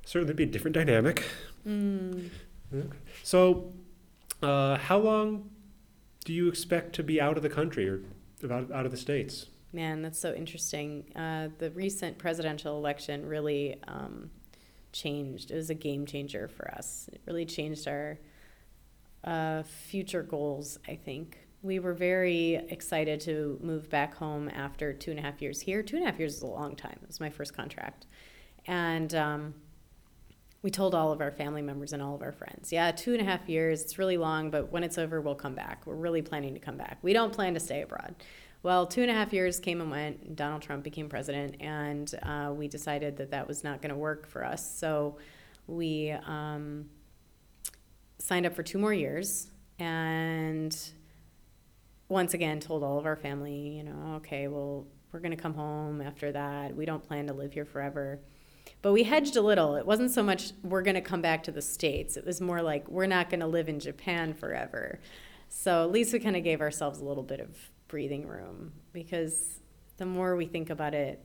Certainly 0.05 0.35
be 0.35 0.43
a 0.43 0.47
different 0.47 0.75
dynamic. 0.75 1.23
mm. 1.67 2.29
So, 3.23 3.73
uh, 4.41 4.77
how 4.77 4.99
long 4.99 5.49
do 6.23 6.31
you 6.33 6.47
expect 6.47 6.93
to 6.95 7.03
be 7.03 7.19
out 7.19 7.37
of 7.37 7.43
the 7.43 7.49
country 7.49 7.89
or 7.89 8.01
out, 8.51 8.71
out 8.71 8.85
of 8.85 8.91
the 8.91 8.97
states? 8.97 9.47
Man, 9.73 10.01
that's 10.03 10.19
so 10.19 10.33
interesting. 10.33 11.11
Uh, 11.15 11.49
the 11.57 11.71
recent 11.71 12.17
presidential 12.17 12.77
election 12.77 13.25
really 13.25 13.75
um, 13.87 14.29
changed. 14.95 15.51
It 15.51 15.55
was 15.55 15.69
a 15.69 15.75
game 15.75 16.05
changer 16.05 16.47
for 16.47 16.71
us. 16.71 17.09
It 17.11 17.21
really 17.25 17.45
changed 17.45 17.87
our 17.87 18.17
uh, 19.23 19.63
future 19.63 20.23
goals, 20.23 20.79
I 20.87 20.95
think. 20.95 21.37
We 21.61 21.79
were 21.79 21.93
very 21.93 22.55
excited 22.69 23.19
to 23.21 23.59
move 23.61 23.89
back 23.89 24.15
home 24.15 24.49
after 24.49 24.93
two 24.93 25.11
and 25.11 25.19
a 25.19 25.23
half 25.23 25.41
years 25.41 25.59
here. 25.59 25.83
Two 25.83 25.97
and 25.97 26.05
a 26.05 26.09
half 26.09 26.19
years 26.19 26.35
is 26.35 26.41
a 26.43 26.47
long 26.47 26.75
time. 26.75 26.97
It 27.01 27.07
was 27.07 27.19
my 27.19 27.29
first 27.29 27.55
contract. 27.55 28.05
And 28.67 29.13
um, 29.15 29.55
we 30.61 30.69
told 30.71 30.95
all 30.95 31.11
of 31.11 31.21
our 31.21 31.31
family 31.31 31.61
members 31.61 31.91
and 31.91 32.01
all 32.01 32.15
of 32.15 32.21
our 32.21 32.31
friends, 32.31 32.71
yeah, 32.71 32.91
two 32.91 33.13
and 33.13 33.21
a 33.21 33.25
half 33.25 33.49
years, 33.49 33.81
it's 33.81 33.97
really 33.97 34.17
long, 34.17 34.49
but 34.49 34.71
when 34.71 34.83
it's 34.83 34.97
over, 34.97 35.21
we'll 35.21 35.35
come 35.35 35.55
back. 35.55 35.85
We're 35.85 35.95
really 35.95 36.21
planning 36.21 36.53
to 36.53 36.59
come 36.59 36.77
back. 36.77 36.99
We 37.01 37.13
don't 37.13 37.33
plan 37.33 37.53
to 37.55 37.59
stay 37.59 37.81
abroad. 37.81 38.15
Well, 38.65 38.87
two 38.87 39.03
and 39.03 39.11
a 39.11 39.13
half 39.13 39.31
years 39.31 39.59
came 39.59 39.79
and 39.79 39.91
went. 39.91 40.35
Donald 40.35 40.63
Trump 40.63 40.83
became 40.83 41.07
president, 41.07 41.57
and 41.59 42.11
uh, 42.23 42.51
we 42.51 42.67
decided 42.67 43.15
that 43.17 43.29
that 43.29 43.47
was 43.47 43.63
not 43.63 43.79
going 43.79 43.91
to 43.91 43.95
work 43.95 44.25
for 44.25 44.43
us. 44.43 44.79
So 44.79 45.19
we 45.67 46.09
um, 46.25 46.89
signed 48.17 48.47
up 48.47 48.55
for 48.55 48.63
two 48.63 48.79
more 48.79 48.91
years, 48.91 49.51
and 49.77 50.75
once 52.09 52.33
again 52.33 52.59
told 52.59 52.81
all 52.81 52.97
of 52.97 53.05
our 53.05 53.15
family, 53.15 53.53
you 53.77 53.83
know, 53.83 54.15
okay, 54.15 54.47
well, 54.47 54.87
we're 55.11 55.19
going 55.19 55.29
to 55.29 55.37
come 55.37 55.53
home 55.53 56.01
after 56.01 56.31
that. 56.31 56.75
We 56.75 56.85
don't 56.85 57.07
plan 57.07 57.27
to 57.27 57.33
live 57.33 57.53
here 57.53 57.65
forever. 57.65 58.19
But 58.81 58.93
we 58.93 59.03
hedged 59.03 59.35
a 59.35 59.43
little. 59.43 59.75
It 59.75 59.85
wasn't 59.85 60.09
so 60.09 60.23
much 60.23 60.53
we're 60.63 60.81
going 60.81 60.95
to 60.95 61.01
come 61.01 61.21
back 61.21 61.43
to 61.43 61.51
the 61.51 61.61
States. 61.61 62.17
It 62.17 62.25
was 62.25 62.41
more 62.41 62.63
like 62.63 62.89
we're 62.89 63.05
not 63.05 63.29
going 63.29 63.41
to 63.41 63.47
live 63.47 63.69
in 63.69 63.79
Japan 63.79 64.33
forever. 64.33 64.99
So 65.49 65.83
at 65.83 65.91
least 65.91 66.13
we 66.13 66.19
kind 66.19 66.35
of 66.35 66.43
gave 66.43 66.61
ourselves 66.61 66.99
a 66.99 67.05
little 67.05 67.21
bit 67.21 67.39
of 67.39 67.55
breathing 67.95 68.27
room 68.27 68.73
because 68.91 69.61
the 69.95 70.05
more 70.05 70.35
we 70.35 70.45
think 70.45 70.69
about 70.69 70.93
it 70.93 71.23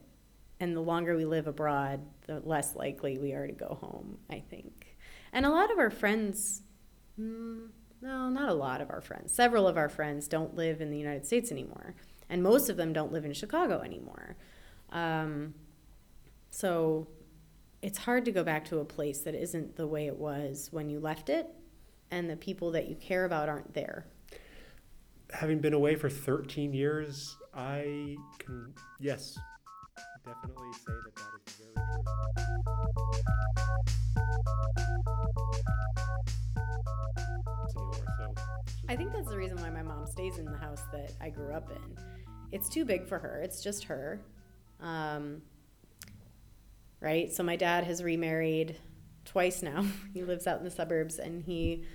and 0.61 0.73
the 0.73 0.79
longer 0.79 1.17
we 1.17 1.25
live 1.25 1.45
abroad, 1.45 1.99
the 2.27 2.39
less 2.45 2.77
likely 2.77 3.17
we 3.17 3.33
are 3.33 3.45
to 3.45 3.51
go 3.51 3.77
home, 3.81 4.17
I 4.29 4.39
think. 4.39 4.95
And 5.33 5.45
a 5.45 5.49
lot 5.49 5.69
of 5.69 5.79
our 5.79 5.89
friends, 5.89 6.61
mm, 7.19 7.67
no, 8.01 8.29
not 8.29 8.47
a 8.47 8.53
lot 8.53 8.79
of 8.79 8.89
our 8.89 9.01
friends, 9.01 9.33
several 9.33 9.67
of 9.67 9.75
our 9.75 9.89
friends 9.89 10.29
don't 10.29 10.55
live 10.55 10.79
in 10.79 10.91
the 10.91 10.97
United 10.97 11.25
States 11.25 11.51
anymore. 11.51 11.93
And 12.29 12.41
most 12.41 12.69
of 12.69 12.77
them 12.77 12.93
don't 12.93 13.11
live 13.11 13.25
in 13.25 13.33
Chicago 13.33 13.81
anymore. 13.81 14.37
Um, 14.93 15.53
so 16.51 17.09
it's 17.81 17.97
hard 17.97 18.23
to 18.23 18.31
go 18.31 18.45
back 18.45 18.63
to 18.69 18.79
a 18.79 18.85
place 18.85 19.19
that 19.23 19.35
isn't 19.35 19.75
the 19.75 19.87
way 19.87 20.07
it 20.07 20.15
was 20.15 20.69
when 20.71 20.89
you 20.89 21.01
left 21.01 21.27
it, 21.27 21.47
and 22.11 22.29
the 22.29 22.37
people 22.37 22.71
that 22.71 22.87
you 22.87 22.95
care 22.95 23.25
about 23.25 23.49
aren't 23.49 23.73
there. 23.73 24.05
Having 25.33 25.59
been 25.59 25.73
away 25.73 25.95
for 25.95 26.09
13 26.09 26.73
years, 26.73 27.35
I 27.53 28.15
can, 28.39 28.73
yes, 28.99 29.37
definitely 30.25 30.71
say 30.73 30.93
that 31.05 31.15
that 31.15 31.23
is 31.47 31.55
very 31.57 31.71
true. 31.77 32.05
I 38.89 38.95
think 38.95 39.13
that's 39.13 39.29
the 39.29 39.37
reason 39.37 39.61
why 39.61 39.69
my 39.69 39.81
mom 39.81 40.05
stays 40.05 40.37
in 40.37 40.45
the 40.45 40.57
house 40.57 40.81
that 40.91 41.13
I 41.21 41.29
grew 41.29 41.53
up 41.53 41.71
in. 41.71 41.97
It's 42.51 42.67
too 42.67 42.83
big 42.83 43.07
for 43.07 43.17
her. 43.17 43.41
It's 43.41 43.63
just 43.63 43.85
her. 43.85 44.19
Um, 44.81 45.41
right? 46.99 47.31
So 47.31 47.41
my 47.41 47.55
dad 47.55 47.85
has 47.85 48.03
remarried 48.03 48.77
twice 49.25 49.61
now. 49.61 49.85
he 50.13 50.23
lives 50.23 50.45
out 50.47 50.59
in 50.59 50.65
the 50.65 50.71
suburbs 50.71 51.19
and 51.19 51.41
he 51.41 51.85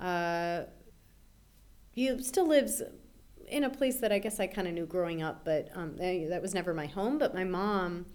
uh, 0.00 0.62
he 1.92 2.22
still 2.22 2.46
lives 2.46 2.82
in 3.48 3.64
a 3.64 3.70
place 3.70 3.96
that 3.96 4.10
I 4.10 4.18
guess 4.18 4.40
I 4.40 4.46
kind 4.46 4.66
of 4.66 4.74
knew 4.74 4.86
growing 4.86 5.22
up, 5.22 5.44
but 5.44 5.68
um, 5.74 5.96
eh, 6.00 6.26
that 6.28 6.40
was 6.42 6.54
never 6.54 6.72
my 6.72 6.86
home. 6.86 7.18
But 7.18 7.34
my 7.34 7.44
mom, 7.44 8.06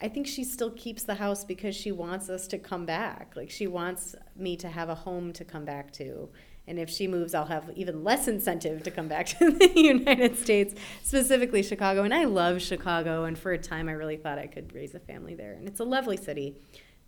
I 0.00 0.08
think 0.08 0.26
she 0.26 0.44
still 0.44 0.70
keeps 0.70 1.02
the 1.02 1.16
house 1.16 1.44
because 1.44 1.74
she 1.74 1.90
wants 1.92 2.28
us 2.28 2.46
to 2.48 2.58
come 2.58 2.86
back. 2.86 3.32
Like 3.34 3.50
she 3.50 3.66
wants 3.66 4.14
me 4.36 4.56
to 4.56 4.68
have 4.68 4.88
a 4.88 4.94
home 4.94 5.32
to 5.32 5.44
come 5.44 5.64
back 5.64 5.92
to. 5.94 6.30
And 6.66 6.78
if 6.78 6.88
she 6.88 7.06
moves, 7.06 7.34
I'll 7.34 7.44
have 7.44 7.70
even 7.74 8.04
less 8.04 8.26
incentive 8.26 8.82
to 8.84 8.90
come 8.90 9.08
back 9.08 9.26
to 9.38 9.50
the 9.50 9.72
United 9.74 10.38
States, 10.38 10.74
specifically 11.02 11.62
Chicago. 11.62 12.04
And 12.04 12.14
I 12.14 12.24
love 12.24 12.62
Chicago. 12.62 13.24
And 13.24 13.38
for 13.38 13.52
a 13.52 13.58
time, 13.58 13.88
I 13.88 13.92
really 13.92 14.16
thought 14.16 14.38
I 14.38 14.46
could 14.46 14.72
raise 14.74 14.94
a 14.94 15.00
family 15.00 15.34
there. 15.34 15.52
And 15.52 15.68
it's 15.68 15.80
a 15.80 15.84
lovely 15.84 16.16
city. 16.16 16.56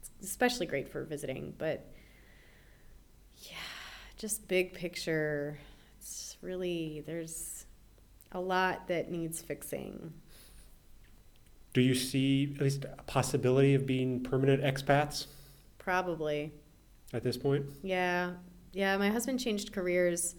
It's 0.01 0.29
especially 0.29 0.67
great 0.67 0.89
for 0.89 1.05
visiting. 1.05 1.55
But 1.57 1.89
yeah, 3.39 3.57
just 4.19 4.47
big 4.49 4.75
picture, 4.75 5.59
really, 6.47 7.03
there's 7.05 7.67
a 8.33 8.41
lot 8.41 8.87
that 8.87 9.11
needs 9.11 9.43
fixing. 9.43 10.13
Do 11.73 11.81
you 11.83 11.95
see 11.95 12.55
at 12.55 12.63
least 12.63 12.85
a 12.85 13.03
possibility 13.03 13.75
of 13.75 13.85
being 13.85 14.23
permanent 14.23 14.63
expats 14.63 15.27
Probably. 15.79 16.53
at 17.13 17.23
this 17.23 17.37
point? 17.37 17.67
Yeah, 17.83 18.33
yeah. 18.73 18.97
My 18.97 19.11
husband 19.11 19.41
changed 19.41 19.73
careers 19.73 20.37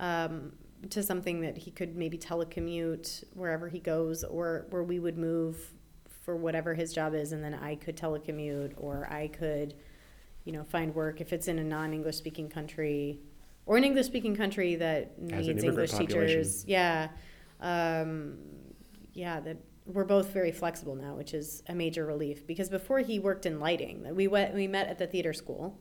um, 0.00 0.52
to 0.90 1.02
something 1.02 1.40
that 1.42 1.58
he 1.58 1.70
could 1.70 1.96
maybe 1.96 2.16
telecommute 2.16 3.24
wherever 3.34 3.68
he 3.68 3.80
goes, 3.80 4.24
or 4.24 4.66
where 4.70 4.82
we 4.82 4.98
would 4.98 5.18
move 5.18 5.58
for 6.22 6.36
whatever 6.36 6.72
his 6.72 6.92
job 6.92 7.14
is, 7.14 7.32
and 7.32 7.42
then 7.42 7.54
I 7.54 7.74
could 7.74 7.96
telecommute, 7.96 8.74
or 8.76 9.08
I 9.12 9.26
could, 9.28 9.74
you 10.44 10.52
know, 10.52 10.62
find 10.62 10.94
work 10.94 11.20
if 11.20 11.32
it's 11.32 11.48
in 11.48 11.58
a 11.58 11.64
non-English 11.64 12.16
speaking 12.16 12.48
country, 12.48 13.18
or 13.66 13.76
an 13.76 13.84
English 13.84 14.06
speaking 14.06 14.34
country 14.36 14.76
that 14.76 15.12
Has 15.30 15.46
an 15.46 15.54
needs 15.54 15.64
immigrant 15.64 15.64
English 15.64 15.90
population. 15.92 16.26
teachers. 16.26 16.64
Yeah, 16.66 17.08
um, 17.60 18.38
yeah. 19.12 19.40
That 19.40 19.58
we're 19.86 20.04
both 20.04 20.30
very 20.30 20.52
flexible 20.52 20.94
now, 20.94 21.14
which 21.14 21.34
is 21.34 21.62
a 21.68 21.74
major 21.74 22.06
relief 22.06 22.46
because 22.46 22.68
before 22.68 23.00
he 23.00 23.18
worked 23.18 23.46
in 23.46 23.60
lighting. 23.60 24.14
We 24.14 24.28
went, 24.28 24.54
we 24.54 24.68
met 24.68 24.88
at 24.88 24.98
the 24.98 25.06
theater 25.06 25.32
school. 25.32 25.78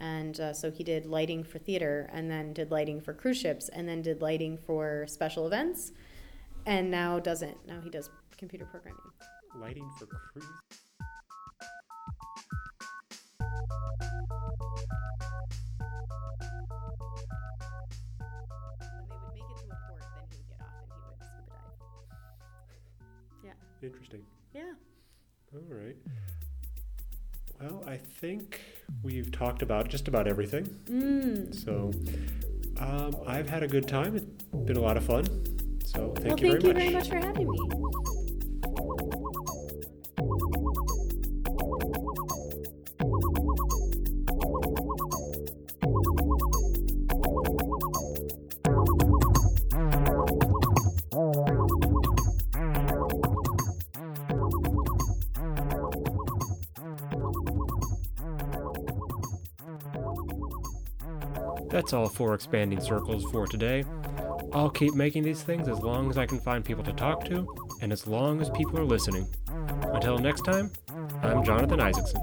And 0.00 0.38
uh, 0.38 0.52
so 0.52 0.70
he 0.70 0.84
did 0.84 1.06
lighting 1.06 1.42
for 1.42 1.58
theater 1.58 2.08
and 2.12 2.30
then 2.30 2.52
did 2.52 2.70
lighting 2.70 3.00
for 3.00 3.12
cruise 3.12 3.36
ships 3.36 3.68
and 3.68 3.88
then 3.88 4.00
did 4.00 4.22
lighting 4.22 4.56
for 4.56 5.04
special 5.08 5.44
events 5.44 5.90
and 6.66 6.88
now 6.88 7.18
doesn't. 7.18 7.66
Now 7.66 7.80
he 7.80 7.90
does 7.90 8.08
computer 8.36 8.64
programming. 8.64 9.00
Lighting 9.56 9.90
for 9.98 10.06
cruise? 10.06 10.44
Interesting. 23.82 24.22
Yeah. 24.54 24.72
All 25.54 25.60
right. 25.68 25.96
Well, 27.60 27.84
I 27.86 27.96
think 27.96 28.60
we've 29.02 29.30
talked 29.32 29.62
about 29.62 29.88
just 29.88 30.08
about 30.08 30.28
everything. 30.28 30.64
Mm. 30.86 31.54
So 31.54 31.90
um, 32.80 33.16
I've 33.26 33.48
had 33.48 33.62
a 33.62 33.68
good 33.68 33.88
time. 33.88 34.16
It's 34.16 34.44
been 34.66 34.76
a 34.76 34.80
lot 34.80 34.96
of 34.96 35.04
fun. 35.04 35.24
So 35.84 36.12
thank 36.16 36.40
well, 36.40 36.40
you 36.40 36.60
thank 36.60 36.62
very 36.62 36.62
you 36.62 36.72
much. 36.72 36.76
very 36.76 36.90
much 36.90 37.08
for 37.08 37.16
having 37.16 37.50
me. 37.50 38.17
That's 61.88 61.94
all 61.94 62.08
for 62.10 62.34
expanding 62.34 62.82
circles 62.82 63.24
for 63.32 63.46
today. 63.46 63.82
I'll 64.52 64.68
keep 64.68 64.92
making 64.92 65.22
these 65.22 65.42
things 65.42 65.68
as 65.68 65.78
long 65.78 66.10
as 66.10 66.18
I 66.18 66.26
can 66.26 66.38
find 66.38 66.62
people 66.62 66.84
to 66.84 66.92
talk 66.92 67.24
to, 67.24 67.48
and 67.80 67.92
as 67.94 68.06
long 68.06 68.42
as 68.42 68.50
people 68.50 68.78
are 68.78 68.84
listening. 68.84 69.26
Until 69.94 70.18
next 70.18 70.42
time, 70.42 70.70
I'm 71.22 71.42
Jonathan 71.42 71.80
Isaacson. 71.80 72.20